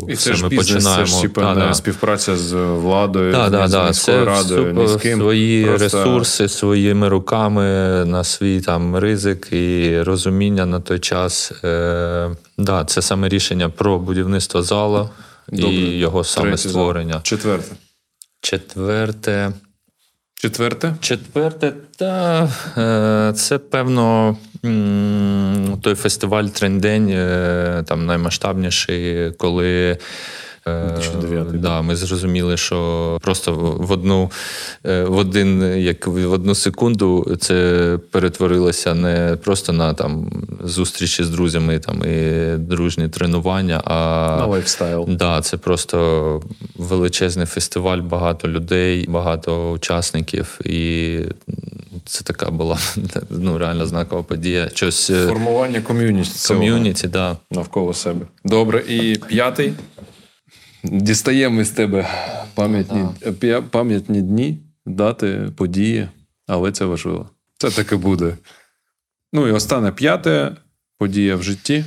[0.10, 1.06] І все це ж ми бізнес, починаємо.
[1.06, 1.74] це ж типа Да, да.
[1.74, 3.88] співпраця з владою, Да, да, з да.
[3.88, 5.20] міською радою, ні з ким.
[5.20, 7.64] свої Просто- ресурси, своїми руками
[8.06, 11.52] на свій там ризик і розуміння на той час.
[11.64, 15.10] Е, да, це саме рішення про будівництво залу
[15.52, 15.76] Добре.
[15.76, 17.20] і його саме Третє створення.
[17.24, 17.76] Четверте.
[18.42, 19.52] Четверте.
[20.42, 20.96] Четверте.
[21.00, 22.44] Четверте, та
[22.78, 24.38] е, це певно
[25.82, 29.98] той фестиваль Трендень, е, там наймасштабніший, коли.
[30.68, 34.32] Е, 2009, Да, ми зрозуміли, що просто в в одну
[34.86, 40.32] е, в один, як в одну секунду це перетворилося не просто на там
[40.64, 43.96] зустрічі з друзями там і дружні тренування, а
[44.40, 45.06] На lifestyle.
[45.10, 46.42] Да, це просто
[46.76, 51.20] величезний фестиваль, багато людей, багато учасників, і
[52.06, 52.78] це така була
[53.30, 54.70] ну, реально знакова подія.
[54.74, 56.48] Щось е, Формування ком'юніті.
[56.48, 57.38] ком'юніті, да.
[57.52, 58.26] навколо себе.
[58.46, 58.84] Добре.
[58.90, 59.74] І п'ятий.
[60.84, 62.08] Дістаємо із тебе
[62.56, 63.06] пам'ятні,
[63.40, 66.10] п'я- пам'ятні дні, дати, події,
[66.48, 67.30] але це важливо.
[67.58, 68.38] Це таки буде.
[69.34, 70.56] Ну і останнє п'яте
[70.98, 71.86] подія в житті.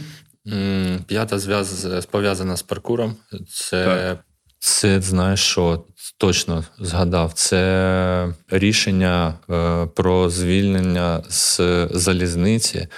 [1.06, 3.16] П'ята зв'яз пов'язана з паркуром.
[3.50, 4.24] Це, Так.
[4.58, 5.84] це знаєш, що
[6.18, 7.32] точно згадав.
[7.32, 11.60] Це рішення е, про звільнення з
[11.90, 12.88] залізниці,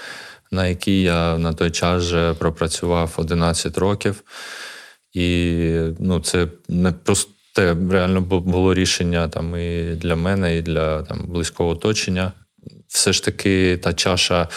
[0.51, 4.23] на якій я на той час вже пропрацював 11 років.
[5.15, 5.69] І
[5.99, 11.27] ну, це не просте реально бу- було рішення там і для мене, і для там,
[11.29, 12.33] близького оточення.
[12.89, 14.49] Все ж таки, та чаша.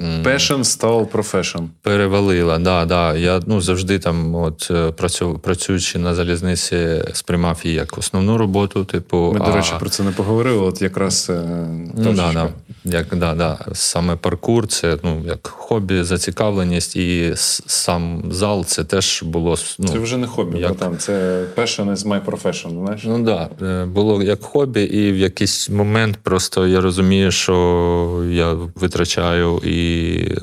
[0.00, 1.68] Passion став profession.
[1.82, 3.16] Перевалила, да, да.
[3.16, 8.84] Я ну, завжди там, от е, працю, працюючи на залізниці, сприймав її як основну роботу.
[8.84, 10.58] Типу, Ми, до речі, про це не поговорили.
[10.58, 11.42] От якраз е,
[11.96, 12.48] ну, да, да.
[12.84, 13.58] Як, да, да.
[13.72, 17.32] Саме паркур, це ну, як хобі, зацікавленість, і
[17.66, 19.56] сам зал це теж було.
[19.78, 20.98] Ну, Це вже не хобі, як- братан.
[20.98, 23.02] Це passion is my profession, знаєш?
[23.04, 28.52] Ну так, да, було як хобі, і в якийсь момент просто я розумію, що я
[28.74, 29.89] витрачаю і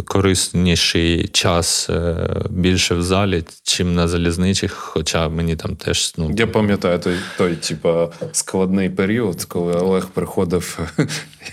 [0.05, 6.47] корисніший час е, більше в залі, чим на залізничих, хоча мені там теж ну, Я
[6.47, 10.79] пам'ятаю той, той типа, складний період, коли Олег приходив.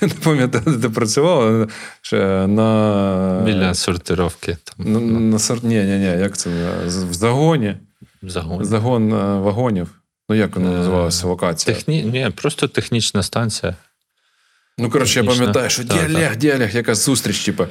[0.00, 1.68] Я не пам'ятаю, де працював,
[2.12, 3.42] але на.
[3.46, 5.64] біля сортировки там На, на сор...
[5.64, 6.50] Ні, ні, ні, як це?
[6.86, 7.76] В загоні.
[8.22, 8.64] в загоні.
[8.64, 9.88] Загон е, вагонів.
[10.28, 11.76] Ну, як воно Е, називалося локація?
[11.76, 12.02] Техні...
[12.02, 13.74] Ні, просто технічна станція.
[14.78, 17.66] Ну, коротше, я пам'ятаю, що Так, діалег, якась зустріч, типу,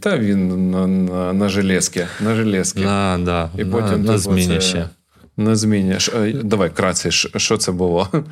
[0.00, 2.80] та він на, на, на железки, на железки.
[2.80, 4.88] На, да, І потім на типу, зміні це- ще.
[5.36, 6.00] На зміні.
[6.00, 8.08] Ш- е, Давай, кратце, що це було?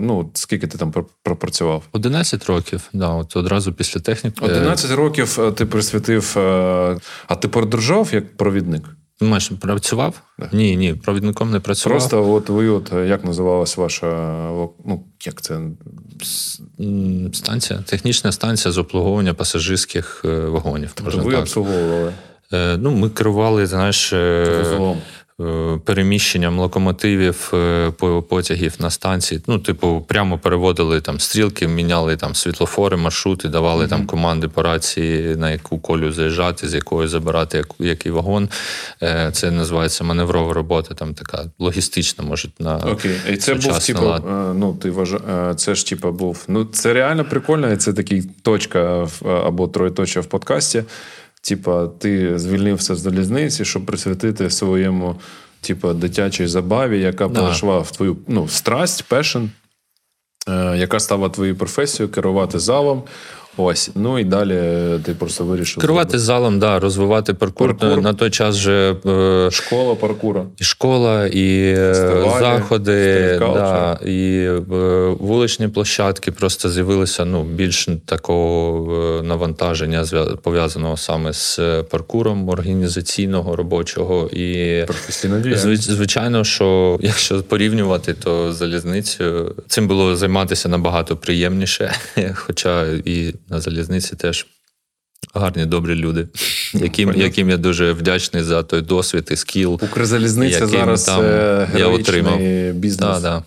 [0.00, 1.84] Ну, скільки ти там пр- пропрацював?
[1.92, 4.44] 11 років, да, от одразу після техніки.
[4.44, 6.96] 11 років е, ти присвятив, е,
[7.26, 8.84] а ти подорожував як провідник?
[9.20, 10.20] Думаєш, працював?
[10.38, 10.52] Так.
[10.52, 11.98] Ні, ні, провідником не працював.
[11.98, 14.06] Просто от ви, от е, як називалась ваша
[14.84, 15.60] ну, як це?
[17.32, 20.90] Станція, технічна станція з обслуговування пасажирських е, вагонів.
[20.94, 21.40] Тобто ви так.
[21.40, 22.12] обслуговували
[22.52, 24.98] Е, Ну, ми керували, знаєш, е, вузлом.
[25.40, 29.40] Е, переміщенням локомотивів е, по- потягів на станції.
[29.46, 35.36] Ну, типу, прямо переводили там стрілки, міняли там світлофори, маршрути, давали там команди по рації,
[35.36, 38.48] на яку колю заїжджати, з якої забирати який вагон.
[39.02, 44.02] Е, Це називається маневрова робота, там така логістична, може, на Окей, і це був типу,
[44.06, 44.22] лад.
[44.56, 45.20] ну ти вважа...
[45.50, 46.44] е, це ж типу був.
[46.48, 49.08] Ну це реально прикольно, і це такий точка
[49.44, 50.82] або троєточа в подкасті.
[51.42, 55.16] Типа, ти звільнився з залізниці, щоб присвятити своєму,
[55.60, 57.40] типу, дитячій забаві, яка Да.
[57.40, 59.50] перейшла в твою ну, страсть, пешен,
[60.48, 63.02] е, яка стала твоєю професією, керувати залом.
[63.60, 63.90] Ось.
[63.94, 64.60] Ну і далі
[65.04, 65.80] ти просто вирішив.
[65.80, 66.24] Керувати зробити.
[66.24, 67.76] залом, да, розвивати паркур.
[67.76, 68.02] Паркур.
[68.02, 70.44] На той час вже е, школа паркура.
[70.58, 74.58] і школа, і е, Фестивалі, заходи, да, і е,
[75.20, 80.04] вуличні площадки просто з'явилися ну, більш такого е, навантаження,
[80.42, 84.28] пов'язаного саме з е, паркуром організаційного, робочого.
[84.32, 84.84] І
[85.78, 91.92] Звичайно, що якщо порівнювати, то залізницею цим було займатися набагато приємніше.
[92.34, 94.46] Хоча і на залізниці теж
[95.34, 96.28] гарні, добрі люди,
[96.74, 99.74] яким, яким я дуже вдячний за той досвід і скіл.
[99.74, 101.24] Укрзалізниця зараз там
[101.76, 102.38] я отримав.
[102.72, 103.20] бізнес.
[103.20, 103.42] Да, да.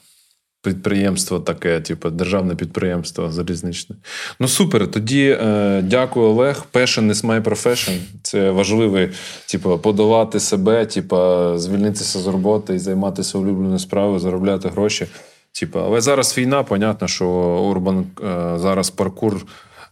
[0.63, 3.95] Підприємство таке, типу, державне підприємство залізничне.
[4.39, 4.91] Ну супер.
[4.91, 6.65] Тоді е, дякую, Олег.
[6.73, 7.97] Passion is my profession.
[8.21, 8.99] Це важливо,
[9.49, 11.17] типу, подолати себе, типу,
[11.57, 15.07] звільнитися з роботи і займатися улюбленою справою, заробляти гроші.
[15.59, 17.27] Типу, але зараз війна, понятно, що
[17.69, 19.45] Урбан е, зараз паркур.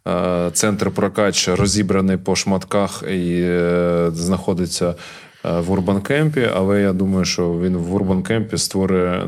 [0.08, 4.96] Е, Центр прокач розібраний по шматках і е, знаходиться
[5.46, 9.28] е, в Урбанкемпі, але я думаю, що він в Урбанкемпі створює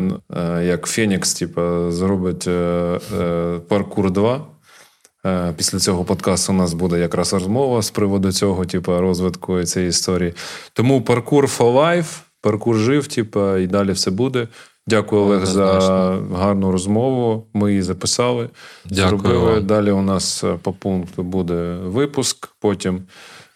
[0.64, 2.50] як Фенікс, типу, зробить
[3.68, 4.46] паркур 2.
[5.26, 9.90] Е, Після цього подкасту у нас буде якраз розмова з приводу цього, типу, розвитку цієї
[9.90, 10.34] історії.
[10.74, 14.48] Тому паркур for life, паркур жив, типу, і далі все буде.
[14.88, 15.80] Дякую, Олег, за
[16.34, 17.48] гарну розмову.
[17.54, 18.50] Ми її записали.
[18.86, 19.62] Дякую Зробили.
[19.62, 22.50] Далі у нас е, по пункту буде випуск.
[22.60, 23.02] Потім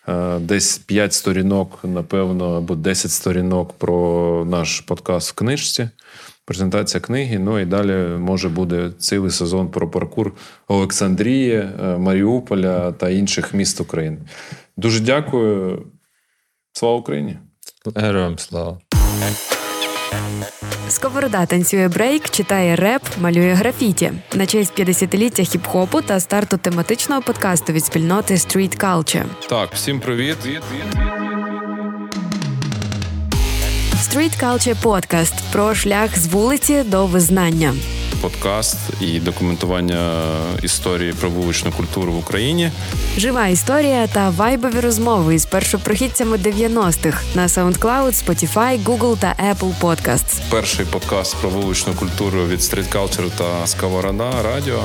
[0.07, 5.89] е, десь 5 сторінок, напевно, або 10 сторінок про наш подкаст в книжці.
[6.45, 7.39] Презентація книги.
[7.39, 10.31] Ну і далі може буде цілий сезон про паркур
[10.67, 14.17] Олександрії, е, Маріуполя та інших міст України.
[14.77, 15.85] Дуже дякую.
[16.73, 17.37] Слава Україні!
[17.95, 18.79] Героям слава.
[20.89, 27.73] Сковорода танцює брейк, читає реп, малює графіті на честь 50-ліття хіп-хопу та старту тематичного подкасту
[27.73, 29.25] від спільноти Street Culture.
[29.49, 30.37] Так, всім привіт.
[33.95, 37.73] Street Culture Podcast про шлях з вулиці до визнання.
[38.21, 40.21] Подкаст і документування
[40.63, 42.71] історії про вуличну культуру в Україні.
[43.17, 50.39] Жива історія та вайбові розмови із першопрохідцями 90-х на SoundCloud, Spotify, Google та Apple Podcasts.
[50.49, 54.79] Перший подкаст про вуличну культуру від Street Culture та Сковорода Радіо.